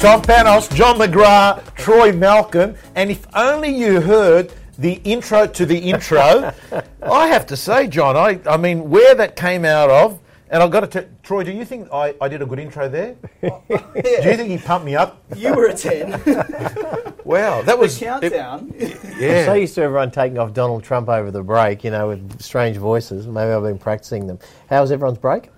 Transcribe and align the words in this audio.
Tom 0.00 0.22
Panos, 0.22 0.74
John 0.74 0.96
McGrath, 0.98 1.74
Troy 1.76 2.10
Malcolm, 2.12 2.74
and 2.94 3.10
if 3.10 3.26
only 3.34 3.68
you 3.68 4.00
heard 4.00 4.50
the 4.78 4.94
intro 5.04 5.46
to 5.46 5.66
the 5.66 5.76
intro, 5.78 6.52
I 7.02 7.26
have 7.28 7.44
to 7.48 7.56
say, 7.56 7.86
John, 7.86 8.16
I, 8.16 8.40
I 8.48 8.56
mean, 8.56 8.88
where 8.88 9.14
that 9.16 9.36
came 9.36 9.66
out 9.66 9.90
of, 9.90 10.18
and 10.48 10.62
I've 10.62 10.70
got 10.70 10.80
to 10.80 10.86
tell 10.86 11.04
Troy, 11.22 11.44
do 11.44 11.52
you 11.52 11.66
think 11.66 11.88
I, 11.92 12.14
I 12.18 12.28
did 12.28 12.40
a 12.40 12.46
good 12.46 12.58
intro 12.58 12.88
there? 12.88 13.14
Do 13.42 13.50
you 13.94 14.36
think 14.36 14.48
he 14.50 14.58
pumped 14.58 14.84
me 14.86 14.96
up? 14.96 15.22
You 15.36 15.54
were 15.54 15.66
a 15.66 15.74
10. 15.74 16.20
Wow, 17.24 17.62
that 17.62 17.78
was 17.78 17.96
the 17.96 18.06
countdown. 18.06 18.72
it- 18.76 18.98
yeah. 19.18 19.44
So 19.44 19.52
used 19.52 19.74
to 19.76 19.82
everyone 19.82 20.10
taking 20.10 20.38
off 20.38 20.52
Donald 20.52 20.82
Trump 20.82 21.08
over 21.08 21.30
the 21.30 21.42
break, 21.44 21.84
you 21.84 21.90
know, 21.92 22.08
with 22.08 22.40
strange 22.42 22.76
voices. 22.78 23.26
Maybe 23.28 23.52
I've 23.52 23.62
been 23.62 23.78
practicing 23.78 24.26
them. 24.26 24.40
How 24.68 24.80
was 24.80 24.90
everyone's 24.90 25.18
break? 25.18 25.50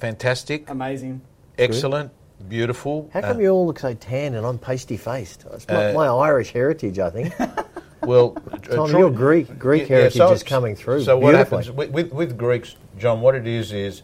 Fantastic, 0.00 0.68
Amazing. 0.68 1.22
excellent, 1.56 2.10
beautiful. 2.48 3.10
How 3.12 3.20
come 3.20 3.36
Uh, 3.38 3.40
you 3.40 3.48
all 3.50 3.66
look 3.66 3.78
so 3.78 3.94
tan 3.94 4.34
and 4.34 4.46
I'm 4.46 4.58
pasty 4.58 4.96
faced? 4.96 5.44
It's 5.52 5.66
my, 5.68 5.90
Uh, 5.90 5.94
my 5.94 6.06
Irish 6.06 6.52
heritage, 6.52 6.98
I 6.98 7.10
think. 7.10 7.34
well, 8.02 8.36
uh, 8.52 8.56
Tom, 8.58 8.90
your 8.90 9.10
Greek 9.10 9.58
Greek 9.58 9.82
Yeah, 9.88 9.96
heritage 9.96 10.16
so- 10.18 10.32
is 10.32 10.42
coming 10.42 10.74
through. 10.76 11.02
So 11.04 11.18
what 11.18 11.34
happens 11.34 11.70
with, 11.70 11.90
with, 11.90 12.12
with 12.12 12.38
Greeks, 12.38 12.76
John? 12.98 13.20
What 13.20 13.34
it 13.34 13.46
is 13.46 13.72
is, 13.72 14.02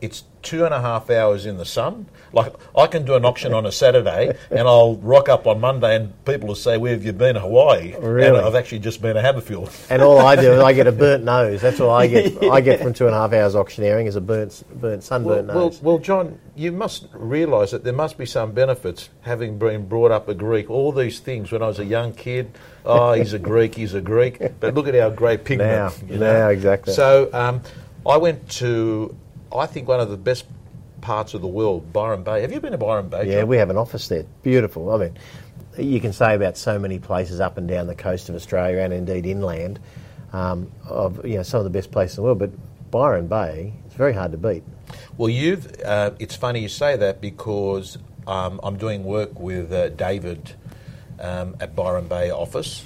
it's 0.00 0.24
two 0.42 0.64
and 0.64 0.72
a 0.72 0.80
half 0.80 1.10
hours 1.10 1.44
in 1.44 1.58
the 1.58 1.64
sun. 1.66 2.06
Like 2.32 2.54
I 2.76 2.86
can 2.86 3.04
do 3.04 3.14
an 3.14 3.24
auction 3.24 3.52
on 3.52 3.66
a 3.66 3.72
Saturday, 3.72 4.36
and 4.50 4.60
I'll 4.60 4.96
rock 4.96 5.28
up 5.28 5.46
on 5.46 5.60
Monday, 5.60 5.96
and 5.96 6.24
people 6.24 6.48
will 6.48 6.54
say, 6.54 6.78
"Where 6.78 6.92
have 6.92 7.04
you 7.04 7.12
been? 7.12 7.36
Hawaii?" 7.36 7.94
Really? 7.98 8.28
And 8.38 8.46
I've 8.46 8.54
actually 8.54 8.78
just 8.78 9.02
been 9.02 9.16
to 9.16 9.22
Haberfield. 9.22 9.70
And 9.90 10.00
all 10.00 10.18
I 10.18 10.36
do 10.36 10.52
is 10.52 10.60
I 10.62 10.72
get 10.72 10.86
a 10.86 10.92
burnt 10.92 11.24
nose. 11.36 11.60
That's 11.60 11.80
all 11.80 11.90
I 11.90 12.06
get. 12.06 12.42
I 12.50 12.60
get 12.60 12.80
from 12.80 12.94
two 12.94 13.06
and 13.06 13.14
a 13.14 13.18
half 13.18 13.32
hours 13.32 13.54
auctioneering 13.56 14.06
is 14.06 14.16
a 14.16 14.20
burnt, 14.20 14.62
burnt 14.70 14.82
Well, 14.82 15.00
sunburnt 15.02 15.48
well, 15.48 15.56
nose. 15.66 15.82
well, 15.82 15.98
John, 15.98 16.38
you 16.54 16.72
must 16.72 17.06
realise 17.12 17.72
that 17.72 17.84
there 17.84 17.92
must 17.92 18.16
be 18.16 18.26
some 18.26 18.52
benefits 18.52 19.10
having 19.22 19.58
been 19.58 19.86
brought 19.86 20.10
up 20.12 20.28
a 20.28 20.34
Greek. 20.34 20.70
All 20.70 20.92
these 20.92 21.18
things 21.20 21.50
when 21.52 21.62
I 21.62 21.66
was 21.66 21.78
a 21.80 21.84
young 21.84 22.12
kid. 22.14 22.52
Oh, 22.86 23.12
he's 23.12 23.32
a 23.34 23.38
Greek. 23.50 23.74
He's 23.74 23.92
a 23.94 24.00
Greek. 24.00 24.40
But 24.60 24.74
look 24.74 24.86
at 24.88 24.94
our 24.94 25.10
great 25.10 25.44
pigment. 25.44 25.70
Now, 25.70 25.92
you 26.08 26.18
know? 26.18 26.32
now, 26.32 26.48
exactly. 26.48 26.94
So 26.94 27.28
um, 27.32 27.60
I 28.06 28.16
went 28.16 28.48
to, 28.52 29.14
I 29.54 29.66
think 29.66 29.88
one 29.88 30.00
of 30.00 30.10
the 30.10 30.16
best 30.16 30.44
parts 31.00 31.34
of 31.34 31.40
the 31.40 31.48
world, 31.48 31.92
Byron 31.92 32.22
Bay. 32.22 32.42
Have 32.42 32.52
you 32.52 32.60
been 32.60 32.72
to 32.72 32.78
Byron 32.78 33.08
Bay? 33.08 33.26
yeah, 33.26 33.40
John? 33.40 33.48
we 33.48 33.56
have 33.56 33.70
an 33.70 33.76
office 33.76 34.08
there. 34.08 34.24
Beautiful. 34.42 34.92
I 34.92 34.98
mean, 34.98 35.18
you 35.78 36.00
can 36.00 36.12
say 36.12 36.34
about 36.34 36.56
so 36.56 36.78
many 36.78 36.98
places 36.98 37.40
up 37.40 37.56
and 37.58 37.66
down 37.68 37.86
the 37.86 37.94
coast 37.94 38.28
of 38.28 38.34
Australia 38.34 38.80
and 38.80 38.92
indeed 38.92 39.26
inland 39.26 39.80
um, 40.32 40.70
of 40.84 41.24
you 41.24 41.36
know 41.36 41.42
some 41.42 41.58
of 41.58 41.64
the 41.64 41.70
best 41.70 41.90
places 41.90 42.18
in 42.18 42.22
the 42.22 42.26
world, 42.26 42.38
but 42.38 42.50
Byron 42.90 43.28
Bay 43.28 43.74
is 43.88 43.94
very 43.94 44.12
hard 44.12 44.32
to 44.32 44.38
beat. 44.38 44.62
Well, 45.16 45.28
you've. 45.28 45.80
Uh, 45.80 46.12
it's 46.18 46.36
funny 46.36 46.60
you 46.60 46.68
say 46.68 46.96
that 46.96 47.20
because 47.20 47.98
um, 48.26 48.60
I'm 48.62 48.76
doing 48.76 49.04
work 49.04 49.38
with 49.38 49.72
uh, 49.72 49.90
David 49.90 50.54
um, 51.18 51.56
at 51.60 51.74
Byron 51.74 52.08
Bay 52.08 52.30
office. 52.30 52.84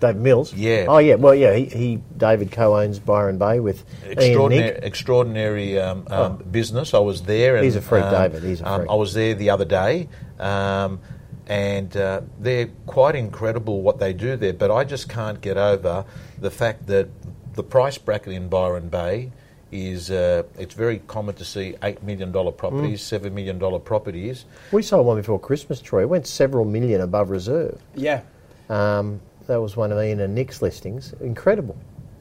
David 0.00 0.20
Mills. 0.22 0.52
Yeah. 0.54 0.86
Oh 0.88 0.98
yeah. 0.98 1.14
Well, 1.14 1.34
yeah. 1.34 1.54
He, 1.54 1.64
he 1.66 2.00
David 2.16 2.50
co-owns 2.52 2.98
Byron 2.98 3.38
Bay 3.38 3.60
with 3.60 3.84
Ian 4.04 4.12
extraordinary, 4.18 4.70
Nick. 4.74 4.82
extraordinary 4.84 5.80
um, 5.80 6.06
um, 6.10 6.36
business. 6.50 6.94
I 6.94 6.98
was 6.98 7.22
there. 7.22 7.56
And, 7.56 7.64
He's 7.64 7.76
a 7.76 7.80
freak, 7.82 8.04
um, 8.04 8.12
David. 8.12 8.42
He's 8.42 8.60
a 8.60 8.68
um, 8.68 8.80
freak. 8.80 8.90
I 8.90 8.94
was 8.94 9.14
there 9.14 9.34
the 9.34 9.50
other 9.50 9.64
day, 9.64 10.08
um, 10.38 11.00
and 11.46 11.96
uh, 11.96 12.22
they're 12.40 12.68
quite 12.86 13.14
incredible 13.14 13.82
what 13.82 13.98
they 13.98 14.12
do 14.12 14.36
there. 14.36 14.52
But 14.52 14.70
I 14.70 14.84
just 14.84 15.08
can't 15.08 15.40
get 15.40 15.56
over 15.56 16.04
the 16.38 16.50
fact 16.50 16.86
that 16.88 17.08
the 17.54 17.62
price 17.62 17.98
bracket 17.98 18.32
in 18.32 18.48
Byron 18.48 18.88
Bay 18.88 19.30
is. 19.70 20.10
Uh, 20.10 20.42
it's 20.58 20.74
very 20.74 20.98
common 21.06 21.34
to 21.36 21.44
see 21.44 21.76
eight 21.82 22.02
million 22.02 22.32
dollar 22.32 22.52
properties, 22.52 23.00
Mm. 23.00 23.04
seven 23.04 23.34
million 23.34 23.58
dollar 23.58 23.78
properties. 23.78 24.44
We 24.72 24.82
sold 24.82 25.06
one 25.06 25.16
before 25.16 25.38
Christmas, 25.38 25.80
Troy. 25.80 26.02
It 26.02 26.08
went 26.08 26.26
several 26.26 26.64
million 26.64 27.00
above 27.00 27.30
reserve. 27.30 27.80
Yeah. 27.94 28.22
Um, 28.70 29.20
that 29.46 29.60
was 29.60 29.76
one 29.76 29.92
of 29.92 29.98
Ian 30.02 30.20
and 30.20 30.34
Nick's 30.34 30.62
listings. 30.62 31.14
Incredible. 31.20 31.76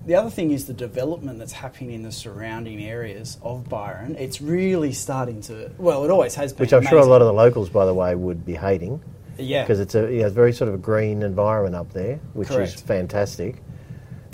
The 0.05 0.15
other 0.15 0.29
thing 0.29 0.51
is 0.51 0.65
the 0.65 0.73
development 0.73 1.39
that's 1.39 1.53
happening 1.53 1.91
in 1.91 2.03
the 2.03 2.11
surrounding 2.11 2.83
areas 2.83 3.37
of 3.41 3.69
Byron. 3.69 4.17
It's 4.19 4.41
really 4.41 4.91
starting 4.91 5.39
to, 5.43 5.71
well, 5.77 6.03
it 6.03 6.11
always 6.11 6.35
has 6.35 6.51
been. 6.51 6.59
Which 6.63 6.73
I'm 6.73 6.85
sure 6.85 6.99
a 6.99 7.05
lot 7.05 7.21
of 7.21 7.27
the 7.27 7.33
locals, 7.33 7.69
by 7.69 7.85
the 7.85 7.93
way, 7.93 8.13
would 8.13 8.45
be 8.45 8.55
hating. 8.55 9.01
Yeah. 9.37 9.63
Because 9.63 9.79
it's 9.79 9.95
a 9.95 10.11
you 10.11 10.23
know, 10.23 10.29
very 10.29 10.51
sort 10.51 10.67
of 10.67 10.75
a 10.75 10.77
green 10.77 11.21
environment 11.23 11.75
up 11.75 11.93
there, 11.93 12.19
which 12.33 12.51
is 12.51 12.73
fantastic. 12.75 13.63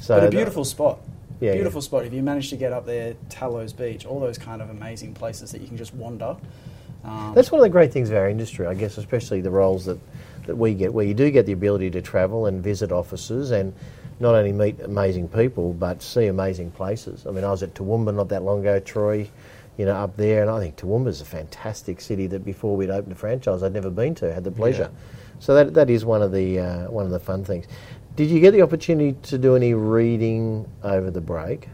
So 0.02 0.16
But 0.16 0.24
a 0.24 0.26
the- 0.26 0.32
beautiful 0.32 0.66
spot. 0.66 1.00
Yeah, 1.40 1.54
beautiful 1.54 1.80
yeah. 1.82 1.86
spot. 1.86 2.06
If 2.06 2.14
you 2.14 2.22
manage 2.22 2.50
to 2.50 2.58
get 2.58 2.74
up 2.74 2.86
there, 2.86 3.16
Tallows 3.30 3.72
Beach, 3.72 4.06
all 4.06 4.20
those 4.20 4.38
kind 4.38 4.62
of 4.62 4.70
amazing 4.72 5.14
places 5.14 5.52
that 5.52 5.62
you 5.62 5.68
can 5.68 5.78
just 5.78 5.94
wander. 5.94 6.36
Um, 7.06 7.32
That's 7.34 7.50
one 7.50 7.62
of 7.62 7.64
the 7.64 7.70
great 7.70 7.94
things 7.94 8.10
of 8.10 8.18
our 8.18 8.28
industry, 8.28 8.66
I 8.68 8.74
guess, 8.74 8.98
especially 8.98 9.40
the 9.40 9.52
roles 9.52 9.86
that, 9.86 9.98
that 10.50 10.56
we 10.56 10.74
get, 10.74 10.92
where 10.92 11.06
you 11.06 11.14
do 11.14 11.30
get 11.30 11.46
the 11.46 11.52
ability 11.52 11.92
to 11.92 12.02
travel 12.02 12.48
and 12.48 12.64
visit 12.64 12.92
offices 12.92 13.52
and 13.52 13.72
not 14.20 14.34
only 14.34 14.52
meet 14.52 14.80
amazing 14.82 15.28
people, 15.28 15.74
but 15.74 16.02
see 16.02 16.26
amazing 16.26 16.72
places. 16.72 17.28
I 17.28 17.32
mean, 17.32 17.44
I 17.44 17.52
was 17.52 17.62
at 17.62 17.76
Toowoomba 17.76 18.16
not 18.16 18.30
that 18.30 18.42
long 18.42 18.62
ago, 18.62 18.80
Troy, 18.80 19.30
you 19.78 19.86
know, 19.86 19.94
up 19.94 20.18
there, 20.18 20.42
and 20.42 20.50
I 20.50 20.59
think 20.59 20.76
Toowoomba's 20.76 21.22
a 21.22 21.26
fantastic 21.26 22.02
city 22.02 22.26
that 22.28 22.44
before 22.44 22.76
we'd 22.76 22.90
opened 22.90 23.12
a 23.12 23.16
franchise, 23.16 23.62
I'd 23.62 23.74
never 23.74 23.92
been 23.92 24.16
to, 24.16 24.34
had 24.34 24.44
the 24.44 24.52
pleasure. 24.52 24.90
So 25.38 25.54
that, 25.54 25.76
that 25.76 25.90
is 25.92 26.04
one 26.04 26.24
of 26.24 26.32
the 26.32 26.59
uh, 26.59 26.90
one 26.90 27.06
of 27.06 27.12
the 27.12 27.20
fun 27.20 27.46
things. 27.46 27.68
Did 28.16 28.32
you 28.32 28.40
get 28.40 28.52
the 28.52 28.64
opportunity 28.64 29.16
to 29.22 29.38
do 29.38 29.56
any 29.56 29.76
reading 29.76 30.68
over 30.84 31.12
the 31.12 31.22
break? 31.22 31.70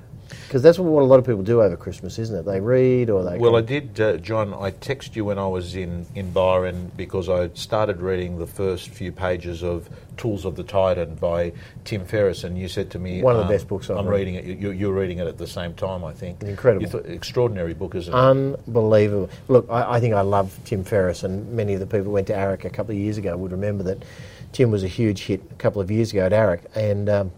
Because 0.48 0.62
that's 0.62 0.78
what 0.78 1.02
a 1.02 1.06
lot 1.06 1.20
of 1.20 1.26
people 1.26 1.42
do 1.42 1.62
over 1.62 1.76
Christmas, 1.76 2.20
isn't 2.20 2.36
it? 2.36 2.44
They 2.44 2.60
read 2.60 3.10
or 3.10 3.24
they. 3.24 3.38
Well, 3.38 3.56
I 3.56 3.62
did, 3.62 4.00
uh, 4.00 4.18
John. 4.18 4.54
I 4.54 4.72
texted 4.72 5.16
you 5.16 5.26
when 5.26 5.40
I 5.40 5.48
was 5.48 5.76
in, 5.76 6.06
in 6.16 6.32
Byron 6.32 6.92
because 6.96 7.30
I 7.30 7.50
started 7.54 8.02
reading 8.02 8.38
the 8.38 8.46
first 8.48 8.90
few 8.90 9.12
pages 9.12 9.64
of 9.64 9.90
Tools 10.18 10.46
of 10.46 10.56
the 10.56 10.64
Titan 10.64 11.16
by 11.16 11.52
Tim 11.84 12.06
Ferriss, 12.06 12.44
and 12.44 12.58
you 12.58 12.68
said 12.68 12.92
to 12.92 13.00
me, 13.00 13.22
One 13.22 13.36
of 13.36 13.40
the 13.40 13.46
um, 13.46 13.52
best 13.52 13.68
books 13.68 13.90
I've 13.90 13.98
I'm 13.98 14.08
read. 14.08 14.20
reading 14.20 14.36
it. 14.36 14.46
You, 14.46 14.72
you're 14.72 14.94
reading 14.94 15.20
it 15.20 15.28
at 15.28 15.38
the 15.38 15.48
same 15.48 15.74
time, 15.74 16.04
I 16.04 16.14
think. 16.14 16.42
Incredible. 16.44 16.88
Thought, 16.88 17.06
extraordinary 17.08 17.74
book, 17.74 17.96
isn't 17.96 18.14
it? 18.14 18.18
Unbelievable. 18.18 19.30
Look, 19.48 19.68
I, 19.70 19.96
I 19.96 20.00
think 20.00 20.14
I 20.14 20.22
love 20.22 20.58
Tim 20.64 20.84
Ferriss, 20.84 21.24
and 21.24 21.52
many 21.52 21.74
of 21.74 21.80
the 21.80 21.86
people 21.86 22.06
who 22.06 22.12
went 22.12 22.28
to 22.28 22.34
AREC 22.34 22.66
a 22.66 22.70
couple 22.70 22.92
of 22.94 22.98
years 23.00 23.18
ago 23.18 23.36
would 23.36 23.52
remember 23.52 23.84
that 23.84 24.04
Tim 24.52 24.72
was 24.72 24.84
a 24.84 24.88
huge 24.88 25.22
hit 25.24 25.42
a 25.52 25.56
couple 25.56 25.82
of 25.82 25.92
years 25.92 26.12
ago 26.12 26.26
at 26.26 26.32
AREC. 26.32 26.62
And, 26.76 27.10
um, 27.10 27.32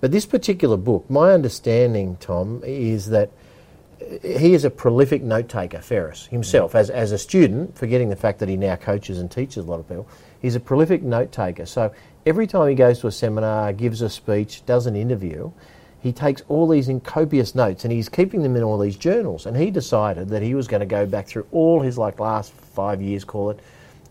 but 0.00 0.10
this 0.10 0.26
particular 0.26 0.76
book, 0.76 1.08
my 1.10 1.32
understanding, 1.32 2.16
Tom, 2.20 2.62
is 2.64 3.06
that 3.10 3.30
uh, 4.00 4.16
he 4.38 4.54
is 4.54 4.64
a 4.64 4.70
prolific 4.70 5.22
note 5.22 5.48
taker, 5.48 5.80
Ferriss, 5.80 6.26
himself, 6.26 6.74
as, 6.74 6.90
as 6.90 7.12
a 7.12 7.18
student, 7.18 7.76
forgetting 7.76 8.08
the 8.08 8.16
fact 8.16 8.38
that 8.38 8.48
he 8.48 8.56
now 8.56 8.76
coaches 8.76 9.18
and 9.18 9.30
teaches 9.30 9.64
a 9.64 9.68
lot 9.68 9.80
of 9.80 9.88
people. 9.88 10.08
He's 10.40 10.54
a 10.54 10.60
prolific 10.60 11.02
note 11.02 11.32
taker. 11.32 11.66
So 11.66 11.92
every 12.24 12.46
time 12.46 12.68
he 12.68 12.74
goes 12.74 13.00
to 13.00 13.08
a 13.08 13.12
seminar, 13.12 13.72
gives 13.72 14.00
a 14.00 14.08
speech, 14.08 14.64
does 14.64 14.86
an 14.86 14.96
interview, 14.96 15.52
he 16.02 16.12
takes 16.12 16.42
all 16.48 16.66
these 16.66 16.88
in 16.88 17.00
copious 17.00 17.54
notes 17.54 17.84
and 17.84 17.92
he's 17.92 18.08
keeping 18.08 18.42
them 18.42 18.56
in 18.56 18.62
all 18.62 18.78
these 18.78 18.96
journals. 18.96 19.44
And 19.44 19.56
he 19.56 19.70
decided 19.70 20.30
that 20.30 20.42
he 20.42 20.54
was 20.54 20.66
going 20.66 20.80
to 20.80 20.86
go 20.86 21.04
back 21.04 21.26
through 21.26 21.46
all 21.52 21.82
his 21.82 21.98
like 21.98 22.18
last 22.18 22.52
five 22.52 23.02
years, 23.02 23.22
call 23.22 23.50
it, 23.50 23.60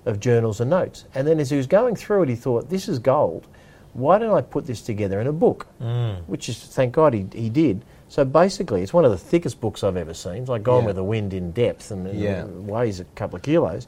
of 0.06 0.20
journals 0.20 0.62
and 0.62 0.70
notes. 0.70 1.06
And 1.16 1.28
then 1.28 1.40
as 1.40 1.50
he 1.50 1.58
was 1.58 1.68
going 1.68 1.96
through 1.96 2.24
it, 2.24 2.30
he 2.30 2.36
thought, 2.36 2.70
this 2.70 2.88
is 2.88 3.00
gold. 3.00 3.48
Why 3.94 4.18
don't 4.20 4.36
I 4.36 4.42
put 4.42 4.66
this 4.66 4.82
together 4.82 5.20
in 5.20 5.28
a 5.28 5.34
book? 5.34 5.68
Mm. 5.82 6.24
Which 6.28 6.48
is, 6.50 6.60
thank 6.64 6.94
God 6.94 7.14
he, 7.14 7.26
he 7.34 7.50
did. 7.50 7.84
So 8.08 8.24
basically, 8.26 8.82
it's 8.82 8.94
one 8.94 9.06
of 9.06 9.12
the 9.12 9.18
thickest 9.18 9.60
books 9.62 9.84
I've 9.84 9.98
ever 9.98 10.14
seen. 10.14 10.38
It's 10.38 10.50
like 10.50 10.64
Gone 10.64 10.84
Yeah. 10.84 10.88
with 10.88 10.96
the 10.96 11.04
Wind 11.04 11.34
in 11.34 11.52
depth 11.52 11.92
and, 11.92 12.08
and 12.08 12.20
Yeah. 12.20 12.46
weighs 12.46 13.00
a 13.00 13.04
couple 13.16 13.36
of 13.38 13.42
kilos. 13.42 13.88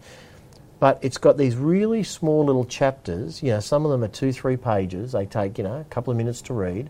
But 0.80 0.98
it's 1.02 1.18
got 1.18 1.38
these 1.38 1.56
really 1.56 2.02
small 2.04 2.44
little 2.46 2.66
chapters. 2.66 3.44
You 3.44 3.52
know, 3.52 3.60
some 3.60 3.86
of 3.86 3.92
them 3.92 4.04
are 4.04 4.08
two, 4.08 4.32
three 4.32 4.58
pages. 4.58 5.12
They 5.12 5.26
take, 5.28 5.58
you 5.58 5.64
know, 5.64 5.78
a 5.78 5.84
couple 5.86 6.10
of 6.12 6.18
minutes 6.18 6.42
to 6.44 6.54
read. 6.54 6.90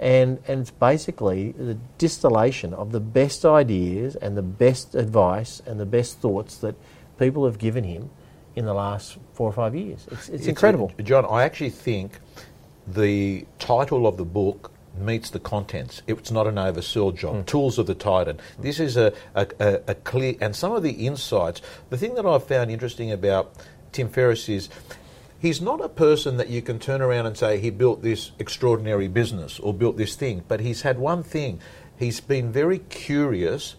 And, 0.00 0.38
and 0.46 0.60
it's 0.60 0.70
basically 0.70 1.52
the 1.52 1.76
distillation 1.98 2.72
of 2.72 2.92
the 2.92 3.00
best 3.00 3.44
ideas 3.44 4.16
and 4.16 4.36
the 4.36 4.42
best 4.42 4.94
advice 4.94 5.60
and 5.66 5.78
the 5.80 5.86
best 5.86 6.20
thoughts 6.20 6.56
that 6.58 6.74
people 7.18 7.44
have 7.44 7.58
given 7.58 7.84
him 7.84 8.10
in 8.58 8.64
the 8.64 8.74
last 8.74 9.16
four 9.34 9.48
or 9.48 9.52
five 9.52 9.74
years. 9.76 10.06
It's, 10.10 10.28
it's, 10.28 10.46
incredible. 10.48 10.92
uh, 10.98 11.02
John, 11.02 11.24
I 11.24 11.44
actually 11.44 11.70
think 11.70 12.18
the 12.88 13.46
title 13.60 14.06
of 14.06 14.16
the 14.16 14.24
book 14.24 14.72
meets 14.98 15.30
the 15.30 15.38
contents. 15.38 16.02
It's 16.08 16.32
not 16.32 16.48
an 16.48 16.56
oversold 16.56 17.16
job. 17.16 17.36
Hmm. 17.36 17.42
Tools 17.42 17.78
of 17.78 17.86
the 17.86 17.94
Titan. 17.94 18.40
This 18.58 18.80
is 18.80 18.96
a, 18.96 19.12
a, 19.36 19.46
a, 19.60 19.80
a 19.88 19.94
clear, 19.94 20.34
and 20.40 20.56
some 20.56 20.72
of 20.72 20.82
the 20.82 21.06
insights. 21.06 21.62
The 21.90 21.96
thing 21.96 22.16
that 22.16 22.26
I've 22.26 22.44
found 22.44 22.72
interesting 22.72 23.12
about 23.12 23.54
Tim 23.92 24.08
Ferriss 24.08 24.48
is 24.48 24.68
he's 25.38 25.60
not 25.60 25.80
a 25.80 25.88
person 25.88 26.36
that 26.38 26.48
you 26.48 26.60
can 26.60 26.80
turn 26.80 27.00
around 27.00 27.26
and 27.26 27.36
say 27.36 27.60
he 27.60 27.70
built 27.70 28.02
this 28.02 28.32
extraordinary 28.40 29.06
business 29.06 29.60
or 29.60 29.72
built 29.72 29.96
this 29.96 30.16
thing, 30.16 30.42
but 30.48 30.58
he's 30.58 30.82
had 30.82 30.98
one 30.98 31.22
thing. 31.22 31.60
He's 31.98 32.20
been 32.20 32.52
very 32.52 32.78
curious 32.78 33.74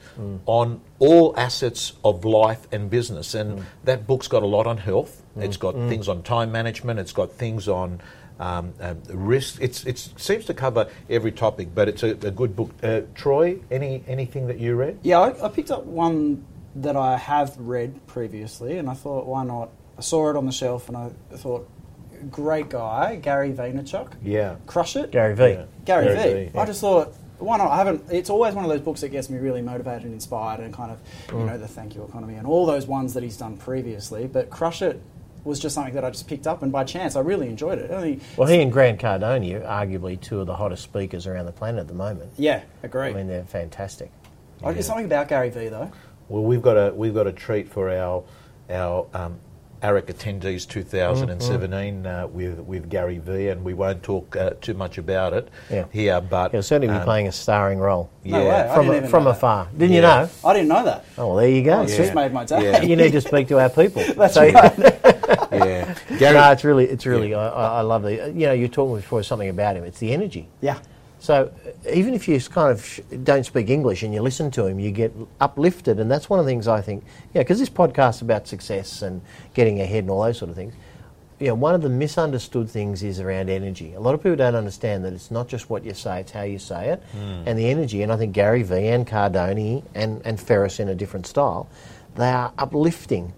on 0.46 0.82
all 1.00 1.34
assets 1.38 1.94
of 2.04 2.26
life 2.26 2.68
and 2.72 2.90
business, 2.90 3.34
and 3.34 3.66
that 3.86 4.06
book's 4.06 4.28
got 4.28 4.44
a 4.44 4.48
lot 4.48 4.68
on 4.68 4.78
health. 4.78 5.24
It's 5.38 5.58
got 5.58 5.74
things 5.74 6.08
on 6.08 6.24
time 6.24 6.52
management. 6.52 7.00
It's 7.00 7.14
got 7.14 7.32
things 7.32 7.68
on 7.68 8.02
um, 8.40 8.74
um, 8.80 9.02
risk. 9.10 9.62
It's 9.62 9.86
it 9.86 9.98
seems 9.98 10.46
to 10.46 10.54
cover 10.54 10.90
every 11.10 11.32
topic, 11.32 11.70
but 11.74 11.88
it's 11.88 12.04
a, 12.04 12.10
a 12.10 12.32
good 12.32 12.56
book. 12.56 12.72
Uh, 12.84 13.02
Troy, 13.16 13.60
any 13.72 14.04
anything 14.08 14.48
that 14.48 14.60
you 14.60 14.76
read? 14.76 15.00
Yeah, 15.02 15.20
I, 15.20 15.46
I 15.46 15.50
picked 15.50 15.72
up 15.72 15.86
one 15.86 16.46
that 16.76 16.96
I 16.96 17.18
have 17.18 17.58
read 17.58 18.06
previously, 18.08 18.78
and 18.78 18.90
I 18.90 18.94
thought, 18.94 19.26
why 19.26 19.44
not 19.44 19.70
I 20.00 20.02
saw 20.02 20.30
it 20.30 20.38
on 20.38 20.46
the 20.46 20.54
shelf 20.54 20.88
and 20.88 20.96
I 20.96 21.10
thought, 21.36 21.70
great 22.32 22.70
guy, 22.70 23.18
Gary 23.18 23.52
Vaynerchuk. 23.52 24.14
Yeah. 24.24 24.56
Crush 24.66 24.96
it. 24.96 25.12
Gary 25.12 25.36
V. 25.36 25.44
Yeah. 25.44 25.66
Gary, 25.84 26.06
Gary 26.06 26.16
V. 26.16 26.46
V, 26.46 26.52
yeah. 26.56 26.62
I 26.62 26.66
just 26.66 26.80
thought, 26.80 27.14
why 27.40 27.58
not? 27.58 27.72
I 27.72 27.78
haven't. 27.78 28.04
It's 28.12 28.30
always 28.30 28.54
one 28.54 28.64
of 28.66 28.70
those 28.70 28.82
books 28.82 29.02
that 29.02 29.10
gets 29.10 29.30
me 29.30 29.38
really 29.40 29.62
motivated 29.62 30.04
and 30.04 30.14
inspired, 30.14 30.60
and 30.60 30.74
kind 30.74 30.92
of, 30.92 31.00
Mm. 31.28 31.40
you 31.40 31.46
know, 31.46 31.58
the 31.58 31.68
Thank 31.68 31.96
You 31.96 32.04
Economy 32.04 32.36
and 32.36 32.46
all 32.46 32.66
those 32.66 32.86
ones 32.88 33.14
that 33.14 33.24
he's 33.24 33.38
done 33.38 33.58
previously. 33.58 34.28
But 34.28 34.50
Crush 34.50 34.82
It 34.82 35.02
was 35.46 35.58
just 35.60 35.74
something 35.74 35.94
that 35.94 36.04
I 36.04 36.10
just 36.10 36.28
picked 36.28 36.48
up, 36.48 36.62
and 36.64 36.72
by 36.72 36.84
chance, 36.84 37.16
I 37.16 37.22
really 37.22 37.48
enjoyed 37.48 37.80
it. 37.80 37.90
Only, 37.92 38.20
Well, 38.36 38.48
he 38.50 38.62
and 38.62 38.72
Grant 38.72 39.00
Cardone 39.00 39.56
are 39.56 39.62
arguably 39.86 40.20
two 40.20 40.42
of 40.42 40.48
the 40.48 40.56
hottest 40.56 40.84
speakers 40.84 41.26
around 41.28 41.46
the 41.46 41.54
planet 41.54 41.80
at 41.80 41.88
the 41.88 41.94
moment. 41.94 42.32
yeah, 42.38 42.62
agree. 42.84 43.08
I 43.08 43.14
mean, 43.14 43.28
they're 43.28 43.44
fantastic. 43.46 44.12
Oh, 44.62 44.74
There's 44.74 44.86
something 44.86 45.06
about 45.06 45.30
Gary 45.30 45.50
V 45.50 45.70
though. 45.70 45.90
Well, 46.28 46.44
we've 46.44 46.62
got 46.62 46.76
a 46.76 46.94
we've 46.94 47.14
got 47.14 47.26
a 47.26 47.32
treat 47.32 47.70
for 47.70 47.90
our 47.90 48.24
our 48.70 49.08
um, 49.14 49.40
AREC 49.82 50.08
attendees 50.08 50.68
2017 50.68 52.06
uh, 52.06 52.28
with 52.28 52.60
with 52.60 52.90
Gary 52.90 53.18
V, 53.20 53.48
and 53.48 53.64
we 53.64 53.74
won't 53.74 54.04
talk 54.04 54.36
uh, 54.36 54.52
too 54.62 54.74
much 54.74 54.98
about 54.98 55.34
it 55.34 55.48
Yeah. 55.70 55.86
here. 55.92 56.20
But 56.22 56.52
He'll 56.52 56.64
certainly 56.64 56.88
be 56.94 57.00
um, 57.00 57.04
playing 57.04 57.28
a 57.28 57.32
starring 57.32 57.80
role 57.80 58.10
No 58.26 58.44
yeah, 58.44 58.68
way. 58.70 58.76
From, 58.76 58.88
didn't 58.94 59.10
from 59.10 59.24
know 59.24 59.32
that. 59.32 59.38
afar. 59.38 59.68
Didn't 59.78 59.96
you 59.96 60.02
know? 60.02 60.30
I 60.44 60.54
didn't 60.54 60.68
know 60.68 60.84
that. 60.84 61.06
Oh, 61.18 61.28
well, 61.28 61.36
there 61.38 61.50
you 61.50 61.64
go. 61.64 61.82
It's 61.84 61.94
Yeah. 61.94 61.98
just 62.00 62.14
made 62.14 62.34
my 62.34 62.44
day. 62.46 62.64
Yeah. 62.64 62.82
You 62.82 62.96
need 62.96 63.12
to 63.14 63.22
speak 63.22 63.48
to 63.50 63.60
our 63.60 63.70
people. 63.70 64.04
That's 64.18 64.34
So- 64.34 64.42
right. 64.52 64.78
yeah, 65.52 65.96
Gary. 66.18 66.34
No, 66.36 66.52
it's 66.52 66.64
really, 66.64 66.86
it's 66.86 67.06
really. 67.06 67.34
I, 67.34 67.48
I 67.48 67.78
I 67.80 67.82
love 67.82 68.04
the. 68.04 68.14
You 68.36 68.48
know, 68.48 68.54
you're 68.54 68.68
talking 68.68 68.96
before 68.98 69.24
something 69.24 69.50
about 69.50 69.76
him. 69.78 69.84
It's 69.86 70.00
the 70.00 70.12
energy. 70.14 70.48
yeah. 70.62 70.80
So 71.20 71.52
uh, 71.66 71.90
even 71.92 72.14
if 72.14 72.28
you 72.28 72.40
kind 72.40 72.72
of 72.72 72.84
sh- 72.84 73.02
don't 73.24 73.46
speak 73.46 73.70
English 73.70 74.04
and 74.04 74.14
you 74.14 74.22
listen 74.22 74.50
to 74.52 74.66
him, 74.66 74.80
you 74.80 74.92
get 74.92 75.14
uplifted, 75.40 76.00
and 76.00 76.10
that's 76.10 76.30
one 76.30 76.40
of 76.40 76.46
the 76.46 76.52
things 76.52 76.68
I 76.68 76.82
think. 76.82 77.04
Yeah, 77.34 77.42
because 77.42 77.60
this 77.60 77.70
podcast's 77.70 78.22
about 78.22 78.48
success 78.48 79.02
and 79.02 79.22
getting 79.54 79.82
ahead 79.82 80.06
and 80.06 80.12
all 80.12 80.24
those 80.24 80.38
sort 80.38 80.50
of 80.50 80.56
things. 80.56 80.74
You 81.40 81.48
know, 81.48 81.56
one 81.56 81.74
of 81.74 81.82
the 81.82 81.90
misunderstood 81.90 82.70
things 82.70 83.02
is 83.02 83.22
around 83.22 83.50
energy. 83.50 83.94
A 83.94 84.00
lot 84.00 84.14
of 84.14 84.22
people 84.22 84.36
don't 84.36 84.56
understand 84.56 85.06
that 85.06 85.14
it's 85.14 85.32
not 85.32 85.48
just 85.48 85.70
what 85.70 85.86
you 85.86 85.94
say; 85.94 86.22
it's 86.22 86.32
how 86.32 86.44
you 86.44 86.60
say 86.60 86.90
it, 86.90 87.04
and 87.16 87.58
the 87.58 87.70
energy. 87.70 88.02
And 88.02 88.12
I 88.12 88.18
think 88.18 88.34
Gary 88.34 88.64
Vee 88.64 88.88
and 88.88 89.06
Cardone 89.08 89.84
and 89.96 90.22
and 90.26 90.40
Ferriss 90.40 90.80
in 90.80 90.90
a 90.90 90.96
different 90.96 91.28
style, 91.28 91.70
they 92.16 92.30
are 92.30 92.52
uplifting, 92.58 93.34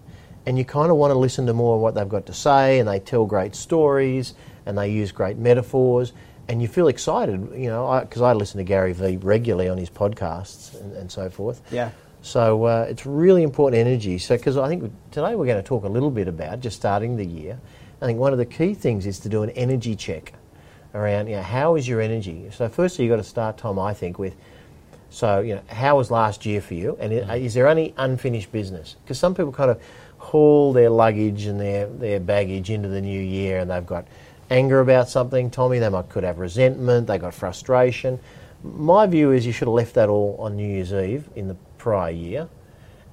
and 0.46 0.58
you 0.58 0.64
kind 0.64 0.90
of 0.90 0.96
want 0.96 1.12
to 1.12 1.18
listen 1.18 1.46
to 1.46 1.52
more 1.52 1.76
of 1.76 1.80
what 1.80 1.94
they've 1.94 2.08
got 2.08 2.26
to 2.26 2.34
say, 2.34 2.80
and 2.80 2.88
they 2.88 2.98
tell 2.98 3.24
great 3.24 3.54
stories, 3.54 4.34
and 4.66 4.76
they 4.76 4.90
use 4.90 5.12
great 5.12 5.36
metaphors 5.36 6.12
and 6.52 6.60
you 6.60 6.68
feel 6.68 6.88
excited, 6.88 7.50
you 7.56 7.68
know, 7.70 7.98
because 8.02 8.20
I, 8.20 8.34
listen 8.34 8.58
to 8.58 8.64
Gary 8.64 8.92
Vee 8.92 9.16
regularly 9.16 9.70
on 9.70 9.78
his 9.78 9.88
podcasts 9.88 10.78
and, 10.78 10.92
and 10.92 11.10
so 11.10 11.30
forth. 11.30 11.62
Yeah. 11.72 11.90
So 12.20 12.64
uh, 12.64 12.86
it's 12.90 13.06
really 13.06 13.42
important 13.42 13.80
energy. 13.80 14.18
So 14.18 14.36
because 14.36 14.58
I 14.58 14.68
think 14.68 14.92
today 15.10 15.34
we're 15.34 15.46
going 15.46 15.62
to 15.62 15.66
talk 15.66 15.84
a 15.84 15.88
little 15.88 16.10
bit 16.10 16.28
about 16.28 16.60
just 16.60 16.76
starting 16.76 17.16
the 17.16 17.24
year. 17.24 17.58
I 18.02 18.04
think 18.04 18.18
one 18.18 18.32
of 18.32 18.38
the 18.38 18.44
key 18.44 18.74
things 18.74 19.06
is 19.06 19.18
to 19.20 19.30
do 19.30 19.42
an 19.42 19.48
energy 19.50 19.96
check 19.96 20.34
around, 20.94 21.28
you 21.28 21.36
know, 21.36 21.42
how 21.42 21.74
is 21.76 21.88
your 21.88 22.02
energy? 22.02 22.50
So 22.52 22.68
firstly, 22.68 23.06
you've 23.06 23.12
got 23.12 23.22
to 23.22 23.28
start, 23.28 23.56
Tom. 23.56 23.78
I 23.78 23.94
think 23.94 24.18
with. 24.18 24.36
So, 25.08 25.40
you 25.40 25.54
know, 25.54 25.62
how 25.68 25.96
was 25.96 26.10
last 26.10 26.44
year 26.44 26.60
for 26.60 26.74
you? 26.74 26.96
And 27.00 27.12
i- 27.30 27.36
is 27.36 27.54
there 27.54 27.66
any 27.66 27.94
unfinished 27.96 28.52
business? 28.52 28.96
Because 29.02 29.18
some 29.18 29.34
people 29.34 29.52
kind 29.52 29.70
of 29.70 29.80
haul 30.18 30.72
their 30.74 30.90
luggage 30.90 31.44
and 31.46 31.58
their, 31.60 31.86
their 31.86 32.20
baggage 32.20 32.70
into 32.70 32.88
the 32.88 33.00
new 33.00 33.20
year 33.20 33.58
and 33.58 33.70
they've 33.70 33.84
got 33.86 34.06
anger 34.52 34.80
about 34.80 35.08
something, 35.08 35.50
Tommy. 35.50 35.78
They 35.78 35.88
might 35.88 36.08
could 36.08 36.24
have 36.24 36.38
resentment, 36.38 37.06
they 37.06 37.18
got 37.18 37.34
frustration. 37.34 38.20
My 38.62 39.06
view 39.06 39.32
is 39.32 39.44
you 39.44 39.52
should 39.52 39.66
have 39.66 39.74
left 39.74 39.94
that 39.94 40.08
all 40.08 40.36
on 40.38 40.56
New 40.56 40.68
Year's 40.68 40.92
Eve 40.92 41.28
in 41.34 41.48
the 41.48 41.56
prior 41.78 42.12
year 42.12 42.48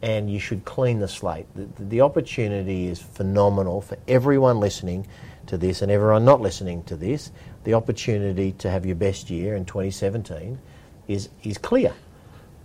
and 0.01 0.30
you 0.31 0.39
should 0.39 0.63
clean 0.65 1.00
the 1.00 1.07
slate. 1.07 1.45
The, 1.56 1.68
the 1.80 2.01
opportunity 2.01 2.88
is 2.88 3.01
phenomenal 3.01 3.81
for 3.81 3.97
everyone 4.07 4.59
listening 4.59 5.07
to 5.47 5.57
this 5.57 5.81
and 5.81 5.91
everyone 5.91 6.24
not 6.24 6.41
listening 6.41 6.83
to 6.83 6.95
this. 6.95 7.31
The 7.63 7.74
opportunity 7.74 8.53
to 8.53 8.69
have 8.69 8.85
your 8.85 8.95
best 8.95 9.30
year 9.30 9.56
in 9.56 9.65
2017 9.65 10.57
is, 11.07 11.30
is 11.44 11.57
clear. 11.57 11.94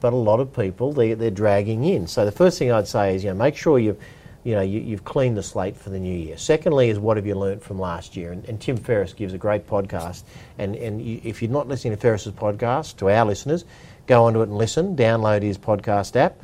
But 0.00 0.12
a 0.12 0.16
lot 0.16 0.38
of 0.38 0.52
people, 0.52 0.92
they, 0.92 1.14
they're 1.14 1.30
dragging 1.30 1.84
in. 1.84 2.06
So 2.06 2.24
the 2.24 2.32
first 2.32 2.58
thing 2.58 2.70
I'd 2.70 2.86
say 2.86 3.16
is, 3.16 3.24
you 3.24 3.30
know, 3.30 3.36
make 3.36 3.56
sure 3.56 3.78
you've, 3.78 4.00
you 4.44 4.54
know, 4.54 4.60
you, 4.60 4.80
you've 4.80 5.04
cleaned 5.04 5.36
the 5.36 5.42
slate 5.42 5.76
for 5.76 5.90
the 5.90 5.98
new 5.98 6.16
year. 6.16 6.36
Secondly 6.36 6.90
is 6.90 6.98
what 6.98 7.16
have 7.16 7.26
you 7.26 7.34
learnt 7.34 7.62
from 7.62 7.78
last 7.78 8.16
year? 8.16 8.30
And, 8.30 8.44
and 8.44 8.60
Tim 8.60 8.76
Ferriss 8.76 9.12
gives 9.12 9.32
a 9.32 9.38
great 9.38 9.66
podcast. 9.66 10.22
And, 10.58 10.76
and 10.76 11.02
you, 11.02 11.20
if 11.24 11.42
you're 11.42 11.50
not 11.50 11.66
listening 11.66 11.94
to 11.94 12.00
Ferriss's 12.00 12.32
podcast, 12.32 12.98
to 12.98 13.10
our 13.10 13.24
listeners, 13.24 13.64
go 14.06 14.24
onto 14.24 14.40
it 14.40 14.48
and 14.48 14.58
listen. 14.58 14.94
Download 14.96 15.42
his 15.42 15.58
podcast 15.58 16.14
app 16.16 16.40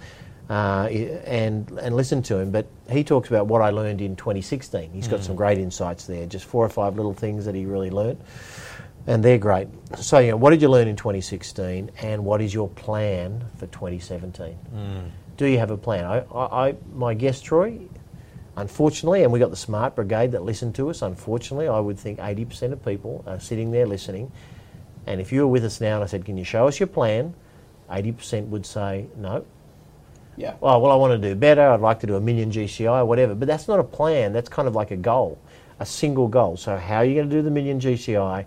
uh, 0.50 0.88
and 1.26 1.70
and 1.78 1.94
listen 1.94 2.22
to 2.22 2.36
him. 2.38 2.50
But 2.50 2.66
he 2.90 3.04
talks 3.04 3.28
about 3.28 3.46
what 3.46 3.62
I 3.62 3.70
learned 3.70 4.00
in 4.00 4.16
2016. 4.16 4.90
He's 4.92 5.06
got 5.06 5.22
some 5.22 5.36
great 5.36 5.58
insights 5.58 6.06
there. 6.06 6.26
Just 6.26 6.44
four 6.44 6.64
or 6.64 6.68
five 6.68 6.96
little 6.96 7.14
things 7.14 7.44
that 7.44 7.54
he 7.54 7.66
really 7.66 7.90
learnt, 7.90 8.20
and 9.06 9.24
they're 9.24 9.38
great. 9.38 9.68
So, 9.98 10.18
you 10.18 10.32
know, 10.32 10.36
what 10.36 10.50
did 10.50 10.60
you 10.60 10.68
learn 10.68 10.88
in 10.88 10.96
2016, 10.96 11.92
and 12.02 12.24
what 12.24 12.42
is 12.42 12.52
your 12.52 12.68
plan 12.68 13.44
for 13.58 13.66
2017? 13.66 14.58
Do 15.40 15.46
you 15.46 15.58
have 15.58 15.70
a 15.70 15.78
plan? 15.78 16.04
I, 16.04 16.18
I, 16.34 16.74
my 16.94 17.14
guest 17.14 17.46
Troy. 17.46 17.78
Unfortunately, 18.58 19.22
and 19.22 19.32
we 19.32 19.38
got 19.38 19.48
the 19.48 19.56
smart 19.56 19.94
brigade 19.96 20.32
that 20.32 20.42
listened 20.42 20.74
to 20.74 20.90
us. 20.90 21.00
Unfortunately, 21.00 21.66
I 21.66 21.80
would 21.80 21.98
think 21.98 22.18
80% 22.18 22.72
of 22.72 22.84
people 22.84 23.24
are 23.26 23.40
sitting 23.40 23.70
there 23.70 23.86
listening. 23.86 24.30
And 25.06 25.18
if 25.18 25.32
you 25.32 25.40
were 25.40 25.46
with 25.46 25.64
us 25.64 25.80
now 25.80 25.94
and 25.94 26.04
I 26.04 26.08
said, 26.08 26.26
Can 26.26 26.36
you 26.36 26.44
show 26.44 26.68
us 26.68 26.78
your 26.78 26.88
plan? 26.88 27.32
80% 27.90 28.48
would 28.48 28.66
say, 28.66 29.06
No, 29.16 29.46
Yeah. 30.36 30.56
oh, 30.60 30.78
well, 30.78 30.92
I 30.92 30.96
want 30.96 31.18
to 31.18 31.28
do 31.30 31.34
better, 31.34 31.70
I'd 31.70 31.80
like 31.80 32.00
to 32.00 32.06
do 32.06 32.16
a 32.16 32.20
million 32.20 32.50
GCI 32.50 32.98
or 32.98 33.06
whatever. 33.06 33.34
But 33.34 33.48
that's 33.48 33.66
not 33.66 33.80
a 33.80 33.84
plan, 33.84 34.34
that's 34.34 34.50
kind 34.50 34.68
of 34.68 34.74
like 34.74 34.90
a 34.90 34.96
goal, 34.96 35.38
a 35.78 35.86
single 35.86 36.28
goal. 36.28 36.58
So, 36.58 36.76
how 36.76 36.96
are 36.96 37.04
you 37.06 37.14
going 37.14 37.30
to 37.30 37.34
do 37.34 37.40
the 37.40 37.50
million 37.50 37.80
GCI? 37.80 38.44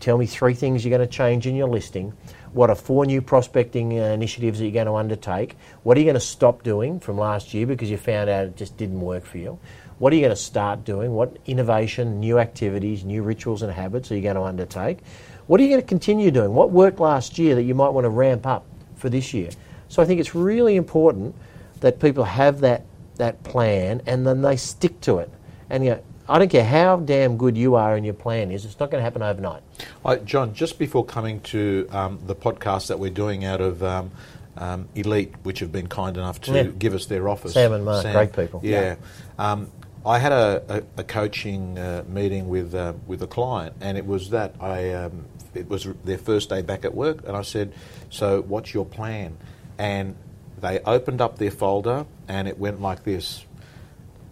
Tell 0.00 0.16
me 0.16 0.24
three 0.24 0.54
things 0.54 0.82
you're 0.82 0.96
going 0.96 1.06
to 1.06 1.14
change 1.14 1.46
in 1.46 1.54
your 1.54 1.68
listing. 1.68 2.14
What 2.52 2.70
are 2.70 2.74
four 2.74 3.04
new 3.04 3.20
prospecting 3.20 4.00
uh, 4.00 4.04
initiatives 4.04 4.58
that 4.58 4.64
you're 4.64 4.72
going 4.72 4.86
to 4.86 4.94
undertake? 4.94 5.56
What 5.82 5.96
are 5.96 6.00
you 6.00 6.06
going 6.06 6.14
to 6.14 6.20
stop 6.20 6.62
doing 6.62 7.00
from 7.00 7.18
last 7.18 7.52
year 7.52 7.66
because 7.66 7.90
you 7.90 7.98
found 7.98 8.30
out 8.30 8.46
it 8.46 8.56
just 8.56 8.78
didn't 8.78 9.00
work 9.00 9.26
for 9.26 9.36
you? 9.36 9.58
What 9.98 10.14
are 10.14 10.16
you 10.16 10.22
going 10.22 10.34
to 10.34 10.36
start 10.36 10.86
doing? 10.86 11.12
What 11.12 11.36
innovation, 11.44 12.18
new 12.18 12.38
activities, 12.38 13.04
new 13.04 13.22
rituals 13.22 13.60
and 13.60 13.70
habits 13.70 14.10
are 14.10 14.16
you 14.16 14.22
going 14.22 14.36
to 14.36 14.42
undertake? 14.42 15.00
What 15.46 15.60
are 15.60 15.64
you 15.64 15.68
going 15.68 15.82
to 15.82 15.86
continue 15.86 16.30
doing? 16.30 16.54
What 16.54 16.70
worked 16.70 16.98
last 16.98 17.38
year 17.38 17.54
that 17.54 17.64
you 17.64 17.74
might 17.74 17.90
want 17.90 18.06
to 18.06 18.10
ramp 18.10 18.46
up 18.46 18.64
for 18.96 19.10
this 19.10 19.34
year? 19.34 19.50
So 19.88 20.02
I 20.02 20.06
think 20.06 20.18
it's 20.18 20.34
really 20.34 20.76
important 20.76 21.34
that 21.80 22.00
people 22.00 22.24
have 22.24 22.60
that, 22.60 22.86
that 23.16 23.42
plan 23.42 24.00
and 24.06 24.26
then 24.26 24.40
they 24.40 24.56
stick 24.56 24.98
to 25.02 25.18
it. 25.18 25.30
And 25.68 25.84
you 25.84 25.90
know, 25.90 26.02
I 26.30 26.38
don't 26.38 26.48
care 26.48 26.64
how 26.64 26.96
damn 26.96 27.36
good 27.36 27.56
you 27.56 27.74
are 27.74 27.96
in 27.96 28.04
your 28.04 28.14
plan 28.14 28.52
is, 28.52 28.64
it's 28.64 28.78
not 28.78 28.90
going 28.90 29.00
to 29.00 29.02
happen 29.04 29.20
overnight. 29.20 29.62
Uh, 30.04 30.16
John, 30.16 30.54
just 30.54 30.78
before 30.78 31.04
coming 31.04 31.40
to 31.42 31.88
um, 31.90 32.20
the 32.24 32.36
podcast 32.36 32.86
that 32.86 33.00
we're 33.00 33.10
doing 33.10 33.44
out 33.44 33.60
of 33.60 33.82
um, 33.82 34.12
um, 34.56 34.88
Elite, 34.94 35.34
which 35.42 35.58
have 35.58 35.72
been 35.72 35.88
kind 35.88 36.16
enough 36.16 36.40
to 36.42 36.52
Yeah. 36.52 36.62
give 36.64 36.94
us 36.94 37.06
their 37.06 37.28
office. 37.28 37.54
Sam 37.54 37.72
and 37.72 37.84
Mark, 37.84 38.04
great 38.12 38.32
people. 38.32 38.60
Yeah. 38.62 38.94
Um, 39.40 39.72
I 40.06 40.20
had 40.20 40.30
a, 40.30 40.62
a, 40.96 41.00
a 41.00 41.04
coaching 41.04 41.76
uh, 41.76 42.04
meeting 42.08 42.48
with 42.48 42.74
uh, 42.74 42.94
with 43.06 43.22
a 43.22 43.26
client, 43.26 43.74
and 43.80 43.98
it 43.98 44.06
was 44.06 44.30
that 44.30 44.54
I 44.60 44.94
um, 44.94 45.26
it 45.52 45.68
was 45.68 45.86
their 46.04 46.16
first 46.16 46.48
day 46.48 46.62
back 46.62 46.84
at 46.84 46.94
work, 46.94 47.26
and 47.26 47.36
I 47.36 47.42
said, 47.42 47.74
"So, 48.08 48.40
what's 48.40 48.72
your 48.72 48.86
plan?" 48.86 49.36
And 49.78 50.14
they 50.58 50.78
opened 50.80 51.20
up 51.20 51.36
their 51.38 51.50
folder, 51.50 52.06
and 52.28 52.48
it 52.48 52.58
went 52.58 52.80
like 52.80 53.04
this: 53.04 53.44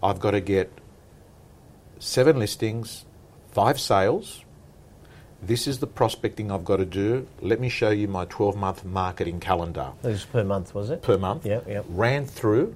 I've 0.01 0.19
got 0.19 0.31
to 0.31 0.41
get 0.41 0.71
seven 1.99 2.39
listings, 2.39 3.05
five 3.51 3.79
sales. 3.79 4.43
This 5.41 5.67
is 5.67 5.79
the 5.79 5.87
prospecting 5.87 6.51
I've 6.51 6.65
got 6.65 6.77
to 6.77 6.85
do. 6.85 7.27
Let 7.41 7.59
me 7.59 7.69
show 7.69 7.91
you 7.91 8.07
my 8.07 8.25
12 8.25 8.55
month 8.57 8.83
marketing 8.83 9.39
calendar 9.39 9.91
It 10.03 10.07
was 10.07 10.25
per 10.25 10.43
month, 10.43 10.73
was 10.73 10.89
it? 10.89 11.01
per 11.01 11.17
month. 11.17 11.45
Yeah, 11.45 11.61
yep. 11.67 11.85
Ran 11.87 12.25
through 12.25 12.75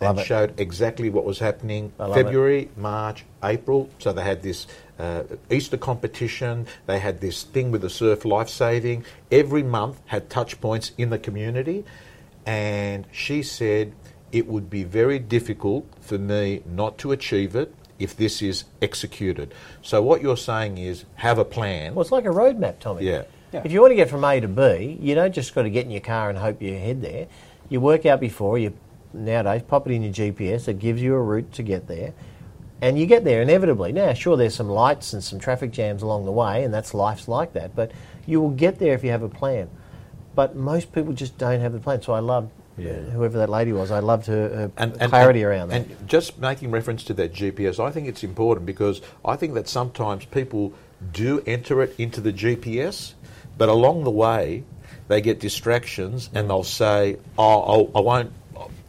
Love 0.00 0.10
and 0.10 0.18
it. 0.18 0.26
showed 0.26 0.58
exactly 0.58 1.10
what 1.10 1.24
was 1.24 1.38
happening 1.38 1.92
love 1.98 2.10
it. 2.16 2.24
February, 2.24 2.70
March, 2.76 3.24
April. 3.44 3.88
So 4.00 4.12
they 4.12 4.22
had 4.24 4.42
this 4.42 4.66
uh, 4.98 5.22
Easter 5.48 5.76
competition. 5.76 6.66
They 6.86 6.98
had 6.98 7.20
this 7.20 7.44
thing 7.44 7.70
with 7.70 7.82
the 7.82 7.90
surf 7.90 8.24
life 8.24 8.48
saving. 8.48 9.04
Every 9.30 9.62
month 9.62 10.00
had 10.06 10.28
touch 10.28 10.60
points 10.60 10.90
in 10.98 11.10
the 11.10 11.20
community. 11.20 11.84
And 12.46 13.06
she 13.12 13.44
said 13.44 13.92
it 14.32 14.48
would 14.48 14.68
be 14.68 14.82
very 14.82 15.20
difficult 15.20 15.86
for 16.00 16.18
me 16.18 16.62
not 16.66 16.98
to 16.98 17.12
achieve 17.12 17.54
it 17.54 17.72
if 18.02 18.16
this 18.16 18.42
is 18.42 18.64
executed. 18.80 19.54
So 19.80 20.02
what 20.02 20.22
you're 20.22 20.36
saying 20.36 20.78
is 20.78 21.04
have 21.16 21.38
a 21.38 21.44
plan. 21.44 21.94
Well, 21.94 22.02
it's 22.02 22.12
like 22.12 22.24
a 22.24 22.28
roadmap, 22.28 22.80
Tommy. 22.80 23.04
Yeah. 23.04 23.24
Yeah. 23.52 23.62
If 23.64 23.72
you 23.72 23.80
want 23.80 23.90
to 23.90 23.96
get 23.96 24.08
from 24.08 24.24
A 24.24 24.40
to 24.40 24.48
B, 24.48 24.98
you 25.00 25.14
don't 25.14 25.34
just 25.34 25.54
got 25.54 25.62
to 25.62 25.70
get 25.70 25.84
in 25.84 25.90
your 25.90 26.00
car 26.00 26.30
and 26.30 26.38
hope 26.38 26.62
you 26.62 26.72
head 26.72 27.02
there. 27.02 27.28
You 27.68 27.80
work 27.80 28.06
out 28.06 28.18
before. 28.18 28.58
You 28.58 28.74
nowadays 29.12 29.62
pop 29.66 29.86
it 29.86 29.92
in 29.92 30.02
your 30.02 30.12
GPS. 30.12 30.68
It 30.68 30.78
gives 30.78 31.02
you 31.02 31.14
a 31.14 31.20
route 31.20 31.52
to 31.52 31.62
get 31.62 31.86
there, 31.86 32.14
and 32.80 32.98
you 32.98 33.06
get 33.06 33.24
there 33.24 33.42
inevitably. 33.42 33.92
Now, 33.92 34.14
sure, 34.14 34.38
there's 34.38 34.54
some 34.54 34.70
lights 34.70 35.12
and 35.12 35.22
some 35.22 35.38
traffic 35.38 35.70
jams 35.70 36.02
along 36.02 36.24
the 36.24 36.32
way, 36.32 36.64
and 36.64 36.72
that's 36.72 36.94
life's 36.94 37.28
like 37.28 37.52
that. 37.52 37.76
But 37.76 37.92
you 38.26 38.40
will 38.40 38.50
get 38.50 38.78
there 38.78 38.94
if 38.94 39.04
you 39.04 39.10
have 39.10 39.22
a 39.22 39.28
plan. 39.28 39.68
But 40.34 40.56
most 40.56 40.92
people 40.92 41.12
just 41.12 41.36
don't 41.36 41.60
have 41.60 41.74
the 41.74 41.78
plan. 41.78 42.00
So 42.00 42.14
I 42.14 42.20
love 42.20 42.50
Yeah. 42.78 42.92
whoever 42.92 43.38
that 43.38 43.50
lady 43.50 43.72
was. 43.72 43.90
I 43.90 43.98
loved 44.00 44.26
her, 44.26 44.48
her 44.48 44.70
and, 44.76 44.98
clarity 44.98 45.40
and- 45.42 45.48
around 45.48 45.68
that. 45.68 45.86
And 45.86 46.08
just 46.08 46.38
making 46.38 46.70
reference 46.70 47.04
to 47.04 47.14
that 47.14 47.32
GPS, 47.34 47.78
I 47.78 47.90
think 47.90 48.08
it's 48.08 48.24
important 48.24 48.66
because 48.66 49.00
I 49.24 49.36
think 49.36 49.54
that 49.54 49.68
sometimes 49.68 50.24
people 50.24 50.72
do 51.12 51.42
enter 51.46 51.82
it 51.82 51.94
into 51.98 52.20
the 52.20 52.32
GPS, 52.32 53.12
but 53.58 53.68
along 53.68 54.04
the 54.04 54.10
way 54.10 54.64
they 55.08 55.20
get 55.20 55.40
distractions 55.40 56.30
and 56.32 56.48
they'll 56.48 56.64
say, 56.64 57.16
"Oh, 57.36 57.60
I'll, 57.62 57.90
I 57.94 58.00
won't." 58.00 58.32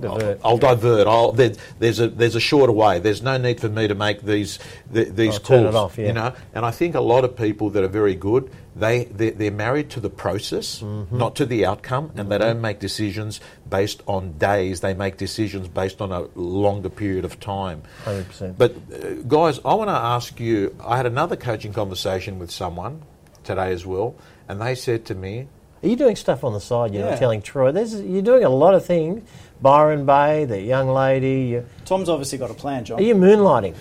Divert. 0.03 0.39
I'll, 0.43 0.51
I'll 0.51 0.57
divert. 0.57 1.07
I'll, 1.07 1.31
there, 1.31 1.53
there's 1.79 1.99
a 1.99 2.07
there's 2.07 2.35
a 2.35 2.39
shorter 2.39 2.71
way. 2.73 2.99
There's 2.99 3.21
no 3.21 3.37
need 3.37 3.59
for 3.59 3.69
me 3.69 3.87
to 3.87 3.95
make 3.95 4.21
these 4.21 4.59
the, 4.91 5.05
these 5.05 5.33
I'll 5.35 5.39
calls. 5.39 5.47
turn 5.47 5.65
it 5.67 5.75
off, 5.75 5.97
yeah. 5.97 6.07
You 6.07 6.13
know, 6.13 6.33
and 6.53 6.65
I 6.65 6.71
think 6.71 6.95
a 6.95 7.01
lot 7.01 7.23
of 7.23 7.35
people 7.35 7.69
that 7.71 7.83
are 7.83 7.87
very 7.87 8.15
good, 8.15 8.51
they 8.75 9.05
they're, 9.05 9.31
they're 9.31 9.51
married 9.51 9.89
to 9.91 9.99
the 9.99 10.09
process, 10.09 10.79
Mm-hmm. 10.81 11.17
not 11.17 11.35
to 11.37 11.45
the 11.45 11.65
outcome, 11.65 12.11
and 12.15 12.31
they 12.31 12.37
don't 12.37 12.61
make 12.61 12.79
decisions 12.79 13.39
based 13.69 14.01
on 14.07 14.37
days. 14.37 14.81
They 14.81 14.93
make 14.93 15.17
decisions 15.17 15.67
based 15.67 16.01
on 16.01 16.11
a 16.11 16.21
longer 16.35 16.89
period 16.89 17.25
of 17.25 17.39
time. 17.39 17.81
100%. 18.05 18.57
But 18.57 18.75
uh, 18.93 19.13
guys, 19.27 19.59
I 19.65 19.73
want 19.73 19.89
to 19.89 19.93
ask 19.95 20.39
you. 20.39 20.75
I 20.85 20.97
had 20.97 21.05
another 21.05 21.35
coaching 21.35 21.73
conversation 21.73 22.39
with 22.39 22.51
someone 22.51 23.01
today 23.43 23.71
as 23.73 23.85
well, 23.85 24.15
and 24.47 24.61
they 24.61 24.75
said 24.75 25.05
to 25.05 25.15
me, 25.15 25.47
Are 25.83 25.87
you 25.87 25.95
doing 25.95 26.15
stuff 26.15 26.43
on 26.43 26.53
the 26.53 26.61
side? 26.61 26.93
You're 26.93 27.03
Yeah. 27.03 27.11
not 27.11 27.19
telling 27.19 27.41
Troy. 27.41 27.71
There's, 27.71 27.99
you're 27.99 28.21
doing 28.21 28.43
a 28.43 28.49
lot 28.49 28.73
of 28.73 28.85
things. 28.85 29.27
Byron 29.61 30.05
Bay, 30.05 30.45
the 30.45 30.61
young 30.61 30.89
lady. 30.89 31.41
You, 31.51 31.65
Tom's 31.85 32.09
obviously 32.09 32.37
got 32.37 32.51
a 32.51 32.53
plan, 32.53 32.85
John. 32.85 32.99
are 32.99 33.03
you 33.03 33.15
moonlighting? 33.15 33.75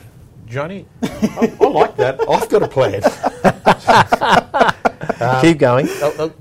Johnny, 0.46 0.86
I, 1.02 1.52
I 1.60 1.66
like 1.68 1.96
that. 1.96 2.20
I've 2.28 2.48
got 2.48 2.62
a 2.62 2.68
plan. 2.68 3.02
Keep 5.40 5.58
going. 5.58 5.86
Oh, 5.88 6.14
oh, 6.18 6.32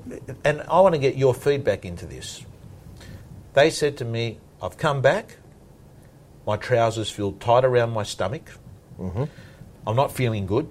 and 0.44 0.60
I 0.62 0.80
want 0.80 0.94
to 0.94 0.98
get 0.98 1.16
your 1.16 1.34
feedback 1.34 1.84
into 1.84 2.06
this. 2.06 2.44
They 3.54 3.70
said 3.70 3.96
to 3.98 4.04
me, 4.04 4.38
I've 4.62 4.76
come 4.76 5.00
back, 5.00 5.36
my 6.46 6.56
trousers 6.56 7.10
feel 7.10 7.32
tight 7.32 7.64
around 7.64 7.90
my 7.90 8.02
stomach, 8.02 8.50
mm-hmm. 8.98 9.24
I'm 9.86 9.96
not 9.96 10.12
feeling 10.12 10.46
good, 10.46 10.70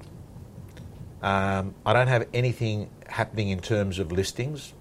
um, 1.22 1.76
I 1.86 1.94
don't 1.94 2.08
have 2.08 2.28
anything 2.34 2.90
happening 3.08 3.50
in 3.50 3.60
terms 3.60 4.00
of 4.00 4.12
listings, 4.12 4.74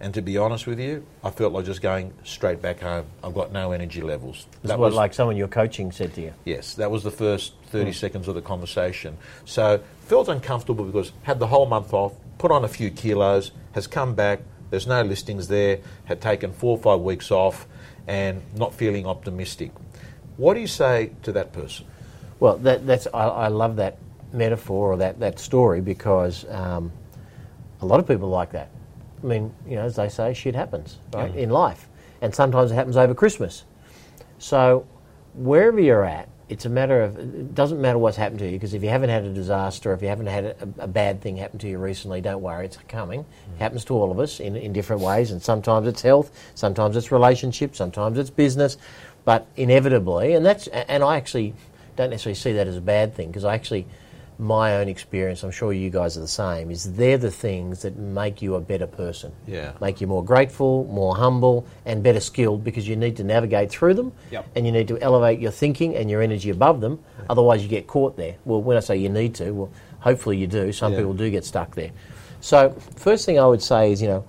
and 0.00 0.14
to 0.14 0.22
be 0.22 0.38
honest 0.38 0.66
with 0.66 0.80
you, 0.80 1.06
I 1.22 1.30
felt 1.30 1.52
like 1.52 1.66
just 1.66 1.82
going 1.82 2.14
straight 2.24 2.62
back 2.62 2.80
home. 2.80 3.04
I've 3.22 3.34
got 3.34 3.52
no 3.52 3.72
energy 3.72 4.00
levels. 4.00 4.46
That's 4.62 4.78
what 4.78 4.94
like 4.94 5.12
someone 5.12 5.36
you're 5.36 5.46
coaching 5.46 5.92
said 5.92 6.14
to 6.14 6.22
you. 6.22 6.34
Yes, 6.46 6.74
that 6.74 6.90
was 6.90 7.02
the 7.02 7.10
first 7.10 7.52
30 7.66 7.92
seconds 7.92 8.26
of 8.26 8.34
the 8.34 8.40
conversation. 8.40 9.18
So 9.44 9.82
felt 10.06 10.28
uncomfortable 10.28 10.86
because 10.86 11.12
had 11.22 11.38
the 11.38 11.46
whole 11.46 11.66
month 11.66 11.92
off, 11.92 12.14
put 12.38 12.50
on 12.50 12.64
a 12.64 12.68
few 12.68 12.90
kilos, 12.90 13.52
has 13.72 13.86
come 13.86 14.14
back, 14.14 14.40
there's 14.70 14.86
no 14.86 15.02
listings 15.02 15.48
there, 15.48 15.80
had 16.06 16.22
taken 16.22 16.52
four 16.52 16.78
or 16.78 16.82
five 16.82 17.00
weeks 17.00 17.30
off 17.30 17.66
and 18.06 18.40
not 18.56 18.72
feeling 18.72 19.06
optimistic. 19.06 19.70
What 20.38 20.54
do 20.54 20.60
you 20.60 20.66
say 20.66 21.10
to 21.24 21.32
that 21.32 21.52
person? 21.52 21.86
Well, 22.38 22.56
that, 22.58 22.86
that's 22.86 23.06
I, 23.12 23.24
I 23.26 23.48
love 23.48 23.76
that 23.76 23.98
metaphor 24.32 24.94
or 24.94 24.96
that, 24.96 25.20
that 25.20 25.38
story 25.38 25.82
because 25.82 26.46
um, 26.48 26.90
a 27.82 27.86
lot 27.86 28.00
of 28.00 28.08
people 28.08 28.30
like 28.30 28.52
that. 28.52 28.70
I 29.22 29.26
mean, 29.26 29.54
you 29.66 29.76
know, 29.76 29.82
as 29.82 29.96
they 29.96 30.08
say, 30.08 30.34
shit 30.34 30.54
happens 30.54 30.98
right 31.12 31.34
in 31.34 31.50
life, 31.50 31.88
and 32.20 32.34
sometimes 32.34 32.70
it 32.70 32.74
happens 32.74 32.96
over 32.96 33.14
Christmas. 33.14 33.64
So 34.38 34.86
wherever 35.34 35.80
you're 35.80 36.04
at, 36.04 36.28
it's 36.48 36.64
a 36.64 36.68
matter 36.68 37.02
of 37.02 37.16
it 37.16 37.54
doesn't 37.54 37.80
matter 37.80 37.96
what's 37.96 38.16
happened 38.16 38.40
to 38.40 38.46
you 38.46 38.52
because 38.52 38.74
if 38.74 38.82
you 38.82 38.88
haven't 38.88 39.10
had 39.10 39.24
a 39.24 39.32
disaster, 39.32 39.92
if 39.92 40.02
you 40.02 40.08
haven't 40.08 40.26
had 40.26 40.44
a, 40.44 40.56
a 40.80 40.88
bad 40.88 41.20
thing 41.20 41.36
happen 41.36 41.60
to 41.60 41.68
you 41.68 41.78
recently, 41.78 42.20
don't 42.20 42.42
worry, 42.42 42.64
it's 42.64 42.76
coming. 42.88 43.20
Mm. 43.20 43.54
It 43.54 43.58
happens 43.60 43.84
to 43.84 43.94
all 43.94 44.10
of 44.10 44.18
us 44.18 44.40
in, 44.40 44.56
in 44.56 44.72
different 44.72 45.00
ways, 45.00 45.30
and 45.30 45.40
sometimes 45.40 45.86
it's 45.86 46.02
health, 46.02 46.32
sometimes 46.56 46.96
it's 46.96 47.12
relationships, 47.12 47.78
sometimes 47.78 48.18
it's 48.18 48.30
business, 48.30 48.78
but 49.24 49.46
inevitably, 49.56 50.34
and 50.34 50.44
that's 50.44 50.66
and 50.66 51.04
I 51.04 51.16
actually 51.16 51.54
don't 51.94 52.10
necessarily 52.10 52.34
see 52.34 52.52
that 52.52 52.66
as 52.66 52.76
a 52.76 52.80
bad 52.80 53.14
thing 53.14 53.28
because 53.28 53.44
I 53.44 53.54
actually 53.54 53.86
my 54.40 54.76
own 54.76 54.88
experience, 54.88 55.42
I'm 55.42 55.50
sure 55.50 55.72
you 55.72 55.90
guys 55.90 56.16
are 56.16 56.20
the 56.20 56.26
same, 56.28 56.70
is 56.70 56.94
they're 56.94 57.18
the 57.18 57.30
things 57.30 57.82
that 57.82 57.96
make 57.96 58.40
you 58.40 58.54
a 58.54 58.60
better 58.60 58.86
person. 58.86 59.32
Yeah. 59.46 59.72
Make 59.80 60.00
you 60.00 60.06
more 60.06 60.24
grateful, 60.24 60.84
more 60.90 61.14
humble, 61.14 61.66
and 61.84 62.02
better 62.02 62.20
skilled 62.20 62.64
because 62.64 62.88
you 62.88 62.96
need 62.96 63.16
to 63.18 63.24
navigate 63.24 63.70
through 63.70 63.94
them 63.94 64.12
Yep. 64.30 64.46
and 64.56 64.64
you 64.64 64.72
need 64.72 64.88
to 64.88 64.98
elevate 65.00 65.40
your 65.40 65.50
thinking 65.50 65.94
and 65.94 66.10
your 66.10 66.22
energy 66.22 66.48
above 66.48 66.80
them. 66.80 67.00
Otherwise, 67.28 67.62
you 67.62 67.68
get 67.68 67.86
caught 67.86 68.16
there. 68.16 68.36
Well, 68.46 68.62
when 68.62 68.76
I 68.78 68.80
say 68.80 68.96
you 68.96 69.10
need 69.10 69.34
to, 69.36 69.50
well, 69.52 69.70
hopefully 70.00 70.38
you 70.38 70.46
do. 70.46 70.72
Some 70.72 70.92
Yeah. 70.92 71.00
people 71.00 71.12
do 71.12 71.28
get 71.30 71.44
stuck 71.44 71.74
there. 71.74 71.90
So, 72.40 72.74
first 72.96 73.26
thing 73.26 73.38
I 73.38 73.46
would 73.46 73.60
say 73.62 73.92
is, 73.92 74.00
you 74.00 74.08
know, 74.08 74.24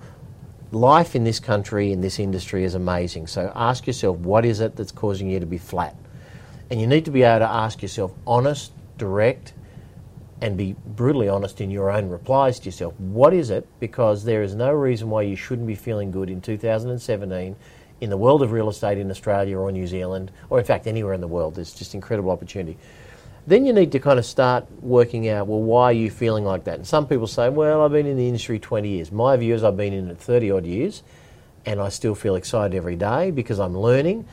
life 0.72 1.16
in 1.16 1.24
this 1.24 1.40
country, 1.40 1.90
in 1.90 2.02
this 2.02 2.18
industry 2.18 2.64
is 2.64 2.74
amazing. 2.74 3.26
So, 3.28 3.50
ask 3.54 3.86
yourself, 3.86 4.18
what 4.18 4.44
is 4.44 4.60
it 4.60 4.76
that's 4.76 4.92
causing 4.92 5.30
you 5.30 5.40
to 5.40 5.46
be 5.46 5.58
flat? 5.58 5.96
And 6.70 6.78
you 6.80 6.86
need 6.86 7.06
to 7.06 7.10
be 7.10 7.22
able 7.22 7.40
to 7.46 7.50
ask 7.50 7.80
yourself 7.80 8.12
honest, 8.26 8.72
direct, 8.98 9.54
and 10.42 10.56
be 10.56 10.74
brutally 10.84 11.28
honest 11.28 11.60
in 11.60 11.70
your 11.70 11.88
own 11.88 12.08
replies 12.08 12.58
to 12.58 12.64
yourself. 12.66 12.98
What 12.98 13.32
is 13.32 13.50
it? 13.50 13.66
Because 13.78 14.24
there 14.24 14.42
is 14.42 14.56
no 14.56 14.72
reason 14.72 15.08
why 15.08 15.22
you 15.22 15.36
shouldn't 15.36 15.68
be 15.68 15.76
feeling 15.76 16.10
good 16.10 16.28
in 16.28 16.40
2017 16.40 17.54
in 18.00 18.10
the 18.10 18.16
world 18.16 18.42
of 18.42 18.50
real 18.50 18.68
estate 18.68 18.98
in 18.98 19.08
Australia 19.08 19.56
or 19.56 19.70
New 19.70 19.86
Zealand, 19.86 20.32
or 20.50 20.58
in 20.58 20.64
fact 20.64 20.88
anywhere 20.88 21.14
in 21.14 21.20
the 21.20 21.28
world. 21.28 21.54
There's 21.54 21.72
just 21.72 21.94
incredible 21.94 22.32
opportunity. 22.32 22.76
Then 23.46 23.64
you 23.64 23.72
need 23.72 23.92
to 23.92 24.00
kind 24.00 24.18
of 24.18 24.26
start 24.26 24.66
working 24.82 25.28
out, 25.28 25.46
well, 25.46 25.62
why 25.62 25.84
are 25.84 25.92
you 25.92 26.10
feeling 26.10 26.44
like 26.44 26.64
that? 26.64 26.74
And 26.74 26.86
some 26.86 27.06
people 27.06 27.28
say, 27.28 27.48
well, 27.48 27.80
I've 27.80 27.92
been 27.92 28.06
in 28.06 28.16
the 28.16 28.26
industry 28.26 28.58
20 28.58 28.88
years. 28.88 29.12
My 29.12 29.36
view 29.36 29.54
is 29.54 29.62
I've 29.62 29.76
been 29.76 29.92
in 29.92 30.10
it 30.10 30.18
30 30.18 30.50
odd 30.50 30.66
years, 30.66 31.04
and 31.64 31.80
I 31.80 31.88
still 31.88 32.16
feel 32.16 32.34
excited 32.34 32.76
every 32.76 32.96
day 32.96 33.30
because 33.30 33.60
I'm 33.60 33.78
learning. 33.78 34.26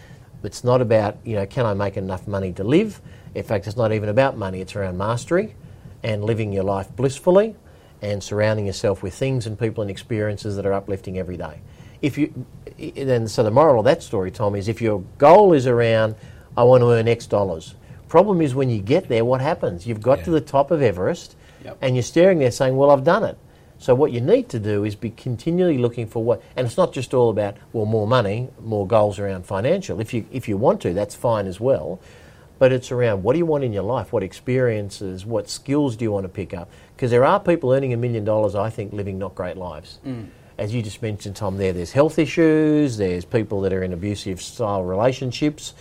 It's 0.43 0.63
not 0.63 0.81
about, 0.81 1.17
you 1.23 1.35
know, 1.35 1.45
can 1.45 1.67
I 1.67 1.75
make 1.75 1.97
enough 1.97 2.27
money 2.27 2.51
to 2.53 2.63
live? 2.63 2.99
In 3.35 3.43
fact, 3.43 3.67
it's 3.67 3.77
not 3.77 3.91
even 3.91 4.09
about 4.09 4.37
money, 4.37 4.59
it's 4.59 4.75
around 4.75 4.97
mastery 4.97 5.53
and 6.03 6.23
living 6.23 6.53
your 6.53 6.63
life 6.63 6.89
blissfully 6.95 7.55
and 8.01 8.23
surrounding 8.23 8.65
yourself 8.65 9.03
with 9.03 9.13
things 9.13 9.45
and 9.45 9.59
people 9.59 9.81
and 9.81 9.91
experiences 9.91 10.55
that 10.55 10.65
are 10.65 10.73
uplifting 10.73 11.17
every 11.17 11.37
day. 11.37 11.59
If 12.01 12.17
you 12.17 12.45
then 12.77 13.27
so 13.27 13.43
the 13.43 13.51
moral 13.51 13.79
of 13.79 13.85
that 13.85 14.01
story, 14.01 14.31
Tom, 14.31 14.55
is 14.55 14.67
if 14.67 14.81
your 14.81 15.03
goal 15.17 15.53
is 15.53 15.67
around 15.67 16.15
I 16.55 16.63
want 16.63 16.81
to 16.81 16.91
earn 16.91 17.07
X 17.07 17.25
dollars. 17.25 17.75
Problem 18.07 18.41
is 18.41 18.55
when 18.55 18.69
you 18.69 18.81
get 18.81 19.07
there, 19.07 19.23
what 19.23 19.39
happens? 19.39 19.85
You've 19.85 20.01
got 20.01 20.23
to 20.23 20.31
the 20.31 20.41
top 20.41 20.71
of 20.71 20.81
Everest 20.81 21.35
Yep. 21.63 21.77
and 21.81 21.95
you're 21.95 22.03
staring 22.03 22.39
there 22.39 22.51
saying, 22.51 22.77
Well, 22.77 22.89
I've 22.89 23.03
done 23.03 23.23
it. 23.23 23.37
So 23.77 23.93
what 23.93 24.11
you 24.11 24.19
need 24.21 24.49
to 24.49 24.59
do 24.59 24.83
is 24.83 24.95
be 24.95 25.09
continually 25.09 25.77
looking 25.77 26.07
for 26.07 26.23
what 26.23 26.41
and 26.55 26.65
it's 26.65 26.77
not 26.77 26.93
just 26.93 27.13
all 27.13 27.29
about, 27.29 27.57
well, 27.73 27.85
more 27.85 28.07
money, 28.07 28.49
more 28.61 28.87
goals 28.87 29.19
around 29.19 29.45
financial. 29.45 29.99
If 29.99 30.13
you 30.13 30.25
if 30.31 30.47
you 30.47 30.57
want 30.57 30.81
to, 30.81 30.93
that's 30.93 31.15
fine 31.15 31.47
as 31.47 31.59
well 31.59 31.99
but 32.59 32.73
it's 32.73 32.91
around 32.91 33.23
what 33.23 33.33
do 33.33 33.39
you 33.39 33.45
want 33.45 33.63
in 33.63 33.73
your 33.73 33.83
life? 33.83 34.13
What 34.13 34.21
experiences? 34.21 35.25
What 35.25 35.49
skills 35.49 35.95
do 35.95 36.03
you 36.03 36.11
want 36.11 36.25
to 36.25 36.29
pick 36.29 36.53
up? 36.53 36.69
Because 36.95 37.09
there 37.09 37.25
are 37.25 37.39
people 37.39 37.71
earning 37.71 37.93
a 37.93 37.97
million 37.97 38.25
dollars, 38.25 38.53
I 38.53 38.69
think, 38.69 38.93
living 38.93 39.17
not 39.17 39.33
great 39.33 39.57
lives. 39.57 39.99
Mm. 40.05 40.27
As 40.57 40.75
you 40.75 40.81
just 40.81 41.01
mentioned, 41.01 41.37
Tom, 41.37 41.57
there, 41.57 41.71
there's 41.71 41.93
health 41.93 42.19
issues, 42.19 42.97
there's 42.97 43.23
people 43.23 43.61
that 43.61 43.71
are 43.71 43.81
in 43.81 43.93
abusive 43.93 44.41
style 44.41 44.83
relationships, 44.83 45.73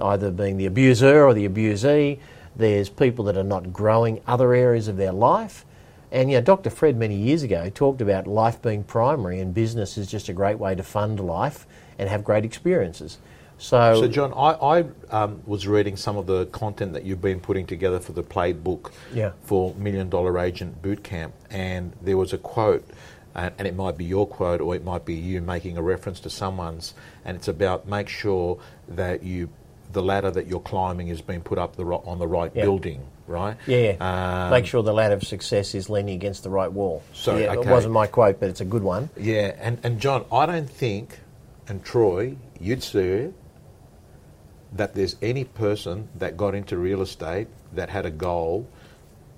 either 0.00 0.30
being 0.30 0.58
the 0.58 0.66
abuser 0.66 1.24
or 1.24 1.32
the 1.32 1.48
abusee, 1.48 2.18
there's 2.54 2.90
people 2.90 3.24
that 3.26 3.36
are 3.38 3.42
not 3.42 3.72
growing 3.72 4.20
other 4.26 4.52
areas 4.52 4.88
of 4.88 4.98
their 4.98 5.12
life. 5.12 5.64
And 6.12 6.30
you 6.30 6.36
know, 6.36 6.42
Dr. 6.42 6.70
Fred 6.70 6.96
many 6.96 7.16
years 7.16 7.42
ago 7.42 7.70
talked 7.70 8.02
about 8.02 8.26
life 8.26 8.60
being 8.60 8.84
primary 8.84 9.40
and 9.40 9.54
business 9.54 9.98
is 9.98 10.06
just 10.06 10.28
a 10.28 10.32
great 10.32 10.58
way 10.58 10.74
to 10.74 10.82
fund 10.82 11.18
life 11.18 11.66
and 11.98 12.08
have 12.08 12.22
great 12.22 12.44
experiences. 12.44 13.18
So, 13.58 14.02
So, 14.02 14.08
John, 14.08 14.32
I, 14.34 14.52
I 14.80 14.84
um, 15.10 15.40
was 15.46 15.66
reading 15.66 15.96
some 15.96 16.16
of 16.16 16.26
the 16.26 16.46
content 16.46 16.92
that 16.92 17.04
you've 17.04 17.22
been 17.22 17.40
putting 17.40 17.66
together 17.66 17.98
for 17.98 18.12
the 18.12 18.22
playbook 18.22 18.92
Yeah. 19.14 19.32
for 19.42 19.74
Million 19.74 20.10
Dollar 20.10 20.38
Agent 20.38 20.82
Bootcamp, 20.82 21.32
and 21.50 21.92
there 22.02 22.16
was 22.18 22.32
a 22.32 22.38
quote, 22.38 22.84
and, 23.34 23.54
and 23.58 23.66
it 23.66 23.74
might 23.74 23.96
be 23.96 24.04
your 24.04 24.26
quote 24.26 24.60
or 24.60 24.74
it 24.74 24.84
might 24.84 25.04
be 25.06 25.14
you 25.14 25.40
making 25.40 25.78
a 25.78 25.82
reference 25.82 26.20
to 26.20 26.30
someone's, 26.30 26.92
and 27.24 27.36
it's 27.36 27.48
about 27.48 27.88
make 27.88 28.08
sure 28.08 28.58
that 28.88 29.22
you 29.22 29.48
the 29.92 30.02
ladder 30.02 30.30
that 30.30 30.46
you're 30.46 30.60
climbing 30.60 31.08
is 31.08 31.22
being 31.22 31.40
put 31.40 31.56
up 31.56 31.76
the 31.76 31.84
ri- 31.84 31.96
on 32.04 32.18
the 32.18 32.26
right 32.26 32.50
Yeah. 32.54 32.64
building, 32.64 33.00
right? 33.26 33.56
Yeah. 33.66 33.92
Um, 34.00 34.50
Make 34.50 34.66
sure 34.66 34.82
the 34.82 34.92
ladder 34.92 35.14
of 35.14 35.22
success 35.22 35.74
is 35.74 35.88
leaning 35.88 36.14
against 36.16 36.42
the 36.42 36.50
right 36.50 36.70
wall. 36.70 37.02
So, 37.14 37.36
yeah, 37.36 37.52
okay. 37.54 37.60
it 37.66 37.72
wasn't 37.72 37.94
my 37.94 38.06
quote, 38.06 38.38
but 38.38 38.50
it's 38.50 38.60
a 38.60 38.64
good 38.66 38.82
one. 38.82 39.08
Yeah, 39.16 39.54
and, 39.58 39.78
and 39.84 39.98
John, 39.98 40.26
I 40.30 40.44
don't 40.44 40.68
think, 40.68 41.20
and 41.68 41.82
Troy, 41.82 42.36
you'd 42.60 42.82
say 42.82 43.30
that 44.76 44.94
there's 44.94 45.16
any 45.22 45.44
person 45.44 46.08
that 46.18 46.36
got 46.36 46.54
into 46.54 46.76
real 46.76 47.02
estate 47.02 47.48
that 47.72 47.90
had 47.90 48.06
a 48.06 48.10
goal 48.10 48.68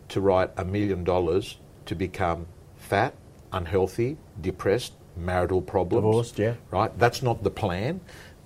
to 0.09 0.21
write 0.21 0.51
a 0.57 0.65
million 0.65 1.05
dollars 1.05 1.59
to 1.87 1.95
become 1.95 2.47
fat, 2.77 3.15
unhealthy, 3.53 4.17
depressed, 4.41 4.93
marital 5.17 5.61
problems. 5.61 6.05
Divorced, 6.05 6.39
yeah. 6.39 6.55
Right? 6.71 6.97
That's 6.99 7.23
not 7.23 7.43
the 7.43 7.51
plan, 7.51 8.01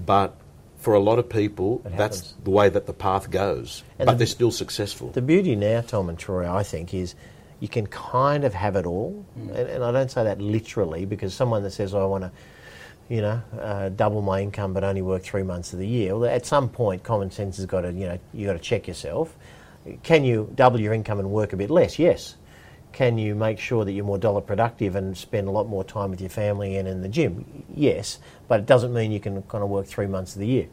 but 0.05 0.37
for 0.79 0.95
a 0.95 1.01
lot 1.01 1.19
of 1.19 1.29
people, 1.29 1.81
that's 1.97 2.35
the 2.43 2.51
way 2.51 2.69
that 2.69 2.87
the 2.87 2.93
path 2.93 3.31
goes. 3.31 3.85
And 3.99 4.07
but 4.07 4.13
the- 4.13 4.19
they're 4.19 4.27
still 4.27 4.51
successful. 4.51 5.11
The 5.11 5.23
beauty 5.23 5.55
now, 5.55 5.81
Tom 5.83 6.09
and 6.09 6.19
Troy, 6.19 6.51
I 6.51 6.63
think, 6.65 6.93
is 6.93 7.15
you 7.61 7.69
can 7.69 7.87
kind 7.87 8.43
of 8.43 8.55
have 8.55 8.75
it 8.75 8.87
all. 8.87 9.25
Mm. 9.39 9.49
And, 9.51 9.69
and 9.69 9.85
I 9.85 9.93
don't 9.93 10.11
say 10.11 10.25
that 10.25 10.41
literally 10.41 11.05
because 11.05 11.33
someone 11.33 11.63
that 11.63 11.71
says, 11.71 11.95
oh, 11.95 12.03
I 12.03 12.07
want 12.07 12.25
to 12.25 12.33
you 13.09 13.21
know, 13.21 13.43
uh, 13.61 13.89
double 13.91 14.23
my 14.23 14.41
income 14.41 14.73
but 14.73 14.85
only 14.85 15.03
work 15.03 15.23
three 15.23 15.43
months 15.43 15.73
of 15.73 15.79
the 15.79 15.87
year. 15.87 16.17
Well, 16.17 16.31
at 16.31 16.47
some 16.47 16.69
point, 16.69 17.03
common 17.03 17.31
sense 17.31 17.57
has 17.57 17.67
got 17.67 17.83
to, 17.83 17.93
you 17.93 18.07
know, 18.07 18.19
you 18.33 18.47
got 18.47 18.55
to 18.55 18.59
check 18.59 18.89
yourself. 18.89 19.37
Can 20.03 20.25
you 20.25 20.51
double 20.55 20.81
your 20.81 20.93
income 20.93 21.19
and 21.19 21.31
work 21.31 21.53
a 21.53 21.57
bit 21.57 21.71
less? 21.71 21.99
Yes. 21.99 22.37
Can 22.93 23.17
you 23.17 23.35
make 23.35 23.59
sure 23.59 23.85
that 23.85 23.93
you're 23.93 24.05
more 24.05 24.19
dollar 24.19 24.43
productive 24.43 24.97
and 24.97 25.17
spend 25.17 25.49
a 25.49 25.51
lot 25.51 25.67
more 25.67 25.83
time 25.83 26.11
with 26.11 26.21
your 26.21 26.31
family 26.31 26.77
and 26.77 26.87
in 26.87 27.01
the 27.01 27.09
gym? 27.09 27.65
Yes, 27.75 28.19
but 28.49 28.61
it 28.61 28.67
doesn't 28.67 28.93
mean 28.93 29.11
you 29.11 29.21
can 29.21 29.43
kind 29.43 29.65
of 29.65 29.71
work 29.71 29.87
three 29.87 30.07
months 30.07 30.35
of 30.35 30.41
the 30.41 30.47
year. 30.47 30.69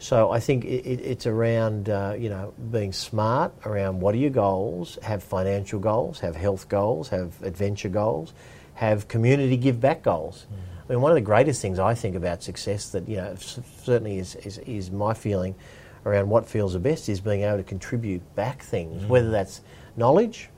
So 0.00 0.32
I 0.32 0.40
think 0.40 0.64
it, 0.64 0.84
it, 0.84 1.00
it's 1.00 1.26
around 1.28 1.88
uh, 1.88 2.16
you 2.18 2.28
know 2.28 2.52
being 2.72 2.92
smart 2.92 3.52
around 3.64 4.00
what 4.00 4.16
are 4.16 4.18
your 4.18 4.30
goals, 4.30 4.98
have 5.02 5.22
financial 5.22 5.78
goals, 5.78 6.18
have 6.18 6.34
health 6.34 6.68
goals, 6.68 7.08
have 7.10 7.40
adventure 7.42 7.88
goals, 7.88 8.34
have 8.74 9.06
community 9.06 9.56
give 9.56 9.80
back 9.80 10.02
goals. 10.02 10.46
Mm. 10.52 10.71
I 10.92 10.94
mean, 10.94 11.00
one 11.00 11.10
of 11.10 11.14
the 11.14 11.22
greatest 11.22 11.62
things 11.62 11.78
I 11.78 11.94
think 11.94 12.16
about 12.16 12.42
success 12.42 12.90
that 12.90 13.08
you 13.08 13.16
know 13.16 13.34
certainly 13.36 14.18
is, 14.18 14.34
is, 14.36 14.58
is 14.58 14.90
my 14.90 15.14
feeling 15.14 15.54
around 16.04 16.28
what 16.28 16.46
feels 16.46 16.74
the 16.74 16.78
best 16.78 17.08
is 17.08 17.18
being 17.18 17.44
able 17.44 17.56
to 17.56 17.62
contribute 17.62 18.20
back 18.34 18.62
things, 18.62 19.02
mm. 19.02 19.08
whether 19.08 19.30
that's 19.30 19.62
knowledge, 19.96 20.50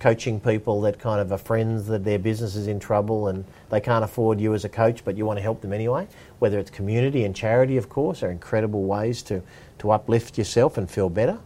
coaching 0.00 0.40
people 0.40 0.80
that 0.80 0.98
kind 0.98 1.20
of 1.20 1.30
are 1.30 1.36
friends 1.36 1.86
that 1.88 2.04
their 2.04 2.18
business 2.18 2.56
is 2.56 2.68
in 2.68 2.80
trouble 2.80 3.28
and 3.28 3.44
they 3.68 3.82
can't 3.82 4.02
afford 4.02 4.40
you 4.40 4.54
as 4.54 4.64
a 4.64 4.68
coach, 4.70 5.04
but 5.04 5.14
you 5.14 5.26
want 5.26 5.36
to 5.36 5.42
help 5.42 5.60
them 5.60 5.74
anyway. 5.74 6.08
Whether 6.38 6.58
it's 6.58 6.70
community 6.70 7.24
and 7.24 7.36
charity, 7.36 7.76
of 7.76 7.90
course, 7.90 8.22
are 8.22 8.30
incredible 8.30 8.84
ways 8.84 9.20
to, 9.24 9.42
to 9.80 9.90
uplift 9.90 10.38
yourself 10.38 10.78
and 10.78 10.90
feel 10.90 11.10
better. 11.10 11.38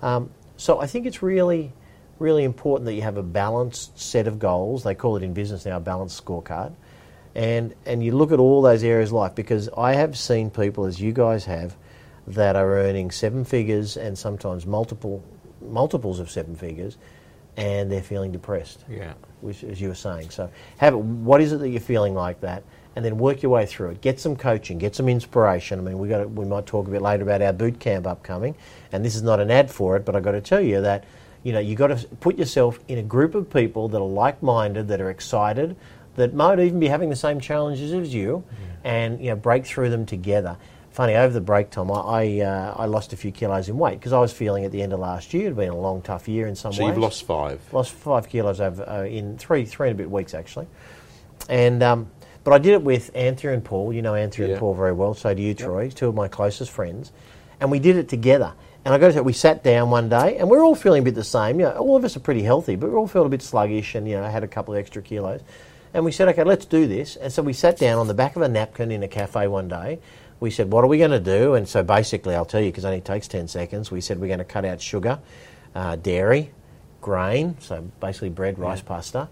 Um, 0.00 0.30
so 0.56 0.80
I 0.80 0.86
think 0.86 1.06
it's 1.06 1.22
really, 1.24 1.72
really 2.20 2.44
important 2.44 2.84
that 2.86 2.94
you 2.94 3.02
have 3.02 3.16
a 3.16 3.22
balanced 3.24 3.98
set 3.98 4.28
of 4.28 4.38
goals. 4.38 4.84
They 4.84 4.94
call 4.94 5.16
it 5.16 5.24
in 5.24 5.34
business 5.34 5.66
now 5.66 5.78
a 5.78 5.80
balanced 5.80 6.24
scorecard. 6.24 6.72
And, 7.34 7.74
and 7.86 8.02
you 8.02 8.12
look 8.12 8.32
at 8.32 8.38
all 8.38 8.62
those 8.62 8.82
areas 8.82 9.10
of 9.10 9.14
life 9.14 9.34
because 9.34 9.68
I 9.76 9.94
have 9.94 10.18
seen 10.18 10.50
people, 10.50 10.84
as 10.84 11.00
you 11.00 11.12
guys 11.12 11.44
have, 11.44 11.76
that 12.26 12.56
are 12.56 12.78
earning 12.80 13.10
seven 13.10 13.44
figures 13.44 13.96
and 13.96 14.18
sometimes 14.18 14.66
multiple 14.66 15.22
multiples 15.60 16.20
of 16.20 16.30
seven 16.30 16.56
figures 16.56 16.96
and 17.56 17.90
they're 17.90 18.02
feeling 18.02 18.32
depressed. 18.32 18.84
Yeah. 18.88 19.12
Which, 19.40 19.64
as 19.64 19.80
you 19.80 19.88
were 19.88 19.94
saying. 19.94 20.30
So, 20.30 20.50
have 20.78 20.94
what 20.94 21.40
is 21.40 21.52
it 21.52 21.58
that 21.60 21.68
you're 21.68 21.80
feeling 21.80 22.14
like 22.14 22.40
that? 22.40 22.62
And 22.96 23.04
then 23.04 23.18
work 23.18 23.42
your 23.42 23.52
way 23.52 23.66
through 23.66 23.90
it. 23.90 24.00
Get 24.00 24.18
some 24.18 24.34
coaching, 24.34 24.78
get 24.78 24.96
some 24.96 25.08
inspiration. 25.08 25.78
I 25.78 25.82
mean, 25.82 25.98
we 25.98 26.08
got 26.08 26.30
we 26.30 26.44
might 26.44 26.66
talk 26.66 26.88
a 26.88 26.90
bit 26.90 27.02
later 27.02 27.22
about 27.22 27.40
our 27.40 27.52
boot 27.52 27.78
camp 27.78 28.06
upcoming, 28.06 28.54
and 28.92 29.04
this 29.04 29.14
is 29.14 29.22
not 29.22 29.40
an 29.40 29.50
ad 29.50 29.70
for 29.70 29.96
it, 29.96 30.04
but 30.04 30.16
I 30.16 30.20
got 30.20 30.32
to 30.32 30.40
tell 30.40 30.60
you 30.60 30.80
that 30.82 31.04
you 31.42 31.52
know 31.52 31.60
you 31.60 31.76
got 31.76 31.88
to 31.88 32.06
put 32.16 32.38
yourself 32.38 32.80
in 32.88 32.98
a 32.98 33.02
group 33.02 33.34
of 33.34 33.50
people 33.50 33.88
that 33.88 33.98
are 33.98 34.06
like-minded, 34.06 34.88
that 34.88 35.00
are 35.00 35.10
excited, 35.10 35.76
that 36.16 36.34
might 36.34 36.58
even 36.58 36.80
be 36.80 36.88
having 36.88 37.10
the 37.10 37.16
same 37.16 37.40
challenges 37.40 37.92
as 37.92 38.12
you, 38.12 38.44
yeah. 38.50 38.92
and 38.92 39.20
you 39.20 39.30
know 39.30 39.36
break 39.36 39.66
through 39.66 39.90
them 39.90 40.06
together 40.06 40.56
funny 40.90 41.14
over 41.14 41.32
the 41.32 41.40
break 41.40 41.70
time, 41.70 41.90
I 41.90 41.94
I, 41.94 42.40
uh, 42.40 42.74
I 42.76 42.86
lost 42.86 43.12
a 43.12 43.16
few 43.16 43.32
kilos 43.32 43.68
in 43.68 43.78
weight 43.78 43.98
because 43.98 44.12
I 44.12 44.18
was 44.18 44.32
feeling 44.32 44.64
at 44.64 44.72
the 44.72 44.82
end 44.82 44.92
of 44.92 45.00
last 45.00 45.32
year 45.32 45.44
it 45.44 45.46
had 45.46 45.56
been 45.56 45.70
a 45.70 45.76
long 45.76 46.02
tough 46.02 46.28
year 46.28 46.46
in 46.46 46.54
some 46.54 46.72
so 46.72 46.82
ways. 46.82 46.88
So 46.90 46.94
you've 46.94 47.02
lost 47.02 47.24
five. 47.24 47.60
Lost 47.72 47.92
five 47.92 48.28
kilos 48.28 48.60
over 48.60 48.88
uh, 48.88 49.04
in 49.04 49.38
three 49.38 49.64
three 49.64 49.88
and 49.88 49.98
a 49.98 50.02
bit 50.02 50.10
weeks 50.10 50.34
actually, 50.34 50.66
and 51.48 51.82
um, 51.82 52.10
but 52.44 52.52
I 52.52 52.58
did 52.58 52.72
it 52.72 52.82
with 52.82 53.10
Anthea 53.14 53.52
and 53.52 53.64
Paul. 53.64 53.92
You 53.92 54.02
know 54.02 54.14
Anthea 54.14 54.46
yeah. 54.46 54.52
and 54.52 54.60
Paul 54.60 54.74
very 54.74 54.92
well. 54.92 55.14
So 55.14 55.32
do 55.32 55.42
you, 55.42 55.54
Troy. 55.54 55.84
Yep. 55.84 55.94
Two 55.94 56.08
of 56.08 56.14
my 56.14 56.28
closest 56.28 56.70
friends, 56.70 57.12
and 57.60 57.70
we 57.70 57.78
did 57.78 57.96
it 57.96 58.08
together. 58.08 58.52
And 58.82 58.94
I 58.94 58.98
got 58.98 59.08
to 59.08 59.12
say, 59.12 59.20
we 59.20 59.34
sat 59.34 59.62
down 59.62 59.90
one 59.90 60.08
day, 60.08 60.38
and 60.38 60.48
we're 60.48 60.64
all 60.64 60.74
feeling 60.74 61.02
a 61.02 61.04
bit 61.04 61.14
the 61.14 61.22
same. 61.22 61.60
You 61.60 61.66
know, 61.66 61.72
all 61.72 61.96
of 61.96 62.04
us 62.04 62.16
are 62.16 62.20
pretty 62.20 62.42
healthy, 62.42 62.76
but 62.76 62.88
we 62.88 62.96
all 62.96 63.06
felt 63.06 63.26
a 63.26 63.28
bit 63.28 63.42
sluggish, 63.42 63.94
and 63.94 64.08
you 64.08 64.16
know, 64.16 64.24
had 64.24 64.42
a 64.42 64.48
couple 64.48 64.72
of 64.72 64.80
extra 64.80 65.02
kilos. 65.02 65.42
And 65.92 66.04
we 66.04 66.12
said, 66.12 66.28
okay, 66.28 66.44
let's 66.44 66.66
do 66.66 66.86
this. 66.86 67.16
And 67.16 67.32
so 67.32 67.42
we 67.42 67.52
sat 67.52 67.78
down 67.78 67.98
on 67.98 68.06
the 68.06 68.14
back 68.14 68.36
of 68.36 68.42
a 68.42 68.48
napkin 68.48 68.90
in 68.90 69.02
a 69.02 69.08
cafe 69.08 69.48
one 69.48 69.68
day, 69.68 69.98
we 70.40 70.50
said, 70.50 70.72
what 70.72 70.84
are 70.84 70.86
we 70.86 70.98
going 70.98 71.10
to 71.10 71.20
do? 71.20 71.54
And 71.54 71.68
so 71.68 71.82
basically, 71.82 72.34
I'll 72.34 72.46
tell 72.46 72.60
you 72.60 72.70
because 72.70 72.84
it 72.84 72.88
only 72.88 73.00
takes 73.02 73.28
10 73.28 73.46
seconds. 73.46 73.90
We 73.90 74.00
said 74.00 74.18
we're 74.18 74.28
going 74.28 74.38
to 74.38 74.44
cut 74.44 74.64
out 74.64 74.80
sugar, 74.80 75.18
uh, 75.74 75.96
dairy, 75.96 76.50
grain, 77.00 77.56
so 77.60 77.82
basically 78.00 78.30
bread, 78.30 78.58
rice, 78.58 78.78
yeah. 78.78 78.84
pasta, 78.84 79.28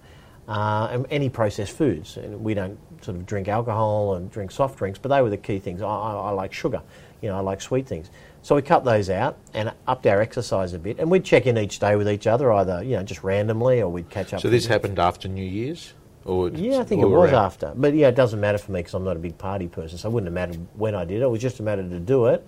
uh, 0.49 0.89
and 0.91 1.07
any 1.11 1.31
processed 1.31 1.73
foods. 1.73 2.19
And 2.19 2.45
we 2.45 2.53
don't 2.55 2.79
sort 3.03 3.17
of 3.17 3.25
drink 3.25 3.49
alcohol 3.49 4.15
and 4.15 4.31
drink 4.31 4.51
soft 4.51 4.79
drinks, 4.79 4.99
but 4.99 5.09
they 5.09 5.23
were 5.23 5.31
the 5.31 5.39
key 5.39 5.59
things. 5.59 5.81
I, 5.81 5.87
I, 5.87 6.13
I 6.15 6.31
like 6.31 6.53
sugar, 6.53 6.83
you 7.23 7.31
know, 7.31 7.37
I 7.37 7.41
like 7.41 7.63
sweet 7.63 7.87
things. 7.87 8.11
So 8.43 8.55
we 8.55 8.63
cut 8.63 8.85
those 8.85 9.11
out 9.11 9.37
and 9.55 9.73
upped 9.87 10.07
our 10.07 10.21
exercise 10.21 10.73
a 10.73 10.79
bit, 10.79 10.99
and 10.99 11.11
we'd 11.11 11.25
check 11.25 11.47
in 11.47 11.59
each 11.59 11.79
day 11.79 11.97
with 11.97 12.09
each 12.09 12.27
other, 12.27 12.53
either 12.53 12.83
you 12.83 12.97
know 12.97 13.03
just 13.03 13.25
randomly 13.25 13.81
or 13.83 13.89
we'd 13.89 14.11
catch 14.11 14.33
up. 14.33 14.41
So 14.41 14.49
this 14.49 14.67
happened 14.67 14.99
after 14.99 15.29
New 15.29 15.45
Year's. 15.45 15.93
Or 16.29 16.51
yeah, 16.51 16.81
I 16.81 16.85
think 16.85 17.01
it 17.01 17.07
was 17.07 17.33
around. 17.33 17.43
after. 17.43 17.73
But 17.75 17.95
yeah, 17.95 18.09
it 18.09 18.15
doesn't 18.15 18.39
matter 18.39 18.59
for 18.59 18.71
me 18.71 18.81
because 18.81 18.93
I'm 18.93 19.03
not 19.03 19.17
a 19.17 19.19
big 19.19 19.39
party 19.39 19.67
person, 19.67 19.97
so 19.97 20.11
it 20.11 20.13
wouldn't 20.13 20.27
have 20.27 20.35
mattered 20.35 20.67
when 20.75 20.95
I 20.95 21.07
did 21.07 21.23
it. 21.23 21.23
It 21.23 21.31
was 21.31 21.41
just 21.41 21.59
a 21.59 21.63
matter 21.63 21.83
to 21.83 21.99
do 21.99 22.27
it. 22.27 22.47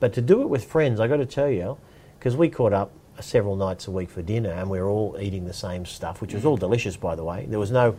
But 0.00 0.12
to 0.14 0.20
do 0.20 0.42
it 0.42 0.48
with 0.48 0.64
friends, 0.64 0.98
I 0.98 1.06
got 1.06 1.18
to 1.18 1.26
tell 1.26 1.48
you, 1.48 1.78
because 2.18 2.34
we 2.36 2.48
caught 2.48 2.72
up 2.72 2.90
several 3.20 3.54
nights 3.54 3.86
a 3.86 3.92
week 3.92 4.10
for 4.10 4.22
dinner 4.22 4.50
and 4.50 4.68
we 4.68 4.80
were 4.80 4.88
all 4.88 5.16
eating 5.20 5.44
the 5.44 5.52
same 5.52 5.86
stuff, 5.86 6.20
which 6.20 6.34
was 6.34 6.44
all 6.44 6.56
delicious, 6.56 6.96
by 6.96 7.14
the 7.14 7.22
way. 7.22 7.46
There 7.48 7.60
was 7.60 7.70
no 7.70 7.94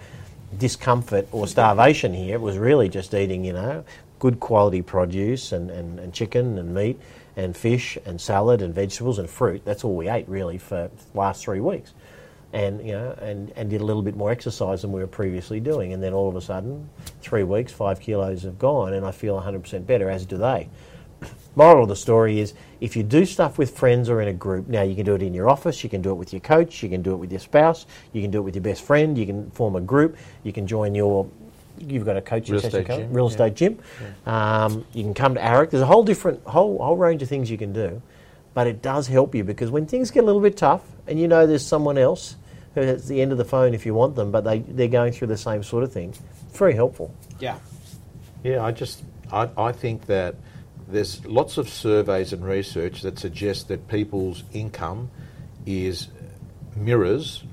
discomfort 0.58 1.30
or 1.32 1.48
starvation 1.48 2.14
here. 2.14 2.36
It 2.36 2.42
was 2.42 2.58
really 2.58 2.90
just 2.90 3.14
eating, 3.14 3.46
you 3.46 3.54
know, 3.54 3.86
good 4.20 4.42
quality 4.42 4.82
produce 4.82 5.54
and, 5.54 5.72
and, 5.72 5.98
and 5.98 6.14
chicken 6.14 6.58
and 6.58 6.74
meat 6.74 7.00
and 7.38 7.56
fish 7.56 7.98
and 8.06 8.20
salad 8.20 8.62
and 8.62 8.76
vegetables 8.76 9.18
and 9.18 9.30
fruit. 9.30 9.62
That's 9.64 9.86
all 9.86 9.96
we 9.96 10.10
ate 10.10 10.28
really 10.28 10.58
for 10.58 10.90
the 11.14 11.18
last 11.18 11.46
three 11.46 11.62
weeks 11.62 11.94
and 12.54 12.86
you 12.86 12.92
know 12.92 13.12
and, 13.22 13.52
and 13.56 13.70
did 13.70 13.82
a 13.82 13.84
little 13.84 14.02
bit 14.02 14.16
more 14.16 14.32
exercise 14.32 14.82
than 14.82 14.92
we 14.92 15.00
were 15.00 15.08
previously 15.08 15.60
doing 15.60 15.94
and 15.94 16.04
then 16.04 16.14
all 16.14 16.28
of 16.28 16.36
a 16.36 16.42
sudden 16.42 16.90
three 17.22 17.44
weeks 17.44 17.72
five 17.72 18.00
kilos 18.00 18.44
have 18.44 18.60
gone 18.60 18.94
and 18.94 19.06
I 19.06 19.12
feel 19.12 19.40
100% 19.40 19.86
better 19.86 20.10
as 20.10 20.26
do 20.26 20.38
they 20.38 20.70
moral 21.56 21.84
of 21.84 21.90
the 21.90 21.96
story 21.96 22.40
is 22.40 22.54
if 22.82 22.96
you 22.96 23.04
do 23.04 23.26
stuff 23.26 23.58
with 23.58 23.78
friends 23.78 24.10
or 24.10 24.22
in 24.22 24.28
a 24.28 24.34
group 24.34 24.68
now 24.68 24.82
you 24.82 24.96
can 24.96 25.06
do 25.06 25.16
it 25.16 25.22
in 25.22 25.34
your 25.34 25.50
office 25.50 25.84
you 25.84 25.90
can 25.90 26.02
do 26.02 26.12
it 26.12 26.16
with 26.16 26.34
your 26.34 26.42
coach 26.42 26.84
you 26.84 26.90
can 26.90 27.02
do 27.02 27.14
it 27.14 27.18
with 27.18 27.32
your 27.32 27.40
spouse 27.40 27.86
you 28.12 28.22
can 28.22 28.32
do 28.32 28.40
it 28.40 28.42
with 28.42 28.56
your 28.56 28.64
best 28.64 28.84
friend 28.84 29.18
you 29.18 29.26
can 29.26 29.50
form 29.52 29.76
a 29.76 29.82
group 29.82 30.18
you 30.44 30.52
can 30.52 30.68
join 30.68 30.94
your 30.94 31.30
you've 31.78 32.06
got 32.06 32.18
a 32.18 32.22
coaching 32.22 32.54
real 32.54 32.62
session 32.62 32.84
coach, 32.84 33.08
real 33.10 33.28
estate 33.28 33.62
yeah. 33.62 33.68
gym 33.70 33.80
yeah. 34.26 34.66
Um, 34.66 34.86
you 34.94 35.04
can 35.04 35.14
come 35.14 35.36
to 35.36 35.42
AREC 35.42 35.70
there's 35.70 35.84
a 35.84 35.86
whole 35.86 36.04
different 36.04 36.44
whole 36.46 36.78
whole 36.80 36.98
range 36.98 37.22
of 37.22 37.30
things 37.30 37.50
you 37.50 37.58
can 37.58 37.72
do 37.72 38.02
but 38.54 38.68
it 38.68 38.82
does 38.82 39.08
help 39.08 39.34
you 39.34 39.44
because 39.44 39.72
when 39.72 39.86
things 39.86 40.12
get 40.12 40.24
a 40.24 40.26
little 40.26 40.42
bit 40.42 40.58
tough 40.58 40.84
and 41.08 41.20
you 41.20 41.28
know 41.28 41.48
there's 41.48 41.66
someone 41.66 41.98
else 41.98 42.36
at 42.76 43.04
the 43.04 43.22
end 43.22 43.32
of 43.32 43.38
the 43.38 43.46
phone 43.46 43.74
if 43.74 43.86
you 43.86 43.94
want 43.94 44.16
them, 44.16 44.32
but 44.32 44.44
they, 44.44 44.60
they're 44.60 44.88
going 44.88 45.14
through 45.14 45.28
the 45.28 45.38
same 45.38 45.64
sort 45.64 45.84
of 45.84 45.92
thing. 45.92 46.10
It's 46.10 46.58
very 46.58 46.74
helpful. 46.74 47.14
Yeah. 47.40 47.58
Yeah, 48.44 48.64
I 48.64 48.72
just, 48.72 49.04
I, 49.32 49.50
I 49.58 49.72
think 49.72 50.06
that 50.08 50.36
there's 50.88 51.26
lots 51.26 51.58
of 51.58 51.70
surveys 51.70 52.34
and 52.34 52.46
research 52.46 53.02
that 53.02 53.20
suggest 53.20 53.68
that 53.70 53.88
people's 53.88 54.44
income 54.54 55.10
is 55.66 56.08
mirrors 56.76 57.44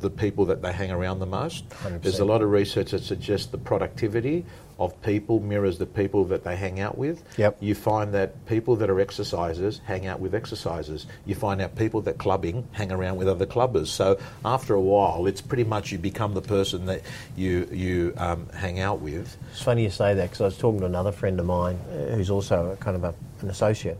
the 0.00 0.10
people 0.10 0.46
that 0.46 0.62
they 0.62 0.72
hang 0.72 0.90
around 0.90 1.20
the 1.20 1.26
most. 1.26 1.68
100%. 1.68 2.02
There's 2.02 2.18
a 2.18 2.24
lot 2.24 2.42
of 2.42 2.50
research 2.50 2.90
that 2.90 3.02
suggests 3.02 3.46
the 3.46 3.58
productivity 3.58 4.44
of 4.84 5.00
people 5.02 5.40
mirrors 5.40 5.78
the 5.78 5.86
people 5.86 6.24
that 6.26 6.44
they 6.44 6.56
hang 6.56 6.80
out 6.80 6.98
with. 6.98 7.22
Yep. 7.36 7.58
You 7.60 7.74
find 7.74 8.12
that 8.14 8.44
people 8.46 8.76
that 8.76 8.90
are 8.90 8.96
exercisers 8.96 9.80
hang 9.80 10.06
out 10.06 10.20
with 10.20 10.32
exercisers. 10.32 11.06
You 11.26 11.34
find 11.34 11.60
out 11.60 11.76
people 11.76 12.00
that 12.02 12.18
clubbing 12.18 12.66
hang 12.72 12.92
around 12.92 13.16
with 13.16 13.28
other 13.28 13.46
clubbers. 13.46 13.88
So 13.88 14.18
after 14.44 14.74
a 14.74 14.80
while, 14.80 15.26
it's 15.26 15.40
pretty 15.40 15.64
much 15.64 15.92
you 15.92 15.98
become 15.98 16.34
the 16.34 16.42
person 16.42 16.86
that 16.86 17.02
you 17.36 17.68
you 17.72 18.14
um, 18.16 18.48
hang 18.50 18.80
out 18.80 19.00
with. 19.00 19.36
It's 19.52 19.62
funny 19.62 19.84
you 19.84 19.90
say 19.90 20.14
that 20.14 20.24
because 20.24 20.40
I 20.40 20.44
was 20.44 20.58
talking 20.58 20.80
to 20.80 20.86
another 20.86 21.12
friend 21.12 21.38
of 21.40 21.46
mine 21.46 21.78
uh, 21.90 22.14
who's 22.14 22.30
also 22.30 22.76
kind 22.80 22.96
of 22.96 23.04
a, 23.04 23.14
an 23.40 23.50
associate, 23.50 23.98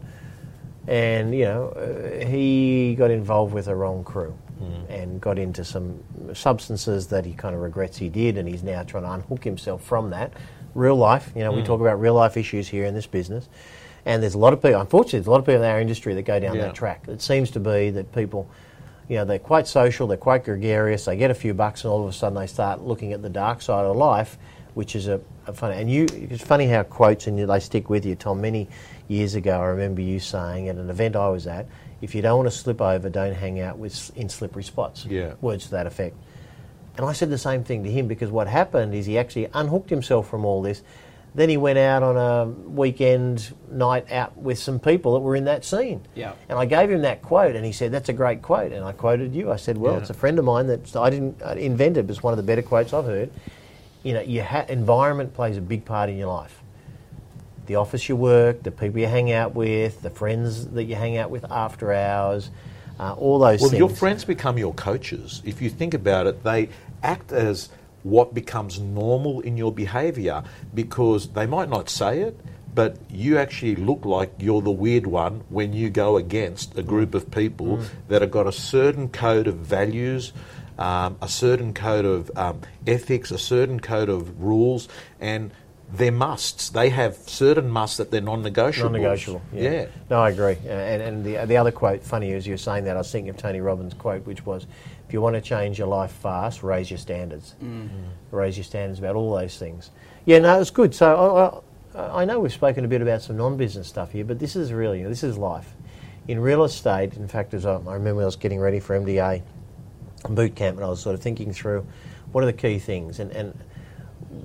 and 0.89 1.35
you 1.35 1.45
know 1.45 1.69
uh, 1.71 2.27
he 2.27 2.95
got 2.97 3.11
involved 3.11 3.55
with 3.55 3.69
a 3.69 3.75
wrong 3.75 4.05
crew. 4.05 4.37
Mm. 4.61 4.91
And 4.91 5.21
got 5.21 5.41
into 5.41 5.65
some 5.65 6.05
substances 6.35 7.09
that 7.09 7.25
he 7.25 7.33
kind 7.33 7.53
of 7.53 7.63
regrets 7.63 7.97
he 7.97 8.09
did, 8.09 8.39
and 8.39 8.47
he's 8.47 8.63
now 8.63 8.85
trying 8.85 9.03
to 9.03 9.11
unhook 9.11 9.43
himself 9.43 9.83
from 9.83 10.11
that 10.11 10.35
real 10.75 10.97
life. 10.97 11.31
You 11.35 11.43
know, 11.43 11.53
mm. 11.53 11.57
we 11.57 11.63
talk 11.63 11.81
about 11.81 12.01
real 12.01 12.15
life 12.15 12.37
issues 12.37 12.69
here 12.69 12.85
in 12.85 12.95
this 12.95 13.07
business. 13.07 13.49
And 14.05 14.23
there's 14.23 14.35
a 14.35 14.39
lot 14.39 14.53
of 14.53 14.61
people, 14.61 14.81
unfortunately, 14.81 15.21
there's 15.21 15.29
a 15.29 15.31
lot 15.31 15.39
of 15.39 15.47
people 15.47 15.63
in 15.63 15.71
our 15.71 15.81
industry 15.81 16.15
that 16.15 16.23
go 16.23 16.41
down 16.41 16.57
yeah. 16.57 16.63
that 16.63 16.75
track. 16.75 17.07
It 17.09 17.23
seems 17.23 17.51
to 17.53 17.61
be 17.61 17.91
that 17.91 18.13
people, 18.13 18.51
you 19.09 19.17
know, 19.17 19.25
they're 19.25 19.39
quite 19.39 19.69
social, 19.69 20.09
they're 20.09 20.17
quite 20.17 20.45
gregarious, 20.45 21.05
they 21.05 21.17
get 21.17 21.31
a 21.31 21.35
few 21.35 21.55
bucks, 21.55 21.85
and 21.85 21.93
all 21.93 22.03
of 22.03 22.09
a 22.09 22.13
sudden 22.13 22.37
they 22.37 22.49
start 22.49 22.83
looking 22.83 23.13
at 23.13 23.23
the 23.23 23.31
dark 23.31 23.63
side 23.63 23.85
of 23.85 23.97
life, 23.97 24.39
which 24.75 24.97
is 24.97 25.07
a, 25.07 25.21
a 25.47 25.53
funny. 25.53 25.81
And 25.81 25.89
you, 25.91 26.07
it's 26.11 26.43
funny 26.43 26.67
how 26.67 26.83
quotes 26.83 27.29
and 27.29 27.39
they 27.39 27.61
stick 27.61 27.89
with 27.89 28.05
you, 28.05 28.17
Tom. 28.17 28.41
Many 28.41 28.67
years 29.07 29.37
ago, 29.37 29.61
I 29.61 29.67
remember 29.67 30.01
you 30.01 30.19
saying 30.19 30.69
at 30.69 30.77
an 30.77 30.91
event 30.91 31.15
I 31.15 31.29
was 31.29 31.47
at, 31.47 31.67
if 32.01 32.17
you 32.17 32.23
don't 32.23 32.39
want 32.39 32.51
to 32.51 32.57
slip 32.57 32.81
over, 32.81 33.09
don't 33.09 33.35
hang 33.35 33.61
out 33.61 33.79
with 33.79 34.11
in 34.17 34.29
slippery 34.29 34.65
spots. 34.65 35.05
Yeah. 35.05 35.35
Words 35.41 35.67
to 35.67 35.71
that 35.73 35.87
effect. 35.87 36.17
And 36.97 37.07
I 37.07 37.13
said 37.13 37.31
the 37.31 37.39
same 37.39 37.65
thing 37.65 37.85
to 37.85 37.91
him 37.91 38.07
because 38.07 38.31
what 38.31 38.47
happened 38.47 38.95
is 38.95 39.07
he 39.07 39.19
actually 39.19 39.49
unhooked 39.55 39.91
himself 39.91 40.29
from 40.29 40.45
all 40.45 40.63
this. 40.63 40.83
Then 41.35 41.49
he 41.49 41.57
went 41.57 41.79
out 41.79 42.03
on 42.03 42.17
a 42.19 42.45
weekend 42.45 43.55
night 43.71 44.13
out 44.13 44.37
with 44.37 44.59
some 44.59 44.79
people 44.79 45.15
that 45.15 45.21
were 45.21 45.35
in 45.35 45.45
that 45.45 45.65
scene. 45.65 46.07
Yeah. 46.15 46.35
And 46.51 46.59
I 46.59 46.67
gave 46.67 46.91
him 46.91 47.03
that 47.03 47.23
quote, 47.23 47.57
and 47.57 47.65
he 47.65 47.73
said, 47.73 47.91
"That's 47.91 48.11
a 48.11 48.13
great 48.13 48.43
quote." 48.43 48.73
And 48.73 48.85
I 48.85 48.93
quoted 48.93 49.35
you. 49.35 49.51
I 49.51 49.57
said, 49.57 49.79
"Well, 49.79 49.95
yeah. 49.95 50.01
it's 50.01 50.11
a 50.11 50.15
friend 50.15 50.39
of 50.39 50.45
mine 50.45 50.67
that 50.67 50.95
I 50.95 51.09
didn't 51.09 51.41
uh, 51.43 51.53
invent 51.53 51.97
it, 51.97 52.07
but 52.07 52.15
it's 52.15 52.23
one 52.23 52.35
of 52.35 52.37
the 52.37 52.43
better 52.43 52.61
quotes 52.61 52.93
I've 52.93 53.07
heard." 53.07 53.31
you 54.03 54.15
know, 54.15 54.21
your 54.21 54.45
ha- 54.45 54.67
environment 54.69 55.35
plays 55.35 55.57
a 55.57 55.61
big 55.61 55.85
part 55.85 56.11
in 56.11 56.17
your 56.17 56.29
life. 56.29 56.61
The 57.67 57.77
office 57.77 58.09
you 58.09 58.17
work, 58.17 58.63
the 58.63 58.71
people 58.71 58.99
you 59.01 59.07
hang 59.07 59.31
out 59.31 59.55
with, 59.55 60.03
the 60.03 60.11
friends 60.11 60.67
that 60.69 60.85
you 60.85 60.97
hang 60.97 61.17
out 61.17 61.31
with 61.31 61.51
after 61.51 61.93
hours, 61.93 62.51
uh, 62.99 63.15
all 63.15 63.39
those 63.39 63.61
Well, 63.61 63.71
things. 63.71 63.79
your 63.79 63.89
friends 63.89 64.25
become 64.25 64.59
your 64.59 64.75
coaches. 64.75 65.43
If 65.45 65.61
you 65.63 65.71
think 65.71 65.95
about 65.95 66.27
it, 66.27 66.43
they 66.45 66.69
act 67.03 67.33
as 67.33 67.69
what 68.03 68.35
becomes 68.35 68.81
normal 68.81 69.41
in 69.41 69.57
your 69.57 69.73
behaviour 69.73 70.43
because 70.75 71.29
they 71.29 71.47
might 71.47 71.69
not 71.69 71.89
say 71.89 72.21
it, 72.23 72.39
but 72.75 72.97
you 73.11 73.39
actually 73.39 73.77
look 73.77 74.05
like 74.05 74.33
you're 74.39 74.63
the 74.63 74.71
weird 74.71 75.07
one 75.07 75.45
when 75.51 75.73
you 75.73 75.91
go 75.91 76.17
against 76.17 76.77
a 76.79 76.83
group 76.83 77.15
of 77.15 77.31
people 77.31 77.81
that 78.09 78.23
have 78.23 78.31
got 78.31 78.47
a 78.47 78.53
certain 78.53 79.09
code 79.09 79.47
of 79.47 79.57
values. 79.57 80.33
Um, 80.79 81.19
a 81.21 81.29
certain 81.29 81.75
code 81.75 82.07
of 82.07 82.31
um, 82.35 82.63
ethics, 82.87 83.31
a 83.31 83.39
certain 83.39 83.79
code 83.79 84.09
of 84.09 84.43
rules, 84.43 84.89
and 85.21 85.53
they're 85.93 86.11
musts. 86.13 86.71
They 86.71 86.89
have 86.89 87.17
certain 87.17 87.71
musts 87.71 87.99
that 87.99 88.11
they're 88.11 88.21
non-negotiable. 88.23 88.91
Non-negotiable. 88.91 89.43
Yeah. 89.53 89.71
yeah. 89.71 89.87
No, 90.09 90.21
I 90.23 90.31
agree. 90.31 90.57
Uh, 90.65 90.71
And, 90.71 91.03
and 91.03 91.25
the, 91.25 91.45
the 91.47 91.57
other 91.59 91.71
quote, 91.71 92.03
funny 92.03 92.33
as 92.33 92.47
you 92.47 92.55
were 92.55 92.59
saying 92.59 92.85
that, 92.85 92.97
I 92.97 92.99
was 93.01 93.11
thinking 93.13 93.29
of 93.31 93.37
Tony 93.37 93.61
Robbins' 93.61 93.93
quote, 93.95 94.25
which 94.27 94.45
was, 94.47 94.67
"If 95.07 95.13
you 95.13 95.21
want 95.21 95.35
to 95.37 95.43
change 95.43 95.79
your 95.79 95.89
life 95.89 96.11
fast, 96.13 96.63
raise 96.63 96.91
your 96.91 96.99
standards. 96.99 97.55
Raise 98.31 98.57
your 98.57 98.65
standards 98.65 98.99
about 98.99 99.17
all 99.17 99.35
those 99.37 99.59
things." 99.59 99.91
Yeah, 100.25 100.39
no, 100.39 100.61
it's 100.61 100.71
good. 100.71 100.95
So 100.95 101.63
I, 101.95 102.01
I, 102.01 102.23
I 102.23 102.25
know 102.25 102.41
we've 102.41 102.53
spoken 102.53 102.85
a 102.85 102.89
bit 102.89 103.03
about 103.03 103.21
some 103.23 103.37
non-business 103.37 103.87
stuff 103.87 104.13
here, 104.13 104.25
but 104.25 104.39
this 104.39 104.57
is 104.57 104.73
really 104.73 105.03
this 105.05 105.23
is 105.23 105.37
life. 105.37 105.75
In 106.29 106.39
real 106.41 106.65
estate, 106.65 107.17
in 107.17 107.29
fact, 107.29 107.53
as 107.53 107.67
I, 107.67 107.75
I 107.75 107.95
remember, 107.95 108.23
I 108.23 108.25
was 108.27 108.37
getting 108.37 108.61
ready 108.61 108.81
for 108.81 108.99
MDA 108.99 109.43
boot 110.31 110.55
camp, 110.55 110.77
and 110.79 110.87
I 110.87 110.89
was 110.89 111.01
sort 111.01 111.15
of 111.15 111.21
thinking 111.21 111.53
through 111.53 111.85
what 112.31 112.43
are 112.45 112.47
the 112.47 112.53
key 112.53 112.79
things, 112.79 113.19
and, 113.19 113.31
and 113.33 113.59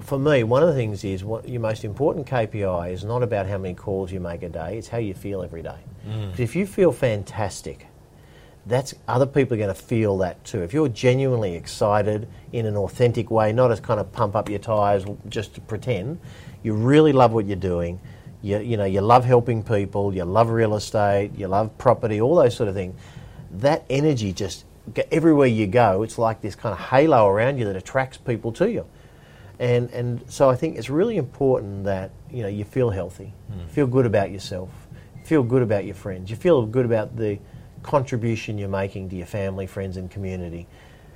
for 0.02 0.20
me, 0.20 0.44
one 0.44 0.64
of 0.64 0.70
the 0.70 0.76
things 0.76 1.04
is 1.04 1.24
what 1.24 1.48
your 1.48 1.62
most 1.62 1.84
important 1.84 2.28
KPI 2.28 2.92
is 2.92 3.04
not 3.04 3.24
about 3.24 3.48
how 3.48 3.58
many 3.58 3.74
calls 3.74 4.12
you 4.12 4.20
make 4.20 4.44
a 4.44 4.50
day; 4.50 4.78
it's 4.78 4.88
how 4.88 4.98
you 4.98 5.14
feel 5.14 5.42
every 5.44 5.62
day. 5.62 5.78
Mm. 6.08 6.32
'Cause 6.32 6.40
If 6.40 6.56
you 6.56 6.66
feel 6.66 6.92
fantastic, 6.92 7.88
that's 8.66 8.94
other 9.08 9.26
people 9.26 9.56
are 9.56 9.58
going 9.58 9.74
to 9.74 9.74
feel 9.74 10.18
that 10.18 10.44
too. 10.44 10.62
If 10.62 10.74
you're 10.74 10.90
genuinely 10.90 11.56
excited 11.56 12.28
in 12.52 12.66
an 12.66 12.76
authentic 12.76 13.32
way, 13.32 13.54
not 13.54 13.72
as 13.72 13.80
kind 13.80 14.00
of 14.00 14.12
pump 14.12 14.36
up 14.36 14.50
your 14.50 14.60
tires 14.60 15.06
just 15.30 15.56
to 15.56 15.62
pretend, 15.62 16.20
you 16.64 16.74
really 16.74 17.14
love 17.14 17.32
what 17.32 17.46
you're 17.46 17.56
doing. 17.56 18.00
You, 18.42 18.60
you 18.60 18.78
know, 18.78 18.86
you 18.86 19.02
love 19.02 19.26
helping 19.26 19.64
people, 19.64 20.14
you 20.14 20.24
love 20.26 20.50
real 20.50 20.76
estate, 20.76 21.32
you 21.38 21.48
love 21.48 21.76
property, 21.78 22.20
all 22.22 22.36
those 22.36 22.56
sort 22.56 22.70
of 22.70 22.76
things. 22.76 22.96
That 23.52 23.84
energy 23.90 24.34
just 24.34 24.66
everywhere 25.12 25.48
you 25.48 25.68
go, 25.68 26.04
it's 26.04 26.18
like 26.18 26.42
this 26.42 26.56
kind 26.56 26.74
of 26.74 26.80
halo 26.80 27.28
around 27.28 27.58
you 27.58 27.66
that 27.66 27.76
attracts 27.76 28.18
people 28.18 28.52
to 28.54 28.70
you. 28.70 28.86
And 29.60 29.90
and 29.92 30.24
so 30.32 30.50
I 30.50 30.56
think 30.56 30.78
it's 30.78 30.90
really 30.90 31.18
important 31.18 31.86
that 31.86 32.12
you 32.30 32.44
know 32.44 32.50
you 32.50 32.64
feel 32.64 32.90
healthy, 32.90 33.34
feel 33.70 33.88
good 33.88 34.06
about 34.06 34.32
yourself, 34.32 34.70
feel 35.24 35.44
good 35.44 35.64
about 35.64 35.86
your 35.86 35.96
friends, 35.96 36.30
you 36.30 36.36
feel 36.36 36.66
good 36.66 36.86
about 36.86 37.16
the 37.18 37.40
contribution 37.84 38.58
you're 38.58 38.70
making 38.70 39.10
to 39.10 39.16
your 39.16 39.26
family, 39.26 39.66
friends, 39.66 39.98
and 39.98 40.12
community, 40.12 40.68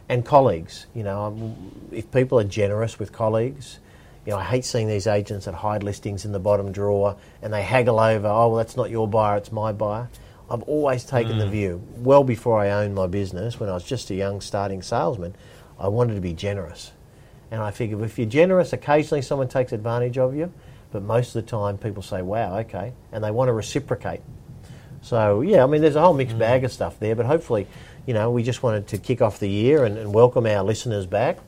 and 0.10 0.26
colleagues. 0.26 0.88
You 0.96 1.04
know, 1.04 1.26
um, 1.26 1.56
if 1.92 2.10
people 2.12 2.40
are 2.40 2.44
generous 2.44 2.98
with 2.98 3.12
colleagues, 3.12 3.80
you 4.26 4.32
know, 4.32 4.40
I 4.40 4.44
hate 4.44 4.66
seeing 4.66 4.88
these 4.88 5.06
agents 5.06 5.46
that 5.46 5.54
hide 5.54 5.84
listings 5.84 6.26
in 6.26 6.32
the 6.32 6.40
bottom 6.40 6.72
drawer 6.72 7.18
and 7.42 7.54
they 7.54 7.62
haggle 7.62 8.00
over. 8.00 8.28
Oh, 8.28 8.50
well, 8.50 8.58
that's 8.58 8.76
not 8.76 8.90
your 8.90 9.08
buyer; 9.08 9.38
it's 9.38 9.52
my 9.52 9.72
buyer. 9.72 10.10
I've 10.50 10.64
always 10.64 11.06
taken 11.06 11.38
the 11.38 11.48
view, 11.48 11.82
well 11.96 12.26
before 12.26 12.60
I 12.60 12.72
owned 12.72 12.94
my 12.94 13.08
business, 13.08 13.58
when 13.58 13.70
I 13.70 13.74
was 13.74 13.86
just 13.86 14.10
a 14.10 14.16
young 14.16 14.42
starting 14.42 14.82
salesman, 14.82 15.34
I 15.80 15.88
wanted 15.88 16.16
to 16.16 16.22
be 16.22 16.34
generous. 16.34 16.92
And 17.52 17.62
I 17.62 17.72
figure 17.72 18.04
if 18.06 18.18
you're 18.18 18.28
generous, 18.30 18.72
occasionally 18.74 19.22
someone 19.22 19.50
takes 19.50 19.74
advantage 19.74 20.18
of 20.18 20.36
you, 20.36 20.52
but 20.92 21.04
most 21.04 21.36
of 21.36 21.46
the 21.46 21.50
time 21.50 21.78
people 21.78 22.02
say, 22.02 22.22
wow, 22.22 22.60
okay, 22.60 22.94
and 23.12 23.24
they 23.24 23.32
want 23.32 23.50
to 23.50 23.54
reciprocate. 23.54 24.22
So, 25.02 25.42
yeah, 25.42 25.64
I 25.64 25.68
mean, 25.68 25.82
there's 25.82 25.96
a 25.96 26.02
whole 26.02 26.14
mixed 26.14 26.38
bag 26.38 26.64
of 26.64 26.72
stuff 26.72 27.00
there, 27.00 27.16
but 27.16 27.26
hopefully, 27.26 27.68
you 28.06 28.14
know, 28.14 28.32
we 28.32 28.44
just 28.44 28.64
wanted 28.64 28.88
to 28.88 28.98
kick 28.98 29.22
off 29.22 29.40
the 29.40 29.50
year 29.50 29.84
and, 29.84 29.98
and 29.98 30.14
welcome 30.14 30.46
our 30.46 30.64
listeners 30.64 31.06
back. 31.06 31.40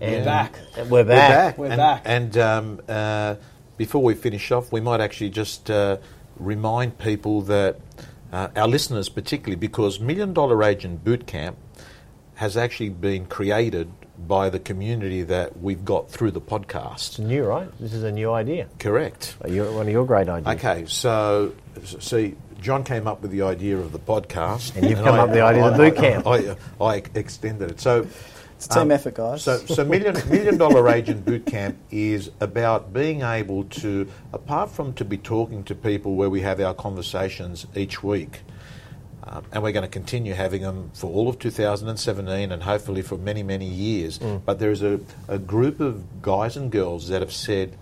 And 0.00 0.24
back. 0.24 0.58
and 0.76 0.90
We're 0.90 1.04
back. 1.04 1.56
We're 1.56 1.66
and, 1.66 1.76
back. 1.76 2.02
And 2.04 2.36
um, 2.36 2.80
uh, 2.88 3.36
before 3.76 4.02
we 4.02 4.14
finish 4.14 4.50
off, 4.50 4.72
we 4.72 4.80
might 4.80 5.00
actually 5.00 5.30
just 5.30 5.70
uh, 5.70 5.98
remind 6.36 6.98
people 6.98 7.42
that 7.42 7.80
uh, 8.32 8.48
our 8.56 8.68
listeners, 8.68 9.08
particularly, 9.08 9.56
because 9.56 10.00
Million 10.00 10.32
Dollar 10.32 10.62
Agent 10.64 11.04
Bootcamp 11.04 11.54
has 12.34 12.56
actually 12.56 12.90
been 12.90 13.26
created 13.26 13.90
by 14.18 14.50
the 14.50 14.58
community 14.58 15.22
that 15.24 15.60
we've 15.60 15.84
got 15.84 16.10
through 16.10 16.30
the 16.32 16.40
podcast. 16.40 16.94
It's 17.08 17.18
new, 17.18 17.44
right? 17.44 17.68
This 17.78 17.92
is 17.92 18.02
a 18.02 18.12
new 18.12 18.32
idea. 18.32 18.66
Correct. 18.78 19.36
You're- 19.46 19.70
One 19.72 19.86
of 19.86 19.92
your 19.92 20.06
great 20.06 20.28
ideas. 20.28 20.56
Okay, 20.56 20.84
so 20.86 21.52
s- 21.82 21.96
see, 22.00 22.34
John 22.60 22.82
came 22.84 23.06
up 23.06 23.22
with 23.22 23.30
the 23.30 23.42
idea 23.42 23.76
of 23.78 23.92
the 23.92 23.98
podcast, 23.98 24.74
And 24.76 24.88
you've 24.88 24.98
come 24.98 25.18
up 25.18 25.28
with 25.28 25.34
the 25.36 25.42
idea 25.42 25.64
of 25.66 25.76
the 25.76 25.90
boot 25.90 25.96
camp. 25.96 26.26
I, 26.26 26.56
I, 26.80 26.94
I 26.94 27.02
extended 27.14 27.70
it. 27.72 27.80
So 27.80 28.06
It's 28.56 28.66
a 28.66 28.70
team 28.70 28.82
um, 28.84 28.90
effort, 28.90 29.14
guys. 29.14 29.42
So, 29.42 29.58
so 29.58 29.84
million 29.84 30.14
million 30.30 30.56
dollar 30.56 30.88
agent 30.88 31.26
bootcamp 31.26 31.74
is 31.90 32.30
about 32.40 32.92
being 32.94 33.20
able 33.20 33.64
to, 33.64 34.08
apart 34.32 34.70
from 34.70 34.94
to 34.94 35.04
be 35.04 35.18
talking 35.18 35.62
to 35.64 35.74
people 35.74 36.14
where 36.16 36.30
we 36.30 36.40
have 36.40 36.58
our 36.60 36.72
conversations 36.74 37.66
each 37.76 38.02
week, 38.02 38.40
um, 39.26 39.44
and 39.52 39.62
we're 39.62 39.72
going 39.72 39.82
to 39.82 39.88
continue 39.88 40.34
having 40.34 40.62
them 40.62 40.90
for 40.94 41.10
all 41.10 41.28
of 41.28 41.38
2017 41.38 42.52
and 42.52 42.62
hopefully 42.62 43.02
for 43.02 43.18
many 43.18 43.42
many 43.42 43.66
years. 43.66 44.18
But 44.18 44.58
there 44.58 44.70
is 44.70 44.82
a, 44.82 45.00
a 45.28 45.38
group 45.38 45.80
of 45.80 46.22
guys 46.22 46.56
and 46.56 46.70
girls 46.70 47.08
that 47.08 47.22
have 47.22 47.32
said. 47.32 47.76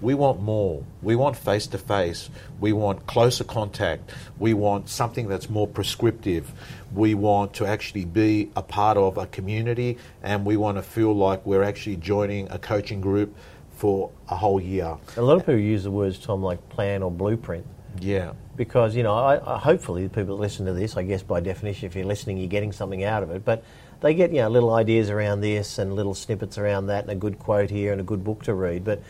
We 0.00 0.14
want 0.14 0.40
more. 0.40 0.84
We 1.02 1.16
want 1.16 1.36
face 1.36 1.66
to 1.68 1.78
face. 1.78 2.30
We 2.60 2.72
want 2.72 3.08
closer 3.08 3.42
contact. 3.42 4.12
We 4.38 4.54
want 4.54 4.88
something 4.88 5.26
that's 5.26 5.50
more 5.50 5.66
prescriptive. 5.66 6.52
We 6.94 7.14
want 7.14 7.54
to 7.54 7.66
actually 7.66 8.04
be 8.04 8.52
a 8.54 8.62
part 8.62 8.96
of 8.96 9.18
a 9.18 9.26
community 9.26 9.98
and 10.22 10.44
we 10.44 10.56
want 10.56 10.78
to 10.78 10.82
feel 10.84 11.12
like 11.12 11.44
we're 11.44 11.64
actually 11.64 11.96
joining 11.96 12.48
a 12.52 12.60
coaching 12.60 13.00
group 13.00 13.34
for 13.70 14.10
a 14.28 14.36
whole 14.36 14.60
year. 14.60 14.96
A 15.16 15.22
lot 15.22 15.34
of 15.36 15.42
people 15.42 15.58
use 15.58 15.82
the 15.82 15.90
words, 15.90 16.16
Tom, 16.18 16.44
like 16.44 16.68
plan 16.68 17.02
or 17.02 17.10
blueprint. 17.10 17.66
Yeah. 18.00 18.32
because 18.56 18.94
you 18.94 19.02
know, 19.02 19.14
I, 19.14 19.54
I, 19.54 19.58
hopefully 19.58 20.04
the 20.04 20.10
people 20.10 20.36
that 20.36 20.42
listen 20.42 20.66
to 20.66 20.72
this, 20.72 20.96
I 20.96 21.02
guess 21.02 21.22
by 21.22 21.40
definition, 21.40 21.86
if 21.86 21.96
you're 21.96 22.04
listening, 22.04 22.38
you're 22.38 22.48
getting 22.48 22.72
something 22.72 23.04
out 23.04 23.22
of 23.22 23.30
it. 23.30 23.44
But 23.44 23.64
they 24.00 24.14
get 24.14 24.30
you 24.30 24.38
know 24.38 24.48
little 24.48 24.72
ideas 24.74 25.10
around 25.10 25.40
this 25.40 25.78
and 25.78 25.94
little 25.94 26.14
snippets 26.14 26.58
around 26.58 26.86
that, 26.86 27.04
and 27.04 27.10
a 27.10 27.16
good 27.16 27.38
quote 27.38 27.70
here 27.70 27.92
and 27.92 28.00
a 28.00 28.04
good 28.04 28.24
book 28.24 28.44
to 28.44 28.54
read. 28.54 28.84
But 28.84 29.02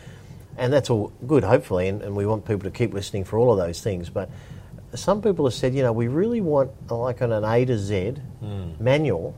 and 0.57 0.73
that's 0.73 0.89
all 0.89 1.11
good, 1.25 1.43
hopefully, 1.43 1.87
and, 1.87 2.01
and 2.01 2.15
we 2.15 2.25
want 2.25 2.45
people 2.45 2.63
to 2.63 2.71
keep 2.71 2.93
listening 2.93 3.23
for 3.23 3.39
all 3.39 3.51
of 3.51 3.57
those 3.57 3.81
things. 3.81 4.09
But 4.09 4.29
some 4.93 5.21
people 5.21 5.45
have 5.45 5.53
said, 5.53 5.73
you 5.73 5.83
know, 5.83 5.93
we 5.93 6.07
really 6.07 6.41
want 6.41 6.71
like 6.91 7.21
an, 7.21 7.31
an 7.31 7.43
A 7.43 7.65
to 7.65 7.77
Z 7.77 8.11
hmm. 8.39 8.71
manual 8.79 9.35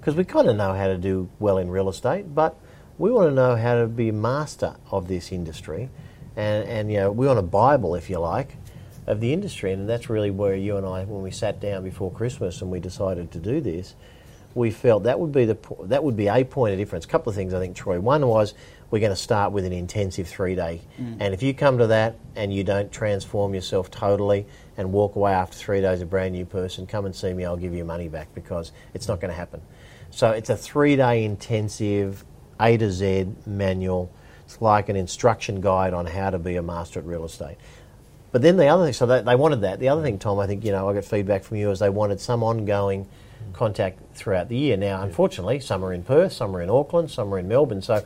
because 0.00 0.16
we 0.16 0.24
kind 0.24 0.48
of 0.48 0.56
know 0.56 0.74
how 0.74 0.88
to 0.88 0.98
do 0.98 1.28
well 1.38 1.58
in 1.58 1.70
real 1.70 1.88
estate, 1.88 2.34
but 2.34 2.58
we 2.98 3.12
want 3.12 3.30
to 3.30 3.34
know 3.34 3.54
how 3.54 3.80
to 3.80 3.86
be 3.86 4.08
a 4.08 4.12
master 4.12 4.74
of 4.90 5.06
this 5.06 5.30
industry, 5.30 5.90
and, 6.36 6.68
and 6.68 6.92
you 6.92 6.98
know 6.98 7.12
we 7.12 7.26
want 7.26 7.38
a 7.38 7.42
Bible, 7.42 7.94
if 7.94 8.08
you 8.10 8.18
like, 8.18 8.56
of 9.06 9.20
the 9.20 9.32
industry, 9.32 9.72
and 9.72 9.88
that's 9.88 10.08
really 10.08 10.30
where 10.30 10.54
you 10.54 10.76
and 10.76 10.86
I, 10.86 11.04
when 11.04 11.22
we 11.22 11.30
sat 11.30 11.60
down 11.60 11.82
before 11.84 12.10
Christmas 12.10 12.62
and 12.62 12.70
we 12.70 12.80
decided 12.80 13.30
to 13.32 13.38
do 13.38 13.60
this, 13.60 13.94
we 14.54 14.70
felt 14.70 15.04
that 15.04 15.18
would 15.18 15.32
be 15.32 15.44
the 15.44 15.58
that 15.84 16.04
would 16.04 16.16
be 16.16 16.28
a 16.28 16.44
point 16.44 16.72
of 16.72 16.78
difference. 16.78 17.04
A 17.04 17.08
couple 17.08 17.30
of 17.30 17.36
things 17.36 17.54
I 17.54 17.58
think, 17.58 17.76
Troy. 17.76 17.98
One 18.00 18.26
was 18.26 18.54
we're 18.90 19.00
going 19.00 19.10
to 19.10 19.16
start 19.16 19.52
with 19.52 19.64
an 19.64 19.72
intensive 19.72 20.28
three 20.28 20.54
day, 20.54 20.82
mm. 21.00 21.16
and 21.18 21.34
if 21.34 21.42
you 21.42 21.54
come 21.54 21.78
to 21.78 21.86
that 21.88 22.16
and 22.36 22.52
you 22.52 22.62
don't 22.62 22.92
transform 22.92 23.54
yourself 23.54 23.90
totally 23.90 24.46
and 24.76 24.92
walk 24.92 25.16
away 25.16 25.32
after 25.32 25.56
three 25.56 25.80
days 25.80 26.00
a 26.00 26.06
brand 26.06 26.34
new 26.34 26.44
person, 26.44 26.86
come 26.86 27.06
and 27.06 27.16
see 27.16 27.32
me. 27.32 27.44
I'll 27.44 27.56
give 27.56 27.74
you 27.74 27.84
money 27.84 28.08
back 28.08 28.34
because 28.34 28.72
it's 28.94 29.08
not 29.08 29.20
going 29.20 29.30
to 29.30 29.36
happen. 29.36 29.62
So 30.10 30.30
it's 30.30 30.50
a 30.50 30.56
three 30.56 30.96
day 30.96 31.24
intensive 31.24 32.24
A 32.60 32.76
to 32.76 32.90
Z 32.90 33.26
manual. 33.46 34.12
It's 34.52 34.60
like 34.60 34.90
an 34.90 34.96
instruction 34.96 35.62
guide 35.62 35.94
on 35.94 36.04
how 36.04 36.28
to 36.28 36.38
be 36.38 36.56
a 36.56 36.62
master 36.62 37.00
at 37.00 37.06
real 37.06 37.24
estate. 37.24 37.56
But 38.32 38.42
then 38.42 38.58
the 38.58 38.66
other 38.66 38.84
thing, 38.84 38.92
so 38.92 39.06
they, 39.06 39.22
they 39.22 39.34
wanted 39.34 39.62
that. 39.62 39.80
The 39.80 39.88
other 39.88 40.02
thing, 40.02 40.18
Tom, 40.18 40.38
I 40.38 40.46
think, 40.46 40.62
you 40.64 40.72
know, 40.72 40.90
I 40.90 40.92
got 40.92 41.06
feedback 41.06 41.42
from 41.44 41.56
you 41.56 41.70
is 41.70 41.78
they 41.78 41.88
wanted 41.88 42.20
some 42.20 42.42
ongoing 42.42 43.08
contact 43.54 44.14
throughout 44.14 44.50
the 44.50 44.56
year. 44.56 44.76
Now, 44.76 45.02
unfortunately, 45.02 45.60
some 45.60 45.82
are 45.82 45.92
in 45.92 46.02
Perth, 46.02 46.34
some 46.34 46.54
are 46.54 46.60
in 46.60 46.68
Auckland, 46.68 47.10
some 47.10 47.32
are 47.32 47.38
in 47.38 47.48
Melbourne. 47.48 47.80
So 47.80 48.04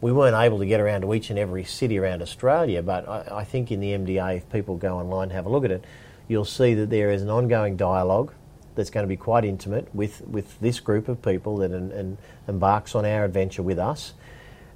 we 0.00 0.12
weren't 0.12 0.36
able 0.36 0.60
to 0.60 0.66
get 0.66 0.80
around 0.80 1.00
to 1.00 1.12
each 1.14 1.30
and 1.30 1.38
every 1.38 1.64
city 1.64 1.98
around 1.98 2.22
Australia. 2.22 2.80
But 2.80 3.08
I, 3.08 3.38
I 3.38 3.44
think 3.44 3.72
in 3.72 3.80
the 3.80 3.90
MDA, 3.90 4.36
if 4.36 4.50
people 4.50 4.76
go 4.76 4.98
online 4.98 5.24
and 5.24 5.32
have 5.32 5.46
a 5.46 5.48
look 5.48 5.64
at 5.64 5.72
it, 5.72 5.84
you'll 6.28 6.44
see 6.44 6.74
that 6.74 6.90
there 6.90 7.10
is 7.10 7.22
an 7.22 7.30
ongoing 7.30 7.76
dialogue 7.76 8.32
that's 8.76 8.90
going 8.90 9.02
to 9.02 9.08
be 9.08 9.16
quite 9.16 9.44
intimate 9.44 9.92
with, 9.92 10.20
with 10.28 10.60
this 10.60 10.78
group 10.78 11.08
of 11.08 11.20
people 11.22 11.56
that 11.56 12.16
embarks 12.46 12.94
on 12.94 13.04
our 13.04 13.24
adventure 13.24 13.64
with 13.64 13.80
us. 13.80 14.12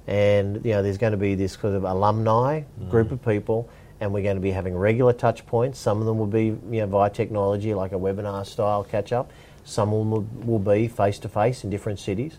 And 0.07 0.65
you 0.65 0.71
know, 0.71 0.83
there's 0.83 0.97
going 0.97 1.11
to 1.11 1.17
be 1.17 1.35
this 1.35 1.53
sort 1.53 1.75
of 1.75 1.83
alumni 1.83 2.63
group 2.89 3.11
of 3.11 3.23
people, 3.23 3.69
and 3.99 4.13
we're 4.13 4.23
going 4.23 4.35
to 4.35 4.41
be 4.41 4.51
having 4.51 4.75
regular 4.75 5.13
touch 5.13 5.45
points. 5.45 5.79
Some 5.79 5.99
of 5.99 6.05
them 6.05 6.17
will 6.17 6.27
be 6.27 6.45
you 6.45 6.61
know 6.81 6.87
via 6.87 7.09
technology, 7.09 7.73
like 7.73 7.93
a 7.93 7.99
webinar 7.99 8.45
style 8.45 8.83
catch 8.83 9.13
up. 9.13 9.31
Some 9.63 9.93
of 9.93 9.99
them 9.99 10.11
will, 10.11 10.27
will 10.45 10.59
be 10.59 10.87
face 10.89 11.19
to 11.19 11.29
face 11.29 11.63
in 11.63 11.69
different 11.69 11.99
cities. 11.99 12.37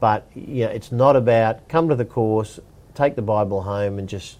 But 0.00 0.30
you 0.34 0.64
know, 0.64 0.70
it's 0.70 0.92
not 0.92 1.16
about 1.16 1.68
come 1.68 1.88
to 1.88 1.96
the 1.96 2.04
course, 2.04 2.60
take 2.94 3.16
the 3.16 3.22
Bible 3.22 3.62
home, 3.62 3.98
and 3.98 4.08
just 4.08 4.38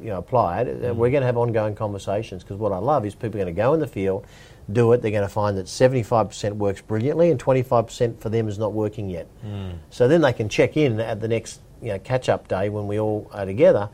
you 0.00 0.08
know 0.08 0.18
apply 0.18 0.62
it. 0.62 0.82
Mm. 0.82 0.94
We're 0.94 1.10
going 1.10 1.22
to 1.22 1.26
have 1.26 1.36
ongoing 1.36 1.74
conversations 1.74 2.42
because 2.42 2.58
what 2.58 2.72
I 2.72 2.78
love 2.78 3.04
is 3.04 3.14
people 3.14 3.40
are 3.40 3.44
going 3.44 3.54
to 3.54 3.60
go 3.60 3.74
in 3.74 3.80
the 3.80 3.88
field, 3.88 4.26
do 4.72 4.92
it. 4.92 5.02
They're 5.02 5.10
going 5.10 5.24
to 5.24 5.28
find 5.28 5.58
that 5.58 5.68
seventy 5.68 6.02
five 6.02 6.28
percent 6.28 6.56
works 6.56 6.80
brilliantly, 6.80 7.30
and 7.30 7.40
twenty 7.40 7.62
five 7.62 7.86
percent 7.86 8.20
for 8.20 8.28
them 8.28 8.48
is 8.48 8.58
not 8.58 8.72
working 8.72 9.10
yet. 9.10 9.26
Mm. 9.44 9.78
So 9.90 10.06
then 10.06 10.20
they 10.20 10.32
can 10.32 10.48
check 10.48 10.76
in 10.76 11.00
at 11.00 11.20
the 11.20 11.28
next 11.28 11.60
you 11.82 11.88
know, 11.88 11.98
catch 11.98 12.28
up 12.28 12.48
day 12.48 12.68
when 12.68 12.86
we 12.86 12.98
all 12.98 13.30
are 13.32 13.44
together. 13.44 13.88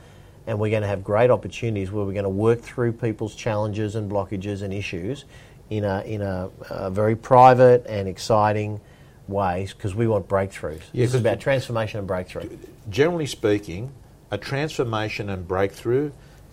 And 0.47 0.61
we're 0.61 0.71
going 0.71 0.83
to 0.83 0.89
have 0.89 1.03
great 1.03 1.31
opportunities 1.31 1.91
where 1.91 2.05
we're 2.05 2.13
going 2.13 2.25
to 2.25 2.29
work 2.29 2.61
through 2.61 2.93
people's 2.93 3.35
challenges 3.35 3.97
and 3.97 4.11
blockages 4.11 4.63
and 4.63 4.73
issues 4.73 5.25
in 5.71 5.85
a, 5.85 6.03
in 6.03 6.23
a, 6.23 6.51
a 6.71 6.91
very 6.91 7.17
private 7.17 7.85
and 7.87 8.07
exciting 8.07 8.81
ways 9.27 9.73
because 9.73 9.95
we 9.95 10.07
want 10.07 10.29
breakthroughs. 10.29 10.83
Yeah, 10.93 11.05
this 11.05 11.15
is 11.15 11.21
about 11.21 11.41
transformation 11.41 11.99
and 11.99 12.07
breakthrough. 12.07 12.49
Generally 12.89 13.27
speaking, 13.27 13.93
a 14.31 14.39
transformation 14.39 15.29
and 15.29 15.47
breakthrough 15.49 16.13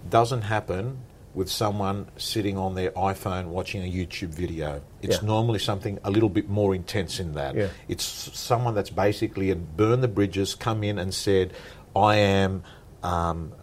doesn't 0.09 0.41
happen 0.41 0.97
with 1.33 1.49
someone 1.49 2.07
sitting 2.17 2.57
on 2.57 2.75
their 2.75 2.91
iPhone 2.91 3.45
watching 3.47 3.81
a 3.83 3.91
YouTube 3.91 4.29
video. 4.29 4.81
It's 5.01 5.21
Yeah. 5.21 5.27
normally 5.27 5.59
something 5.59 5.99
a 6.03 6.11
little 6.11 6.29
bit 6.29 6.47
more 6.49 6.75
intense 6.75 7.19
in 7.19 7.33
that. 7.33 7.55
Yeah. 7.55 7.67
It's 7.87 8.03
someone 8.03 8.75
that's 8.75 8.91
basically 8.91 9.49
had 9.49 9.75
burned 9.75 10.03
the 10.03 10.07
bridges, 10.07 10.53
come 10.55 10.83
in 10.83 10.99
and 10.99 11.13
said, 11.13 11.53
I 11.95 12.17
am. 12.17 12.63
Um, 13.01 13.53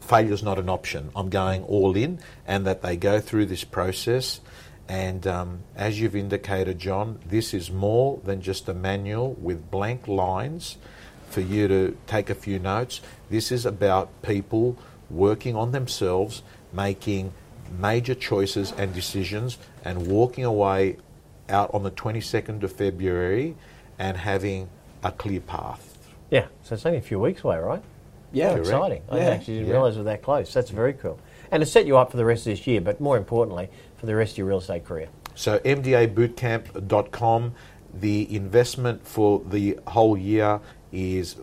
failure's 0.00 0.42
not 0.42 0.58
an 0.58 0.68
option. 0.68 1.10
I'm 1.14 1.28
going 1.30 1.62
all 1.64 1.96
in, 1.96 2.18
and 2.46 2.66
that 2.66 2.82
they 2.82 2.96
go 2.96 3.20
through 3.20 3.46
this 3.46 3.64
process. 3.64 4.40
And 4.88 5.26
um, 5.26 5.60
as 5.76 6.00
you've 6.00 6.16
indicated, 6.16 6.78
John, 6.78 7.20
this 7.26 7.54
is 7.54 7.70
more 7.70 8.20
than 8.24 8.40
just 8.42 8.68
a 8.68 8.74
manual 8.74 9.34
with 9.34 9.70
blank 9.70 10.08
lines 10.08 10.76
for 11.30 11.40
you 11.40 11.68
to 11.68 11.96
take 12.06 12.28
a 12.28 12.34
few 12.34 12.58
notes. 12.58 13.00
This 13.30 13.52
is 13.52 13.64
about 13.64 14.22
people 14.22 14.76
working 15.08 15.56
on 15.56 15.70
themselves, 15.70 16.42
making 16.72 17.32
major 17.78 18.14
choices 18.14 18.72
and 18.76 18.92
decisions, 18.94 19.58
and 19.84 20.06
walking 20.06 20.44
away 20.44 20.96
out 21.48 21.72
on 21.74 21.82
the 21.82 21.90
22nd 21.90 22.62
of 22.62 22.72
February 22.72 23.54
and 23.98 24.16
having 24.16 24.68
a 25.02 25.10
clear 25.12 25.40
path. 25.40 25.96
Yeah, 26.30 26.46
so 26.62 26.74
it's 26.74 26.84
only 26.86 26.98
a 26.98 27.02
few 27.02 27.18
weeks 27.20 27.44
away, 27.44 27.58
right? 27.58 27.82
Yeah, 28.32 28.48
How 28.48 28.54
Correct. 28.54 28.66
exciting. 28.68 29.02
I 29.10 29.18
actually 29.20 29.54
didn't 29.54 29.68
Yeah. 29.68 29.74
realise 29.74 29.96
we're 29.96 30.02
that 30.04 30.22
close. 30.22 30.52
That's 30.54 30.70
very 30.70 30.94
cool. 30.94 31.18
And 31.50 31.60
to 31.60 31.66
set 31.66 31.84
you 31.86 31.98
up 31.98 32.10
for 32.10 32.16
the 32.16 32.24
rest 32.24 32.46
of 32.46 32.52
this 32.52 32.66
year, 32.66 32.80
but 32.80 33.00
more 33.00 33.16
importantly, 33.18 33.68
for 33.96 34.06
the 34.06 34.16
rest 34.16 34.32
of 34.32 34.38
your 34.38 34.46
real 34.46 34.58
estate 34.58 34.84
career. 34.86 35.08
So 35.34 35.58
mdabootcamp.com, 35.60 37.52
the 37.94 38.34
investment 38.34 39.06
for 39.06 39.42
the 39.46 39.78
whole 39.88 40.16
year 40.16 40.60
is 40.92 41.36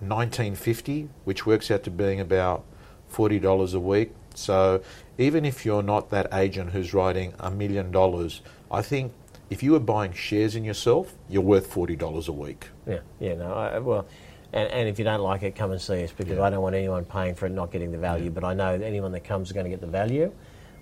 1950, 0.00 1.08
which 1.24 1.46
works 1.46 1.70
out 1.70 1.82
to 1.84 1.90
being 1.90 2.20
about 2.20 2.64
$40 3.10 3.74
a 3.74 3.80
week. 3.80 4.12
So 4.34 4.82
even 5.18 5.44
if 5.44 5.64
you're 5.64 5.82
not 5.82 6.10
that 6.10 6.32
agent 6.32 6.70
who's 6.70 6.92
writing 6.94 7.34
a 7.38 7.50
million 7.50 7.90
dollars, 7.90 8.40
I 8.70 8.82
think 8.82 9.12
if 9.50 9.62
you 9.62 9.72
were 9.72 9.80
buying 9.80 10.12
shares 10.12 10.56
in 10.56 10.64
yourself, 10.64 11.14
you're 11.28 11.42
worth 11.42 11.72
$40 11.72 12.28
a 12.28 12.32
week. 12.32 12.68
Yeah, 12.86 13.00
yeah, 13.20 13.34
no, 13.34 13.52
I, 13.52 13.78
well, 13.78 14.06
and, 14.52 14.70
and 14.70 14.88
if 14.88 14.98
you 14.98 15.04
don't 15.04 15.20
like 15.20 15.42
it, 15.42 15.54
come 15.54 15.70
and 15.72 15.80
see 15.80 16.02
us 16.04 16.12
because 16.12 16.36
Yeah. 16.38 16.44
I 16.44 16.50
don't 16.50 16.62
want 16.62 16.74
anyone 16.74 17.04
paying 17.04 17.34
for 17.34 17.46
it 17.46 17.50
not 17.50 17.70
getting 17.72 17.92
the 17.92 17.98
value. 17.98 18.30
But 18.30 18.44
I 18.44 18.54
know 18.54 18.72
anyone 18.74 19.12
that 19.12 19.24
comes 19.24 19.48
is 19.48 19.52
going 19.52 19.64
to 19.64 19.70
get 19.70 19.80
the 19.80 19.86
value, 19.86 20.32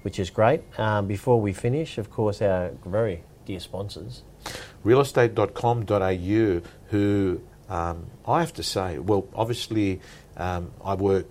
which 0.03 0.19
is 0.19 0.31
great. 0.31 0.62
Um, 0.79 1.07
before 1.07 1.41
we 1.41 1.53
finish, 1.53 1.99
of 1.99 2.11
course, 2.11 2.41
our 2.43 2.71
very 2.87 3.25
dear 3.47 3.61
sponsors. 3.61 4.23
realestate.com.au, 4.85 6.61
who 6.91 7.41
um, 7.69 8.07
I 8.27 8.41
have 8.41 8.53
to 8.55 8.62
say, 8.62 8.99
well, 8.99 9.27
obviously, 9.35 10.01
um, 10.37 10.71
I 10.85 10.95
work 10.95 11.27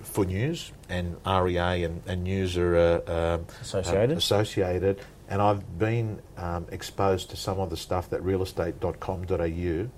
for 0.00 0.24
News, 0.24 0.72
and 0.92 1.16
REA 1.26 1.84
and, 1.84 2.02
and 2.06 2.22
News 2.22 2.56
are 2.58 2.76
uh, 2.76 3.34
um, 3.36 3.46
Associated. 3.62 4.12
uh, 4.12 4.18
associated, 4.18 5.00
and 5.28 5.40
I've 5.40 5.78
been 5.78 6.20
um, 6.36 6.66
exposed 6.70 7.30
to 7.30 7.36
some 7.36 7.58
of 7.58 7.70
the 7.70 7.76
stuff 7.76 8.10
that 8.10 8.22
realestate.com.au 8.22 9.88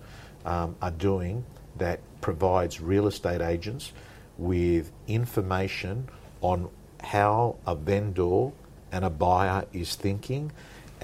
um, 0.51 0.77
are 0.81 0.91
doing 0.93 1.45
that 1.77 1.99
provides 2.21 2.81
real 2.81 3.09
estate 3.09 3.41
agents 3.41 3.93
with 4.39 4.93
information 5.09 6.09
on 6.41 6.69
how 7.03 7.57
a 7.67 7.75
vendor 7.75 8.51
and 8.93 9.05
a 9.05 9.11
buyer 9.11 9.65
is 9.73 9.97
thinking. 9.97 10.53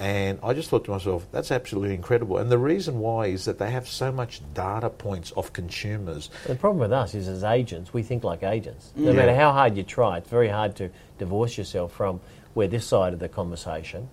And 0.01 0.39
I 0.41 0.53
just 0.55 0.71
thought 0.71 0.83
to 0.85 0.91
myself, 0.91 1.27
that's 1.31 1.51
absolutely 1.51 1.93
incredible. 1.93 2.39
And 2.39 2.49
the 2.51 2.57
reason 2.57 2.97
why 2.97 3.27
is 3.27 3.45
that 3.45 3.59
they 3.59 3.69
have 3.69 3.87
so 3.87 4.11
much 4.11 4.41
data 4.55 4.89
points 4.89 5.29
of 5.37 5.53
consumers. 5.53 6.31
The 6.47 6.55
problem 6.55 6.79
with 6.79 6.91
us 6.91 7.13
is, 7.13 7.27
as 7.27 7.43
agents, 7.43 7.93
we 7.93 8.01
think 8.01 8.23
like 8.23 8.41
agents. 8.41 8.91
No 8.95 9.11
Yeah. 9.11 9.15
matter 9.17 9.35
how 9.35 9.51
hard 9.51 9.77
you 9.77 9.83
try, 9.83 10.17
it's 10.17 10.27
very 10.27 10.47
hard 10.47 10.75
to 10.77 10.89
divorce 11.19 11.55
yourself 11.55 11.91
from 11.91 12.19
we're 12.55 12.67
this 12.67 12.83
side 12.87 13.13
of 13.13 13.19
the 13.19 13.29
conversation. 13.29 14.09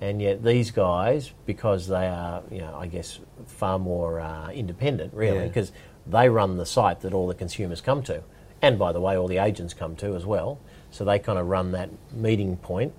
And 0.00 0.22
yet, 0.22 0.42
these 0.42 0.70
guys, 0.70 1.30
because 1.44 1.88
they 1.88 2.06
are, 2.06 2.40
you 2.50 2.60
know, 2.60 2.74
I 2.78 2.86
guess, 2.86 3.20
far 3.48 3.78
more 3.78 4.20
uh, 4.20 4.48
independent, 4.50 5.12
really, 5.12 5.40
Yeah. 5.40 5.44
because 5.48 5.72
they 6.06 6.30
run 6.30 6.56
the 6.56 6.64
site 6.64 7.00
that 7.02 7.12
all 7.12 7.26
the 7.26 7.34
consumers 7.34 7.82
come 7.82 8.02
to. 8.04 8.22
And 8.62 8.78
by 8.78 8.92
the 8.92 9.00
way, 9.02 9.14
all 9.18 9.28
the 9.28 9.36
agents 9.38 9.74
come 9.74 9.94
to 9.96 10.16
as 10.16 10.24
well. 10.24 10.58
So 10.90 11.04
they 11.04 11.18
kind 11.18 11.38
of 11.38 11.48
run 11.48 11.72
that 11.72 11.90
meeting 12.14 12.56
point. 12.56 12.94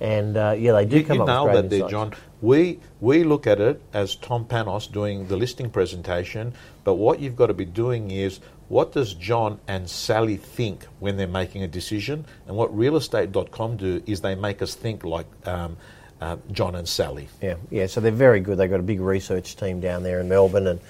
And 0.00 0.36
uh, 0.36 0.56
yeah, 0.58 0.72
they 0.72 0.84
do 0.84 0.98
You, 0.98 1.04
come 1.04 1.16
you 1.18 1.22
up 1.22 1.28
nailed 1.28 1.46
great 1.50 1.54
that 1.62 1.70
there, 1.70 1.78
insights. 1.80 1.90
John. 1.90 2.12
We 2.40 2.80
we 3.00 3.22
look 3.22 3.46
at 3.46 3.60
it 3.60 3.80
as 3.92 4.16
Tom 4.16 4.44
Panos 4.46 4.90
doing 4.90 5.28
the 5.28 5.36
listing 5.36 5.70
presentation, 5.70 6.54
but 6.82 6.94
what 6.94 7.20
you've 7.20 7.36
got 7.36 7.46
to 7.48 7.54
be 7.54 7.64
doing 7.64 8.10
is 8.10 8.40
what 8.68 8.92
does 8.92 9.14
John 9.14 9.60
and 9.68 9.88
Sally 9.88 10.36
think 10.38 10.86
when 10.98 11.16
they're 11.18 11.28
making 11.28 11.62
a 11.62 11.68
decision, 11.68 12.24
and 12.48 12.56
what 12.56 12.74
realestate.com 12.76 13.76
do 13.76 14.02
is 14.06 14.22
they 14.22 14.34
make 14.34 14.60
us 14.62 14.74
think 14.74 15.04
like 15.04 15.26
um, 15.46 15.76
uh, 16.20 16.36
John 16.50 16.74
and 16.74 16.88
Sally. 16.88 17.28
Yeah, 17.40 17.54
yeah. 17.70 17.86
So 17.86 18.00
they're 18.00 18.10
very 18.10 18.40
good. 18.40 18.58
They've 18.58 18.70
got 18.70 18.80
a 18.80 18.84
big 18.84 19.00
research 19.00 19.54
team 19.56 19.80
down 19.80 20.02
there 20.02 20.18
in 20.20 20.28
Melbourne, 20.28 20.66
and 20.66 20.80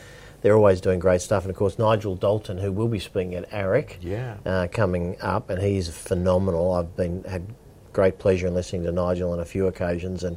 they're 0.41 0.57
always 0.57 0.81
doing 0.81 1.01
great 1.01 1.21
stuff. 1.21 1.43
And 1.45 1.51
of 1.51 1.57
course, 1.57 1.79
Nigel 1.79 2.15
Dalton, 2.17 2.57
who 2.59 2.73
will 2.73 2.89
be 2.89 2.99
speaking 2.99 3.35
at 3.35 3.51
AREC, 3.51 3.97
Yeah. 4.01 4.37
uh, 4.47 4.69
coming 4.73 5.17
up, 5.21 5.51
and 5.51 5.61
he's 5.61 5.89
phenomenal. 5.91 6.73
I've 6.73 6.97
been 6.97 7.25
had 7.25 7.47
great 7.93 8.19
pleasure 8.19 8.47
in 8.47 8.55
listening 8.55 8.85
to 8.85 8.93
Nigel 8.93 9.33
on 9.33 9.41
a 9.41 9.45
few 9.45 9.67
occasions, 9.67 10.25
and 10.25 10.37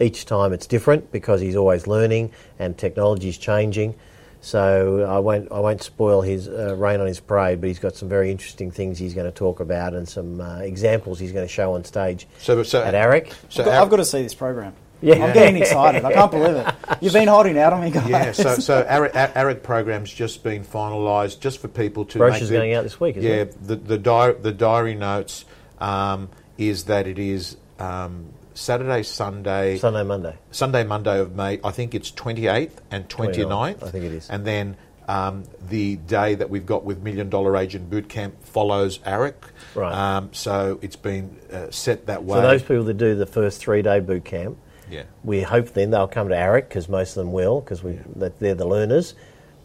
each 0.00 0.24
time 0.26 0.52
it's 0.52 0.66
different 0.66 1.12
because 1.12 1.40
he's 1.40 1.56
always 1.56 1.86
learning 1.86 2.32
and 2.58 2.76
technology's 2.76 3.38
changing. 3.38 3.94
So 4.40 5.06
I 5.08 5.20
won't 5.20 5.52
I 5.52 5.60
won't 5.60 5.82
spoil 5.82 6.20
his 6.20 6.48
uh, 6.48 6.74
rain 6.76 7.00
on 7.00 7.06
his 7.06 7.20
parade, 7.20 7.60
but 7.60 7.68
he's 7.68 7.78
got 7.78 7.94
some 7.94 8.08
very 8.08 8.30
interesting 8.30 8.72
things 8.72 8.98
he's 8.98 9.14
going 9.14 9.30
to 9.30 9.36
talk 9.36 9.60
about 9.60 9.94
and 9.94 10.08
some 10.08 10.40
uh, 10.40 10.58
examples 10.58 11.20
he's 11.20 11.30
going 11.30 11.46
to 11.46 11.52
show 11.52 11.74
on 11.74 11.84
stage 11.84 12.26
So, 12.38 12.60
so 12.64 12.82
at 12.82 12.94
AREC. 12.94 13.32
So 13.48 13.62
I've, 13.62 13.66
got, 13.66 13.74
our- 13.74 13.82
I've 13.82 13.90
got 13.90 13.96
to 13.98 14.04
see 14.04 14.22
this 14.22 14.34
program. 14.34 14.74
Yeah. 15.00 15.24
I'm 15.24 15.32
getting 15.32 15.60
excited. 15.60 16.04
I 16.04 16.12
can't 16.12 16.30
believe 16.30 16.56
it. 16.56 16.74
You've 17.00 17.12
been 17.12 17.26
holding 17.28 17.58
out 17.58 17.72
on 17.72 17.80
me, 17.82 17.90
guys. 17.90 18.08
Yeah, 18.08 18.32
so 18.32 18.54
so 18.56 18.84
AREC, 18.84 19.32
AREC 19.32 19.62
program's 19.62 20.12
just 20.12 20.42
been 20.44 20.64
finalised, 20.64 21.40
just 21.40 21.60
for 21.60 21.66
people 21.68 22.04
to 22.06 22.18
Brochure's 22.18 22.42
make 22.42 22.50
their- 22.50 22.58
going 22.60 22.74
out 22.74 22.82
this 22.84 22.98
week, 23.00 23.16
isn't 23.16 23.28
yeah, 23.28 23.36
it? 23.38 23.66
the 23.66 23.76
the 23.76 23.98
diary, 23.98 24.36
the 24.40 24.52
diary 24.52 24.94
notes 24.94 25.44
um, 25.80 26.28
is 26.68 26.84
that 26.84 27.06
it 27.06 27.18
is 27.18 27.56
um, 27.78 28.32
Saturday, 28.54 29.02
Sunday, 29.02 29.78
Sunday, 29.78 30.02
Monday. 30.02 30.36
Sunday, 30.50 30.84
Monday 30.84 31.18
of 31.18 31.34
May. 31.34 31.60
I 31.64 31.70
think 31.70 31.94
it's 31.94 32.10
28th 32.10 32.78
and 32.90 33.08
29th. 33.08 33.34
29th, 33.34 33.82
I 33.82 33.90
think 33.90 34.04
it 34.04 34.12
is. 34.12 34.30
And 34.30 34.46
then 34.46 34.76
um, 35.08 35.44
the 35.68 35.96
day 35.96 36.34
that 36.34 36.50
we've 36.50 36.66
got 36.66 36.84
with 36.84 37.02
Million 37.02 37.28
Dollar 37.28 37.56
Agent 37.56 37.90
Bootcamp 37.90 38.32
follows 38.42 38.98
AREC. 38.98 39.34
Right. 39.74 39.92
Um, 39.92 40.30
so 40.32 40.78
it's 40.82 40.96
been 40.96 41.38
uh, 41.52 41.70
set 41.70 42.06
that 42.06 42.24
way. 42.24 42.38
So 42.38 42.42
those 42.42 42.62
people 42.62 42.84
that 42.84 42.94
do 42.94 43.14
the 43.14 43.26
first 43.26 43.60
three 43.60 43.82
day 43.82 44.00
boot 44.00 44.24
camp, 44.24 44.58
yeah. 44.90 45.04
we 45.24 45.42
hope 45.42 45.72
then 45.72 45.90
they'll 45.90 46.08
come 46.08 46.28
to 46.28 46.34
AREC 46.34 46.68
because 46.68 46.88
most 46.88 47.16
of 47.16 47.24
them 47.24 47.32
will 47.32 47.60
because 47.60 47.82
we 47.82 47.98
that 48.16 48.38
they're 48.38 48.54
the 48.54 48.66
learners, 48.66 49.14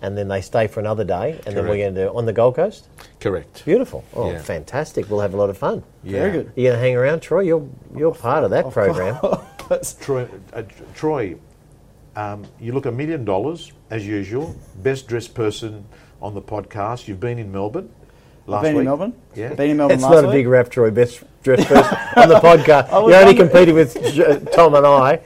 and 0.01 0.17
then 0.17 0.27
they 0.27 0.41
stay 0.41 0.67
for 0.67 0.79
another 0.79 1.03
day, 1.03 1.39
and 1.45 1.55
then 1.55 1.67
we're 1.67 1.77
going 1.77 1.95
to 1.95 2.05
do 2.05 2.15
on 2.17 2.25
the 2.25 2.33
Gold 2.33 2.55
Coast. 2.55 2.87
Correct. 3.19 3.63
Beautiful. 3.65 4.03
Oh, 4.13 4.31
Yeah. 4.31 4.39
fantastic! 4.39 5.09
We'll 5.09 5.21
have 5.21 5.33
a 5.33 5.37
lot 5.37 5.49
of 5.49 5.57
fun. 5.57 5.83
Very 6.03 6.27
Yeah. 6.27 6.33
good. 6.33 6.51
You're 6.55 6.71
going 6.71 6.79
to 6.79 6.85
hang 6.87 6.95
around, 6.95 7.19
Troy? 7.21 7.41
You're 7.41 7.67
you're 7.95 8.13
part 8.13 8.43
of 8.43 8.51
that 8.51 8.69
program. 8.71 9.17
Troy, 10.01 10.27
uh, 10.53 10.63
Troy 10.95 11.35
um, 12.15 12.45
you 12.59 12.71
look 12.73 12.85
a 12.85 12.91
million 12.91 13.25
dollars 13.25 13.71
as 13.89 14.05
usual. 14.07 14.55
Best 14.81 15.07
dressed 15.07 15.33
person 15.35 15.85
on 16.21 16.33
the 16.33 16.41
podcast. 16.41 17.07
You've 17.07 17.19
been 17.19 17.37
in 17.37 17.51
Melbourne 17.51 17.89
last 18.47 18.63
been 18.63 18.73
week. 18.75 18.79
in 18.81 18.85
Melbourne. 18.85 19.13
Yeah. 19.35 19.53
Been 19.53 19.71
in 19.71 19.77
Melbourne 19.77 19.95
It's 19.95 20.03
last 20.03 20.13
not 20.23 20.25
a 20.25 20.31
big 20.31 20.47
rap, 20.47 20.69
Troy. 20.69 20.89
Best 20.89 21.23
dressed 21.55 21.67
person 21.67 21.97
on 22.15 22.29
the 22.29 22.35
podcast. 22.39 22.89
I 22.89 22.99
You're 23.07 23.15
only 23.15 23.35
competed 23.35 23.73
with 23.75 23.93
Tom 24.53 24.75
and 24.75 24.85
I, 24.85 25.17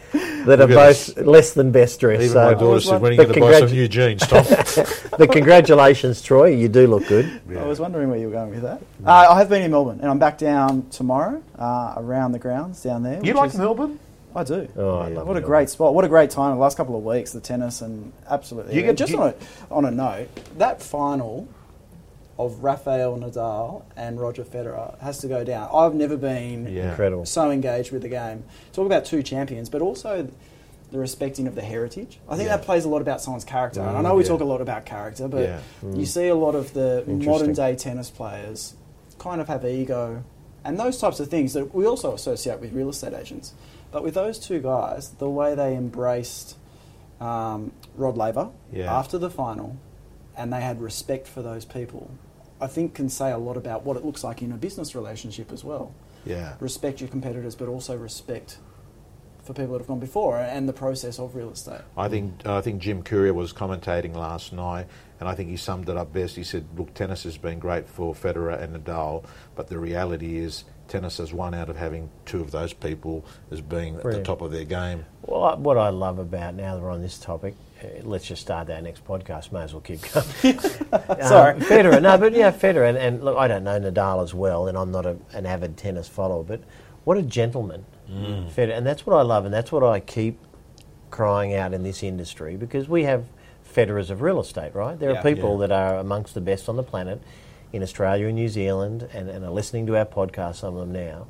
that 0.46 0.60
are 0.62 0.68
Look 0.68 0.70
at 0.72 0.76
both 0.76 1.18
less 1.18 1.54
than 1.54 1.72
best 1.72 2.00
dressed. 2.00 2.22
Even 2.24 2.34
so 2.34 2.44
my 2.46 2.54
daughter 2.54 2.66
was 2.68 2.86
said, 2.86 3.02
when 3.02 3.12
are 3.12 3.14
you 3.14 3.18
But 3.18 3.28
going 3.36 3.52
to 3.52 3.60
buy 3.60 3.60
some 3.68 3.72
new 3.76 3.88
jeans, 3.88 4.26
Tom? 4.28 4.44
the 5.18 5.28
congratulations, 5.32 6.22
Troy. 6.22 6.48
You 6.56 6.70
do 6.70 6.88
look 6.88 7.08
good. 7.08 7.42
I 7.58 7.66
was 7.66 7.80
wondering 7.80 8.10
where 8.10 8.18
you 8.20 8.28
were 8.28 8.34
going 8.34 8.52
with 8.52 8.62
that. 8.62 8.82
Uh, 9.06 9.12
I 9.32 9.38
have 9.40 9.50
been 9.50 9.62
in 9.64 9.72
Melbourne, 9.72 10.00
and 10.02 10.10
I'm 10.10 10.20
back 10.20 10.38
down 10.38 10.88
tomorrow 10.90 11.42
uh, 11.58 11.94
around 11.98 12.32
the 12.32 12.40
grounds 12.40 12.82
down 12.84 13.04
there. 13.04 13.24
you 13.24 13.34
like 13.34 13.50
is- 13.52 13.58
Melbourne? 13.58 14.00
I 14.34 14.46
do. 14.46 14.66
Oh, 14.78 15.00
I 15.00 15.10
love 15.10 15.28
what 15.28 15.36
a 15.36 15.40
it. 15.42 15.46
great 15.46 15.70
spot! 15.70 15.94
What 15.94 16.06
a 16.06 16.08
great 16.08 16.30
time 16.30 16.56
the 16.56 16.62
last 16.62 16.78
couple 16.78 16.96
of 16.98 17.04
weeks. 17.04 17.34
The 17.34 17.42
tennis 17.42 17.82
and 17.82 18.14
absolutely. 18.30 18.76
You 18.76 18.80
You 18.80 18.86
get- 18.88 18.96
just 18.98 19.12
you- 19.12 19.20
on 19.22 19.30
a, 19.30 19.36
on 19.74 19.84
a 19.86 19.92
note, 19.92 20.30
that 20.58 20.82
final 20.82 21.50
of 22.46 22.64
Rafael 22.64 23.18
Nadal 23.18 23.84
and 23.96 24.20
Roger 24.20 24.44
Federer 24.44 24.98
has 25.00 25.20
to 25.20 25.28
go 25.28 25.44
down. 25.44 25.70
I've 25.74 25.94
never 25.96 26.18
been 26.18 26.68
Yeah. 26.68 26.90
Incredible. 26.90 27.26
so 27.26 27.52
engaged 27.52 27.92
with 27.92 28.02
the 28.02 28.10
game. 28.10 28.44
Talk 28.74 28.86
about 28.86 29.06
two 29.06 29.24
champions, 29.24 29.70
but 29.70 29.82
also 29.82 30.28
the 30.92 31.00
respecting 31.00 31.48
of 31.48 31.56
the 31.56 31.62
heritage. 31.62 32.20
I 32.28 32.36
think 32.36 32.50
Yeah. 32.50 32.58
that 32.58 32.66
plays 32.66 32.84
a 32.86 32.90
lot 32.90 33.02
about 33.02 33.22
someone's 33.22 33.46
character. 33.46 33.80
and 33.82 33.90
I 33.98 34.00
Mm, 34.02 34.04
know 34.04 34.16
we 34.16 34.24
yeah. 34.24 34.30
talk 34.30 34.42
a 34.42 34.46
lot 34.46 34.60
about 34.62 34.86
character, 34.86 35.28
but 35.28 35.42
Yeah. 35.44 35.60
you 35.96 36.06
see 36.06 36.28
a 36.28 36.36
lot 36.36 36.54
of 36.56 36.74
the 36.74 37.04
modern 37.08 37.54
day 37.54 37.76
tennis 37.76 38.10
players 38.10 38.74
kind 39.18 39.40
of 39.40 39.48
have 39.48 39.64
ego 39.66 40.24
and 40.66 40.80
those 40.80 41.00
types 41.00 41.20
of 41.20 41.28
things 41.30 41.54
that 41.54 41.74
we 41.74 41.86
also 41.86 42.14
associate 42.14 42.60
with 42.60 42.74
real 42.74 42.90
estate 42.90 43.14
agents. 43.14 43.54
But 43.92 44.04
with 44.04 44.14
those 44.16 44.38
two 44.40 44.60
guys, 44.60 45.10
the 45.18 45.30
way 45.30 45.56
they 45.56 45.76
embraced 45.76 46.56
um, 47.20 47.72
Rod 47.96 48.18
Laver 48.18 48.50
Yeah. 48.74 48.92
after 48.92 49.18
the 49.20 49.30
final 49.30 49.76
and 50.36 50.52
they 50.52 50.62
had 50.62 50.82
respect 50.82 51.28
for 51.28 51.42
those 51.44 51.66
people, 51.66 52.10
I 52.62 52.68
think 52.68 52.94
can 52.94 53.10
say 53.10 53.32
a 53.32 53.38
lot 53.38 53.58
about 53.58 53.84
what 53.84 53.98
it 53.98 54.06
looks 54.06 54.24
like 54.24 54.42
in 54.42 54.52
a 54.52 54.58
business 54.58 54.94
relationship 54.96 55.52
as 55.52 55.64
well 55.64 55.94
Yeah. 56.26 56.54
respect 56.60 57.02
your 57.02 57.10
competitors, 57.10 57.56
but 57.56 57.68
also 57.68 57.98
respect 57.98 58.60
for 59.44 59.54
people 59.54 59.74
that 59.74 59.80
have 59.80 59.88
gone 59.88 60.00
before 60.00 60.38
and 60.38 60.70
the 60.70 60.74
process 60.74 61.18
of 61.18 61.36
real 61.36 61.50
estate. 61.50 61.82
I 61.98 62.08
think 62.08 62.46
I 62.46 62.62
think 62.62 62.80
Jim 62.80 63.02
Courier 63.02 63.34
was 63.34 63.52
commentating 63.52 64.16
last 64.16 64.54
night, 64.54 64.86
and 65.20 65.28
I 65.28 65.34
think 65.34 65.50
he 65.50 65.58
summed 65.58 65.90
it 65.90 65.98
up 65.98 66.14
best. 66.14 66.36
He 66.36 66.44
said, 66.44 66.66
"Look, 66.78 66.94
tennis 66.94 67.24
has 67.24 67.38
been 67.38 67.58
great 67.58 67.90
for 67.90 68.14
Federer 68.14 68.62
and 68.62 68.76
Nadal, 68.76 69.24
but 69.56 69.68
the 69.68 69.80
reality 69.80 70.38
is 70.38 70.64
tennis 70.88 71.18
has 71.18 71.34
won 71.34 71.56
out 71.56 71.70
of 71.70 71.78
having 71.78 72.12
two 72.26 72.40
of 72.42 72.52
those 72.52 72.74
people 72.74 73.26
as 73.50 73.62
being 73.62 73.96
at 73.96 74.04
the 74.04 74.22
top 74.22 74.42
of 74.42 74.52
their 74.52 74.66
game." 74.66 75.06
Well, 75.26 75.58
what 75.58 75.78
I 75.80 75.90
love 75.90 76.20
about 76.20 76.54
now 76.54 76.76
that 76.76 76.82
we're 76.84 76.92
on 76.92 77.02
this 77.02 77.18
topic, 77.18 77.56
let's 78.04 78.26
just 78.26 78.42
start 78.42 78.70
our 78.70 78.82
next 78.82 79.06
podcast. 79.06 79.52
May 79.52 79.62
as 79.64 79.74
well 79.74 79.82
keep 79.82 80.02
going. 80.02 80.26
Sorry. 80.60 81.54
Um, 81.56 81.60
Federer, 81.62 82.02
no, 82.02 82.18
but 82.18 82.34
yeah, 82.34 82.52
Federer, 82.52 82.88
and, 82.90 82.98
and 82.98 83.24
look, 83.24 83.38
I 83.38 83.48
don't 83.48 83.64
know 83.64 83.80
Nadal 83.80 84.24
as 84.24 84.34
well, 84.34 84.68
and 84.68 84.78
I'm 84.78 84.92
not 84.92 85.06
a, 85.06 85.18
an 85.34 85.46
avid 85.46 85.78
tennis 85.78 86.08
follower, 86.08 86.44
but 86.44 86.62
what 87.04 87.18
a 87.18 87.22
gentleman, 87.22 87.86
Federer, 88.10 88.78
and 88.78 88.86
that's 88.86 89.06
what 89.06 89.16
I 89.16 89.22
love, 89.22 89.46
and 89.46 89.54
that's 89.54 89.72
what 89.72 89.84
I 89.84 90.00
keep 90.00 90.40
crying 91.10 91.54
out 91.54 91.74
in 91.74 91.84
this 91.84 92.04
industry 92.04 92.56
because 92.56 92.88
we 92.88 93.04
have 93.04 93.26
Federers 93.76 94.10
of 94.10 94.22
real 94.22 94.40
estate, 94.40 94.76
right? 94.76 95.00
There 95.00 95.12
Yeah. 95.12 95.20
are 95.20 95.24
people 95.24 95.54
Yeah. 95.62 95.68
that 95.68 95.72
are 95.72 95.96
amongst 95.98 96.34
the 96.34 96.42
best 96.42 96.68
on 96.70 96.76
the 96.76 96.84
planet 96.84 97.22
in 97.74 97.82
Australia 97.84 98.28
and 98.28 98.36
New 98.36 98.50
Zealand, 98.50 99.08
and, 99.14 99.30
and 99.30 99.46
are 99.46 99.52
listening 99.52 99.86
to 99.88 99.98
our 99.98 100.06
podcast, 100.06 100.56
some 100.56 100.76
of 100.76 100.82
them 100.82 100.92
now. 100.92 101.28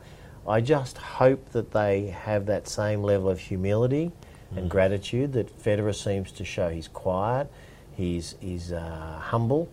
I 0.47 0.59
just 0.59 0.97
hope 0.97 1.49
that 1.51 1.71
they 1.71 2.07
have 2.07 2.47
that 2.47 2.67
same 2.67 3.03
level 3.03 3.29
of 3.29 3.39
humility 3.39 4.11
and 4.55 4.69
gratitude 4.69 5.33
that 5.33 5.57
Federer 5.61 5.95
seems 5.95 6.31
to 6.33 6.45
show. 6.45 6.69
He's 6.69 6.87
quiet, 6.87 7.51
he's, 7.95 8.35
he's 8.39 8.71
uh, 8.71 9.19
humble, 9.21 9.69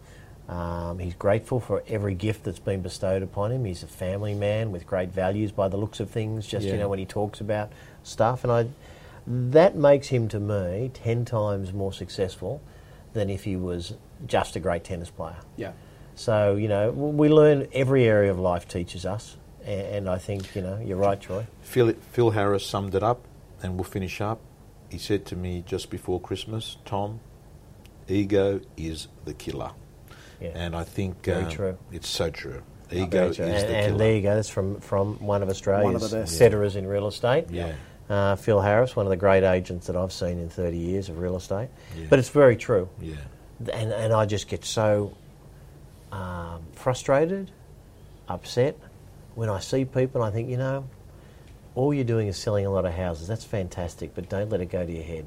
um, 0.49 0.99
he's 0.99 1.15
grateful 1.15 1.61
for 1.61 1.83
every 1.89 2.15
gift 2.15 2.45
that's 2.45 2.59
been 2.59 2.81
bestowed 2.81 3.23
upon 3.23 3.53
him. 3.53 3.65
He's 3.65 3.83
a 3.83 3.87
family 3.89 4.35
man 4.35 4.73
with 4.73 4.87
great 4.87 5.11
values 5.11 5.53
by 5.53 5.69
the 5.69 5.77
looks 5.77 6.01
of 6.01 6.11
things, 6.11 6.47
just, 6.47 6.67
you 6.67 6.77
know, 6.77 6.89
when 6.89 6.99
he 6.99 7.07
talks 7.07 7.41
about 7.41 7.71
stuff. 8.03 8.45
And 8.45 8.53
I, 8.53 8.67
that 9.27 9.77
makes 9.77 10.09
him, 10.09 10.27
to 10.29 10.41
me, 10.41 10.91
10 10.95 11.27
times 11.27 11.73
more 11.75 11.93
successful 11.93 12.63
than 13.13 13.29
if 13.29 13.45
he 13.45 13.57
was 13.57 13.95
just 14.27 14.57
a 14.57 14.61
great 14.61 14.85
tennis 14.85 15.11
player. 15.11 15.37
Yeah. 15.57 15.73
So, 16.15 16.57
you 16.57 16.67
know, 16.67 16.91
we 16.91 17.29
learn 17.29 17.69
every 17.73 18.05
area 18.05 18.31
of 18.31 18.39
life 18.39 18.67
teaches 18.67 19.05
us. 19.05 19.37
And 19.65 20.09
I 20.09 20.17
think, 20.17 20.57
you 20.57 20.63
know, 20.63 20.81
you're 20.83 20.97
right, 20.97 21.21
Troy. 21.21 21.47
Phil, 21.61 21.93
Phil 22.13 22.31
Harris 22.31 22.65
summed 22.65 22.95
it 22.95 23.03
up, 23.03 23.21
and 23.63 23.75
we'll 23.75 23.85
finish 23.85 24.21
up. 24.23 24.41
He 24.91 24.99
said 24.99 25.27
to 25.27 25.37
me 25.37 25.63
just 25.67 25.91
before 25.91 26.21
Christmas, 26.21 26.79
Tom, 26.85 27.21
ego 28.09 28.61
is 28.77 29.09
the 29.25 29.35
killer. 29.35 29.73
Yeah. 30.41 30.51
And 30.55 30.75
I 30.77 30.85
think 30.85 31.25
Very 31.25 31.45
um, 31.45 31.51
true. 31.51 31.79
it's 31.93 32.09
so 32.09 32.31
true. 32.31 32.63
Ego 32.91 33.09
Very 33.09 33.31
is 33.31 33.37
true. 33.37 33.45
the 33.47 33.53
and, 33.53 33.67
killer. 33.67 33.77
and 33.77 34.01
there 34.01 34.15
you 34.15 34.23
go. 34.23 34.35
That's 34.35 34.49
from, 34.49 34.81
from 34.81 35.19
one 35.19 35.43
of 35.43 35.49
Australia's 35.51 35.85
One 35.85 35.95
of 35.97 36.11
the 36.11 36.17
best. 36.17 36.77
In 36.77 36.87
real 36.87 37.07
estate. 37.09 37.47
Yeah. 37.51 37.75
Uh, 38.09 38.37
Phil 38.37 38.61
Harris, 38.61 38.97
one 38.97 39.05
of 39.05 39.11
the 39.11 39.17
great 39.17 39.45
agents 39.45 39.89
that 39.89 39.97
I've 39.97 40.13
seen 40.13 40.39
in 40.39 40.49
30 40.49 40.79
years 40.79 41.11
of 41.11 41.19
real 41.19 41.37
estate. 41.37 41.69
Yeah. 41.95 42.07
But 42.09 42.19
it's 42.19 42.31
very 42.31 42.57
true. 42.57 42.89
Yeah. 43.01 43.17
And, 43.73 43.93
and 43.93 44.13
I 44.15 44.25
just 44.25 44.49
get 44.49 44.65
so 44.65 45.15
um, 46.11 46.63
frustrated, 46.73 47.51
upset 48.29 48.79
when 49.35 49.51
I 49.51 49.61
see 49.61 49.85
people 49.85 50.23
and 50.23 50.33
I 50.33 50.35
think, 50.35 50.49
you 50.49 50.57
know, 50.57 50.85
all 51.79 51.95
you're 51.95 52.03
doing 52.03 52.27
is 52.27 52.37
selling 52.37 52.67
a 52.67 52.71
lot 52.71 52.85
of 52.85 52.93
houses. 52.93 53.29
That's 53.29 53.45
fantastic, 53.45 54.13
but 54.13 54.29
don't 54.29 54.51
let 54.51 54.61
it 54.61 54.67
go 54.67 54.85
to 54.85 54.93
your 54.93 55.05
head. 55.05 55.27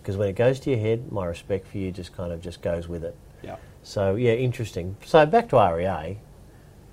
Because 0.00 0.16
when 0.16 0.28
it 0.28 0.32
goes 0.32 0.58
to 0.60 0.70
your 0.70 0.78
head, 0.78 1.12
my 1.12 1.26
respect 1.26 1.68
for 1.68 1.78
you 1.78 1.92
just 1.92 2.16
kind 2.16 2.32
of 2.32 2.40
just 2.40 2.62
goes 2.62 2.88
with 2.88 3.04
it. 3.04 3.14
Yeah. 3.42 3.56
So, 3.82 4.16
yeah, 4.16 4.32
interesting. 4.32 4.96
So, 5.04 5.24
back 5.26 5.50
to 5.50 5.56
REA. 5.56 6.18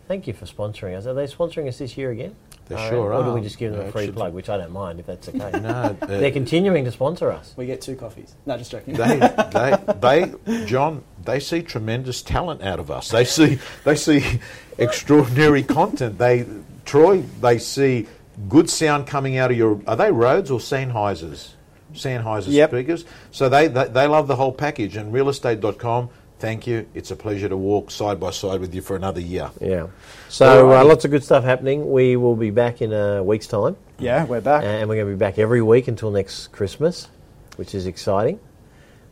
Thank 0.08 0.28
you 0.28 0.34
for 0.34 0.46
sponsoring 0.46 0.98
us. 0.98 1.06
Are 1.06 1.14
they 1.14 1.26
sponsoring 1.26 1.68
us 1.68 1.78
this 1.78 1.98
year 1.98 2.12
again? 2.12 2.36
They 2.68 2.76
REA? 2.76 2.90
sure 2.90 3.14
Or 3.14 3.24
do 3.24 3.32
we 3.32 3.42
just 3.42 3.58
give 3.58 3.72
them 3.72 3.82
Yeah, 3.82 3.88
a 3.88 3.92
free 3.92 4.12
plug, 4.12 4.34
which 4.34 4.50
I 4.50 4.58
don't 4.58 4.72
mind 4.72 5.00
if 5.00 5.06
that's 5.06 5.30
okay. 5.30 5.52
No, 5.60 5.70
uh, 6.02 6.06
They're 6.06 6.30
continuing 6.30 6.84
to 6.86 6.92
sponsor 6.92 7.32
us. 7.32 7.54
We 7.56 7.66
get 7.66 7.82
two 7.82 7.96
coffees. 7.96 8.36
No, 8.46 8.58
just 8.58 8.70
joking. 8.70 8.96
they, 8.96 9.18
they, 9.98 10.34
they, 10.44 10.66
John, 10.66 11.04
they 11.24 11.40
see 11.40 11.64
tremendous 11.64 12.22
talent 12.22 12.62
out 12.62 12.80
of 12.80 12.92
us. 12.92 13.10
They 13.10 13.24
see, 13.24 13.60
they 13.86 13.96
see 13.96 14.40
extraordinary 14.78 15.64
content. 15.64 16.18
They, 16.18 16.46
Troy, 16.86 17.22
they 17.42 17.60
see 17.60 18.08
good 18.48 18.70
sound 18.70 19.08
coming 19.08 19.38
out 19.38 19.52
of 19.52 19.58
your. 19.58 19.82
Are 19.88 19.96
they 19.96 20.12
Rodes 20.12 20.50
or 20.52 20.60
Sennheisers? 20.60 21.50
Sennheiser 21.94 22.48
Yep. 22.52 22.70
speakers. 22.70 23.06
So 23.32 23.50
they, 23.50 23.68
they 23.68 23.86
they 23.88 24.08
love 24.08 24.28
the 24.28 24.36
whole 24.36 24.52
package. 24.52 24.96
And 24.96 25.12
realestate.com. 25.14 26.10
Thank 26.38 26.68
you. 26.68 26.86
It's 26.94 27.12
a 27.12 27.18
pleasure 27.18 27.50
to 27.50 27.58
walk 27.58 27.92
side 27.92 28.18
by 28.20 28.30
side 28.32 28.62
with 28.62 28.74
you 28.74 28.82
for 28.82 28.96
another 28.96 29.20
year. 29.20 29.52
Yeah. 29.60 29.88
So, 30.30 30.72
uh, 30.72 30.86
lots 30.86 31.04
of 31.04 31.12
good 31.12 31.24
stuff 31.24 31.44
happening. 31.44 31.92
We 31.92 32.16
will 32.16 32.38
be 32.38 32.50
back 32.50 32.82
in 32.82 32.94
a 32.94 33.22
week's 33.22 33.48
time. 33.48 33.76
yeah, 33.98 34.24
we're 34.24 34.40
back. 34.40 34.64
And 34.64 34.88
we're 34.88 34.96
going 34.96 35.08
to 35.08 35.14
be 35.14 35.20
back 35.20 35.38
every 35.38 35.62
week 35.62 35.90
until 35.90 36.12
next 36.12 36.48
Christmas, 36.54 37.10
which 37.58 37.76
is 37.76 37.88
exciting. 37.88 38.40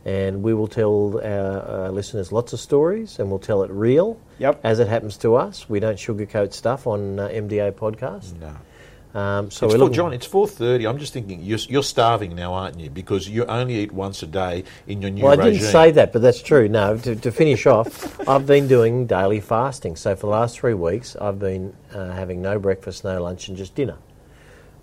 And 0.06 0.42
we 0.42 0.54
will 0.54 0.70
tell 0.70 1.20
our, 1.22 1.60
our 1.88 1.92
listeners 1.92 2.32
lots 2.32 2.54
of 2.54 2.62
stories, 2.62 3.20
and 3.20 3.30
we'll 3.30 3.40
tell 3.40 3.64
it 3.64 3.72
real 3.72 4.18
Yep. 4.40 4.62
as 4.64 4.80
it 4.80 4.88
happens 4.88 5.18
to 5.18 5.36
us. 5.36 5.68
We 5.68 5.82
don't 5.82 5.98
sugarcoat 5.98 6.54
stuff 6.54 6.88
on 6.88 7.20
uh, 7.20 7.28
MDA 7.28 7.74
podcast. 7.74 8.40
No. 8.40 8.56
Um, 9.14 9.50
so 9.50 9.68
it's 9.68 9.76
four, 9.76 9.90
John, 9.90 10.14
it's 10.14 10.26
four 10.26 10.48
thirty. 10.48 10.86
I'm 10.86 10.98
just 11.00 11.14
thinking 11.14 11.42
you're, 11.42 11.60
you're 11.70 11.84
starving 11.84 12.36
now, 12.36 12.54
aren't 12.54 12.80
you? 12.80 12.90
Because 12.90 13.28
you 13.28 13.46
only 13.46 13.76
eat 13.76 13.92
once 13.92 14.22
a 14.22 14.28
day 14.28 14.64
in 14.86 15.02
your 15.02 15.10
new 15.12 15.24
Well, 15.24 15.34
I 15.34 15.46
regime. 15.46 15.54
didn't 15.54 15.72
say 15.72 15.92
that, 15.92 16.14
but 16.14 16.22
that's 16.22 16.42
true. 16.42 16.68
No, 16.68 16.98
to, 16.98 17.16
to 17.16 17.32
finish 17.32 17.66
off, 17.66 18.20
I've 18.30 18.46
been 18.46 18.68
doing 18.68 19.08
daily 19.08 19.40
fasting. 19.40 19.96
So 19.96 20.16
for 20.16 20.28
the 20.28 20.32
last 20.32 20.60
three 20.60 20.74
weeks, 20.74 21.16
I've 21.16 21.40
been 21.40 21.74
uh, 21.94 22.12
having 22.12 22.42
no 22.42 22.60
breakfast, 22.60 23.04
no 23.04 23.22
lunch, 23.24 23.48
and 23.48 23.58
just 23.58 23.76
dinner. 23.76 23.98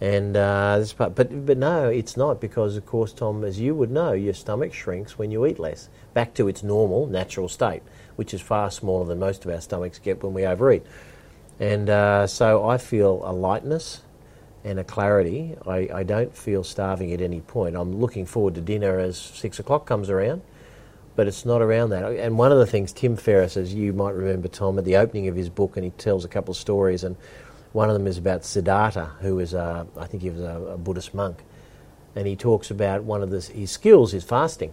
And 0.01 0.37
uh, 0.37 0.79
this 0.81 0.93
part, 0.93 1.15
but 1.15 1.47
but 1.47 1.57
no, 1.57 1.89
it's 1.89 2.17
not 2.17 2.41
because, 2.41 2.77
of 2.77 2.85
course, 2.85 3.13
Tom, 3.13 3.45
as 3.45 3.61
you 3.61 3.75
would 3.75 3.91
know, 3.91 4.13
your 4.13 4.35
stomach 4.35 4.75
shrinks 4.75 5.17
when 5.19 5.31
you 5.31 5.47
eat 5.47 5.59
less, 5.59 5.89
back 6.15 6.35
to 6.35 6.49
its 6.49 6.63
normal, 6.63 7.07
natural 7.07 7.49
state, 7.49 7.83
which 8.17 8.35
is 8.35 8.41
far 8.41 8.71
smaller 8.71 9.07
than 9.07 9.19
most 9.21 9.45
of 9.45 9.53
our 9.53 9.61
stomachs 9.61 9.99
get 9.99 10.23
when 10.23 10.35
we 10.35 10.45
overeat. 10.45 10.85
And 11.61 11.89
uh, 11.89 12.27
so 12.27 12.67
I 12.67 12.79
feel 12.79 13.23
a 13.25 13.33
lightness 13.33 14.03
and 14.65 14.79
a 14.79 14.85
clarity. 14.85 15.55
I, 15.67 15.89
I 15.93 16.03
don't 16.03 16.35
feel 16.35 16.65
starving 16.65 17.13
at 17.13 17.21
any 17.21 17.41
point. 17.41 17.77
I'm 17.77 18.01
looking 18.01 18.27
forward 18.27 18.55
to 18.55 18.61
dinner 18.61 18.99
as 18.99 19.19
six 19.19 19.59
o'clock 19.59 19.87
comes 19.87 20.09
around, 20.11 20.43
but 21.17 21.29
it's 21.29 21.45
not 21.45 21.61
around 21.63 21.91
that. 21.91 22.05
And 22.05 22.39
one 22.39 22.51
of 22.51 22.59
the 22.59 22.67
things 22.67 22.93
Tim 22.93 23.17
Ferriss, 23.17 23.57
as 23.57 23.75
you 23.75 23.93
might 23.93 24.15
remember, 24.15 24.49
Tom, 24.49 24.79
at 24.79 24.85
the 24.85 24.97
opening 24.97 25.29
of 25.29 25.37
his 25.37 25.51
book, 25.51 25.77
and 25.77 25.85
he 25.85 25.91
tells 25.91 26.25
a 26.25 26.29
couple 26.29 26.53
of 26.53 26.57
stories, 26.57 27.05
and 27.05 27.17
one 27.73 27.91
of 27.91 27.95
them 27.95 28.07
is 28.07 28.19
about 28.19 28.45
Siddhartha, 28.45 29.13
who 29.21 29.39
is, 29.39 29.53
a, 29.53 29.87
I 29.99 30.07
think 30.07 30.23
he 30.23 30.31
was 30.31 30.41
a, 30.41 30.73
a 30.73 30.79
Buddhist 30.79 31.15
monk, 31.15 31.39
and 32.17 32.27
he 32.27 32.37
talks 32.37 32.71
about 32.71 33.03
one 33.05 33.23
of 33.23 33.31
this, 33.31 33.49
his 33.49 33.71
skills 33.71 34.15
is 34.15 34.25
fasting. 34.25 34.73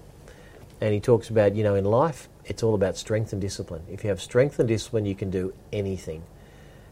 And 0.80 0.94
he 0.96 1.00
talks 1.00 1.30
about, 1.30 1.54
you 1.54 1.64
know, 1.64 1.76
in 1.76 1.86
life, 1.86 2.28
it's 2.46 2.64
all 2.64 2.74
about 2.74 2.98
strength 2.98 3.34
and 3.34 3.42
discipline. 3.42 3.84
If 3.88 4.04
you 4.04 4.10
have 4.10 4.20
strength 4.20 4.58
and 4.58 4.68
discipline, 4.68 5.06
you 5.06 5.14
can 5.14 5.30
do 5.30 5.54
anything. 5.72 6.24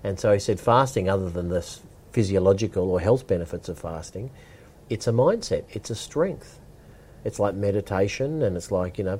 And 0.03 0.19
so 0.19 0.32
he 0.32 0.39
said, 0.39 0.59
fasting, 0.59 1.09
other 1.09 1.30
than 1.30 1.49
the 1.49 1.57
s- 1.57 1.82
physiological 2.12 2.91
or 2.91 2.99
health 2.99 3.28
benefits 3.28 3.70
of 3.70 3.80
fasting, 3.80 4.32
it's 4.89 5.07
a 5.07 5.12
mindset, 5.12 5.64
it's 5.72 5.89
a 5.89 5.95
strength. 5.95 6.60
It's 7.26 7.38
like 7.38 7.53
meditation, 7.53 8.41
and 8.43 8.55
it's 8.55 8.72
like, 8.72 8.97
you 8.97 9.03
know, 9.03 9.20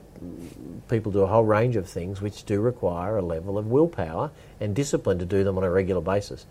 people 0.88 1.12
do 1.12 1.20
a 1.20 1.28
whole 1.28 1.44
range 1.44 1.76
of 1.76 1.88
things 1.88 2.22
which 2.22 2.46
do 2.46 2.62
require 2.62 3.18
a 3.18 3.22
level 3.22 3.58
of 3.58 3.68
willpower 3.68 4.32
and 4.62 4.74
discipline 4.74 5.20
to 5.20 5.26
do 5.26 5.44
them 5.44 5.58
on 5.58 5.66
a 5.66 5.70
regular 5.70 6.02
basis. 6.02 6.46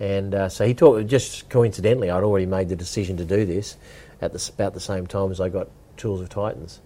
And 0.00 0.34
uh, 0.34 0.48
so 0.48 0.66
he 0.66 0.74
talked, 0.74 1.06
just 1.06 1.50
coincidentally, 1.50 2.08
I'd 2.08 2.22
already 2.22 2.46
made 2.46 2.70
the 2.70 2.76
decision 2.76 3.18
to 3.18 3.24
do 3.24 3.44
this 3.44 3.76
at 4.22 4.32
the, 4.32 4.50
about 4.54 4.72
the 4.72 4.80
same 4.80 5.06
time 5.06 5.30
as 5.30 5.40
I 5.40 5.50
got 5.50 5.68
Tools 5.98 6.20
of 6.20 6.30
Titans. 6.30 6.80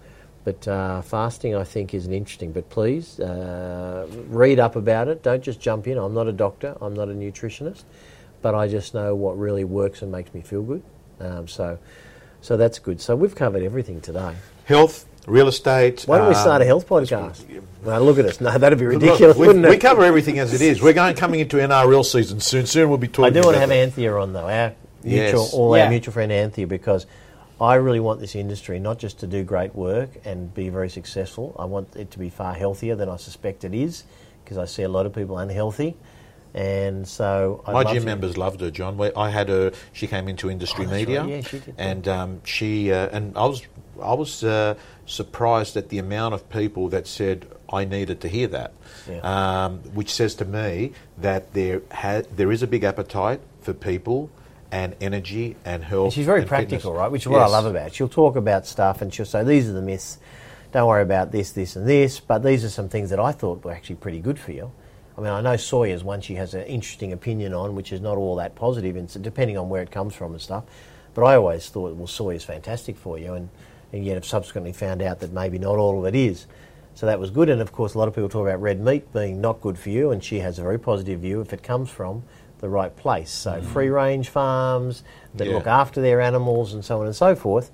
But 0.44 0.66
uh, 0.66 1.02
fasting, 1.02 1.54
I 1.54 1.62
think, 1.62 1.94
is 1.94 2.04
an 2.04 2.12
interesting. 2.12 2.50
But 2.50 2.68
please 2.70 3.20
uh, 3.20 4.08
read 4.28 4.58
up 4.58 4.74
about 4.74 5.06
it. 5.06 5.22
Don't 5.22 5.42
just 5.42 5.60
jump 5.60 5.86
in. 5.86 5.96
I'm 5.96 6.14
not 6.14 6.26
a 6.26 6.32
doctor. 6.32 6.76
I'm 6.80 6.94
not 6.94 7.08
a 7.08 7.12
nutritionist, 7.12 7.84
but 8.42 8.54
I 8.54 8.68
just 8.68 8.92
know 8.94 9.14
what 9.14 9.38
really 9.38 9.64
works 9.64 10.02
and 10.02 10.12
makes 10.12 10.34
me 10.34 10.40
feel 10.42 10.62
good. 10.62 10.82
Um, 11.20 11.48
so, 11.48 11.78
so 12.40 12.56
that's 12.56 12.78
good. 12.78 13.00
So 13.00 13.14
we've 13.16 13.34
covered 13.34 13.62
everything 13.62 14.00
today. 14.00 14.34
Health, 14.64 15.06
real 15.26 15.48
estate. 15.48 16.02
Why 16.02 16.18
don't 16.18 16.28
we 16.28 16.34
um, 16.34 16.40
start 16.40 16.62
a 16.62 16.64
health 16.64 16.86
podcast? 16.88 17.62
Well, 17.84 18.04
look 18.04 18.18
at 18.18 18.26
us. 18.26 18.40
No, 18.40 18.56
that'd 18.58 18.78
be 18.78 18.84
ridiculous, 18.86 19.36
we, 19.36 19.46
wouldn't 19.46 19.66
we 19.68 19.78
cover 19.78 20.04
everything 20.04 20.38
as 20.38 20.52
it 20.52 20.60
is. 20.60 20.82
We're 20.82 20.92
going 20.92 21.14
coming 21.16 21.40
into 21.40 21.56
NRL 21.56 22.04
season 22.04 22.40
soon. 22.40 22.66
Soon 22.66 22.88
we'll 22.88 22.98
be 22.98 23.08
talking. 23.08 23.36
I 23.36 23.40
do 23.40 23.46
want 23.46 23.54
to 23.54 23.60
have 23.60 23.68
that. 23.70 23.76
Anthea 23.76 24.14
on 24.14 24.32
though, 24.32 24.48
our 24.48 24.74
mutual, 25.04 25.42
Yes. 25.42 25.52
all 25.54 25.76
Yeah. 25.76 25.84
our 25.84 25.90
mutual 25.90 26.12
friend 26.12 26.30
Anthea, 26.32 26.66
because 26.66 27.06
I 27.60 27.74
really 27.76 28.00
want 28.00 28.18
this 28.20 28.34
industry 28.34 28.78
not 28.80 28.98
just 28.98 29.20
to 29.20 29.26
do 29.26 29.44
great 29.44 29.74
work 29.74 30.10
and 30.24 30.52
be 30.52 30.68
very 30.68 30.88
successful. 30.88 31.54
I 31.58 31.64
want 31.64 31.94
it 31.96 32.10
to 32.12 32.18
be 32.18 32.28
far 32.28 32.54
healthier 32.54 32.96
than 32.96 33.08
I 33.08 33.16
suspect 33.16 33.64
it 33.64 33.74
is, 33.74 34.02
because 34.44 34.58
I 34.58 34.64
see 34.64 34.82
a 34.82 34.88
lot 34.88 35.06
of 35.06 35.14
people 35.14 35.38
unhealthy, 35.38 35.96
and 36.54 37.06
so 37.08 37.62
I'd 37.66 37.72
My 37.72 37.84
gym 37.84 38.04
members 38.04 38.36
loved 38.36 38.60
her, 38.60 38.70
John. 38.70 39.00
I 39.16 39.30
had 39.30 39.48
her. 39.48 39.72
She 39.92 40.06
came 40.06 40.28
into 40.28 40.50
industry 40.50 40.86
Oh, 40.86 40.90
media, 40.90 41.20
right. 41.22 41.30
Yeah, 41.30 41.40
she 41.42 41.58
did. 41.60 41.74
and 41.78 42.08
um, 42.08 42.40
she 42.44 42.92
uh, 42.92 43.08
and 43.12 43.36
I 43.36 43.46
was 43.46 43.62
I 44.02 44.14
was 44.14 44.42
uh, 44.44 44.74
surprised 45.06 45.76
at 45.76 45.88
the 45.88 45.98
amount 45.98 46.34
of 46.34 46.48
people 46.50 46.88
that 46.90 47.06
said 47.06 47.46
I 47.72 47.84
needed 47.84 48.20
to 48.22 48.28
hear 48.28 48.48
that, 48.48 48.72
Yeah. 49.08 49.20
um, 49.64 49.78
which 49.94 50.12
says 50.12 50.34
to 50.36 50.44
me 50.44 50.92
that 51.18 51.54
there 51.54 51.82
ha- 51.90 52.22
there 52.36 52.52
is 52.52 52.62
a 52.62 52.66
big 52.66 52.84
appetite 52.84 53.40
for 53.62 53.72
people 53.72 54.28
and 54.70 54.94
energy 55.00 55.56
and 55.64 55.84
health. 55.84 56.04
And 56.06 56.12
she's 56.14 56.26
very 56.26 56.40
and 56.40 56.48
practical, 56.48 56.78
fitness. 56.92 56.98
right? 56.98 57.10
Which 57.10 57.22
is 57.22 57.28
what 57.28 57.42
I 57.42 57.46
love 57.46 57.66
about. 57.66 57.88
it. 57.88 57.94
She'll 57.94 58.08
talk 58.08 58.36
about 58.36 58.66
stuff 58.66 59.02
and 59.02 59.12
she'll 59.12 59.26
say 59.26 59.44
these 59.44 59.68
are 59.68 59.72
the 59.72 59.82
myths. 59.82 60.18
Don't 60.72 60.88
worry 60.88 61.02
about 61.02 61.30
this, 61.32 61.52
this, 61.52 61.76
and 61.76 61.86
this. 61.86 62.20
But 62.20 62.42
these 62.42 62.64
are 62.64 62.70
some 62.70 62.88
things 62.88 63.10
that 63.10 63.20
I 63.20 63.32
thought 63.32 63.62
were 63.64 63.72
actually 63.72 63.96
pretty 63.96 64.20
good 64.20 64.38
for 64.38 64.52
you. 64.52 64.72
I 65.16 65.20
mean, 65.20 65.30
I 65.30 65.40
know 65.40 65.56
soya's 65.56 66.02
one 66.02 66.20
she 66.20 66.34
has 66.36 66.54
an 66.54 66.62
interesting 66.64 67.12
opinion 67.12 67.52
on, 67.54 67.74
which 67.74 67.92
is 67.92 68.00
not 68.00 68.16
all 68.16 68.36
that 68.36 68.54
positive, 68.54 68.96
and 68.96 69.10
so 69.10 69.20
depending 69.20 69.58
on 69.58 69.68
where 69.68 69.82
it 69.82 69.90
comes 69.90 70.14
from 70.14 70.32
and 70.32 70.40
stuff. 70.40 70.64
But 71.14 71.24
I 71.24 71.36
always 71.36 71.68
thought, 71.68 71.94
well, 71.96 72.06
soya's 72.06 72.44
fantastic 72.44 72.96
for 72.96 73.18
you, 73.18 73.34
and, 73.34 73.48
and 73.92 74.04
yet 74.04 74.14
have 74.14 74.24
subsequently 74.24 74.72
found 74.72 75.02
out 75.02 75.20
that 75.20 75.32
maybe 75.32 75.58
not 75.58 75.76
all 75.76 75.98
of 75.98 76.06
it 76.06 76.14
is. 76.18 76.46
So 76.94 77.06
that 77.06 77.18
was 77.20 77.30
good. 77.30 77.48
And 77.50 77.60
of 77.60 77.72
course, 77.72 77.94
a 77.94 77.98
lot 77.98 78.08
of 78.08 78.14
people 78.14 78.28
talk 78.30 78.46
about 78.46 78.60
red 78.62 78.80
meat 78.80 79.12
being 79.12 79.40
not 79.40 79.60
good 79.60 79.78
for 79.78 79.90
you, 79.90 80.10
and 80.12 80.22
she 80.24 80.38
has 80.40 80.58
a 80.58 80.62
very 80.62 80.78
positive 80.78 81.20
view 81.20 81.40
if 81.42 81.52
it 81.52 81.62
comes 81.62 81.90
from 81.90 82.22
the 82.60 82.68
right 82.68 82.94
place. 82.96 83.30
So 83.30 83.60
free 83.60 83.88
range 83.88 84.28
farms 84.28 85.02
that 85.34 85.46
Yeah. 85.48 85.54
look 85.54 85.66
after 85.66 86.00
their 86.00 86.20
animals 86.20 86.72
and 86.74 86.84
so 86.84 87.00
on 87.00 87.06
and 87.06 87.16
so 87.16 87.34
forth. 87.34 87.70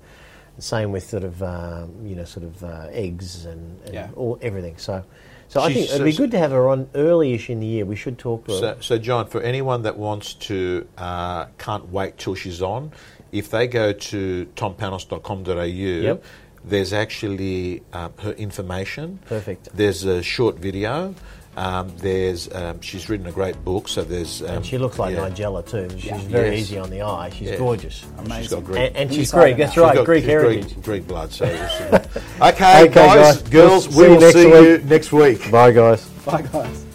The 0.55 0.61
same 0.63 0.91
with 0.91 1.03
sort 1.07 1.23
of 1.23 1.41
um, 1.43 1.93
you 2.03 2.15
know 2.15 2.25
sort 2.25 2.45
of 2.45 2.63
uh, 2.63 2.87
eggs 2.91 3.45
and, 3.45 3.79
and 3.85 3.93
Yeah. 3.93 4.09
all 4.15 4.37
everything. 4.41 4.77
So, 4.77 5.03
so 5.49 5.61
I 5.61 5.73
think 5.73 5.89
it'd 5.89 6.05
be 6.05 6.13
good 6.13 6.31
to 6.31 6.37
have 6.37 6.51
her 6.51 6.69
on 6.69 6.89
early-ish 6.95 7.49
in 7.49 7.59
the 7.59 7.65
year. 7.65 7.85
We 7.85 7.95
should 7.97 8.17
talk 8.17 8.45
to 8.47 8.53
her. 8.53 8.59
So, 8.59 8.77
so 8.81 8.97
John, 8.97 9.27
for 9.27 9.41
anyone 9.41 9.81
that 9.81 9.97
wants 9.97 10.33
to, 10.35 10.87
uh, 10.97 11.45
can't 11.57 11.89
wait 11.91 12.17
till 12.17 12.35
she's 12.35 12.61
on, 12.61 12.91
if 13.31 13.49
they 13.49 13.67
go 13.67 13.91
to 13.91 14.45
tompanos.com.au, 14.55 15.63
Yep. 15.63 16.23
there's 16.63 16.93
actually 16.93 17.83
um, 17.93 18.13
her 18.19 18.31
information. 18.33 19.19
Perfect. 19.25 19.69
There's 19.73 20.03
a 20.05 20.21
short 20.23 20.57
video. 20.57 21.13
Um, 21.57 21.91
there's 21.97 22.53
um, 22.53 22.79
she's 22.79 23.09
written 23.09 23.25
a 23.27 23.31
great 23.31 23.61
book, 23.65 23.87
so 23.89 24.03
there's 24.03 24.41
um, 24.43 24.47
and 24.57 24.65
she 24.65 24.77
looks 24.77 24.97
like 24.97 25.13
yeah. 25.15 25.27
Nigella 25.29 25.65
too. 25.67 25.89
She's 25.97 26.05
Yeah. 26.05 26.17
very 26.19 26.51
Yes. 26.51 26.59
easy 26.61 26.77
on 26.77 26.89
the 26.89 27.01
eye. 27.01 27.29
She's 27.31 27.49
Yeah. 27.49 27.57
gorgeous. 27.57 27.95
She's 27.95 28.05
Amazing. 28.25 28.57
got 28.59 28.65
Greek. 28.65 28.79
And, 28.79 28.95
and 28.97 29.13
she's 29.13 29.31
Greek. 29.31 29.57
That's 29.57 29.69
out. 29.71 29.73
she's 29.73 29.81
right. 29.83 29.95
got- 29.95 30.05
Greek 30.05 30.23
she's 30.23 30.29
heritage. 30.29 30.73
Greek, 30.73 30.83
Greek 30.83 31.07
blood. 31.07 31.31
So 31.33 31.45
okay, 31.45 31.63
Okay, 32.41 32.87
guys, 32.87 32.93
guys. 32.93 33.41
girls, 33.49 33.85
See 33.89 33.97
we 33.99 34.03
you 34.05 34.09
will 34.11 34.19
next 34.21 34.33
see 34.35 34.47
you 34.49 34.77
next 34.85 35.11
week. 35.11 35.51
Bye, 35.51 35.71
guys. 35.71 36.05
Bye, 36.25 36.43
guys. 36.43 36.85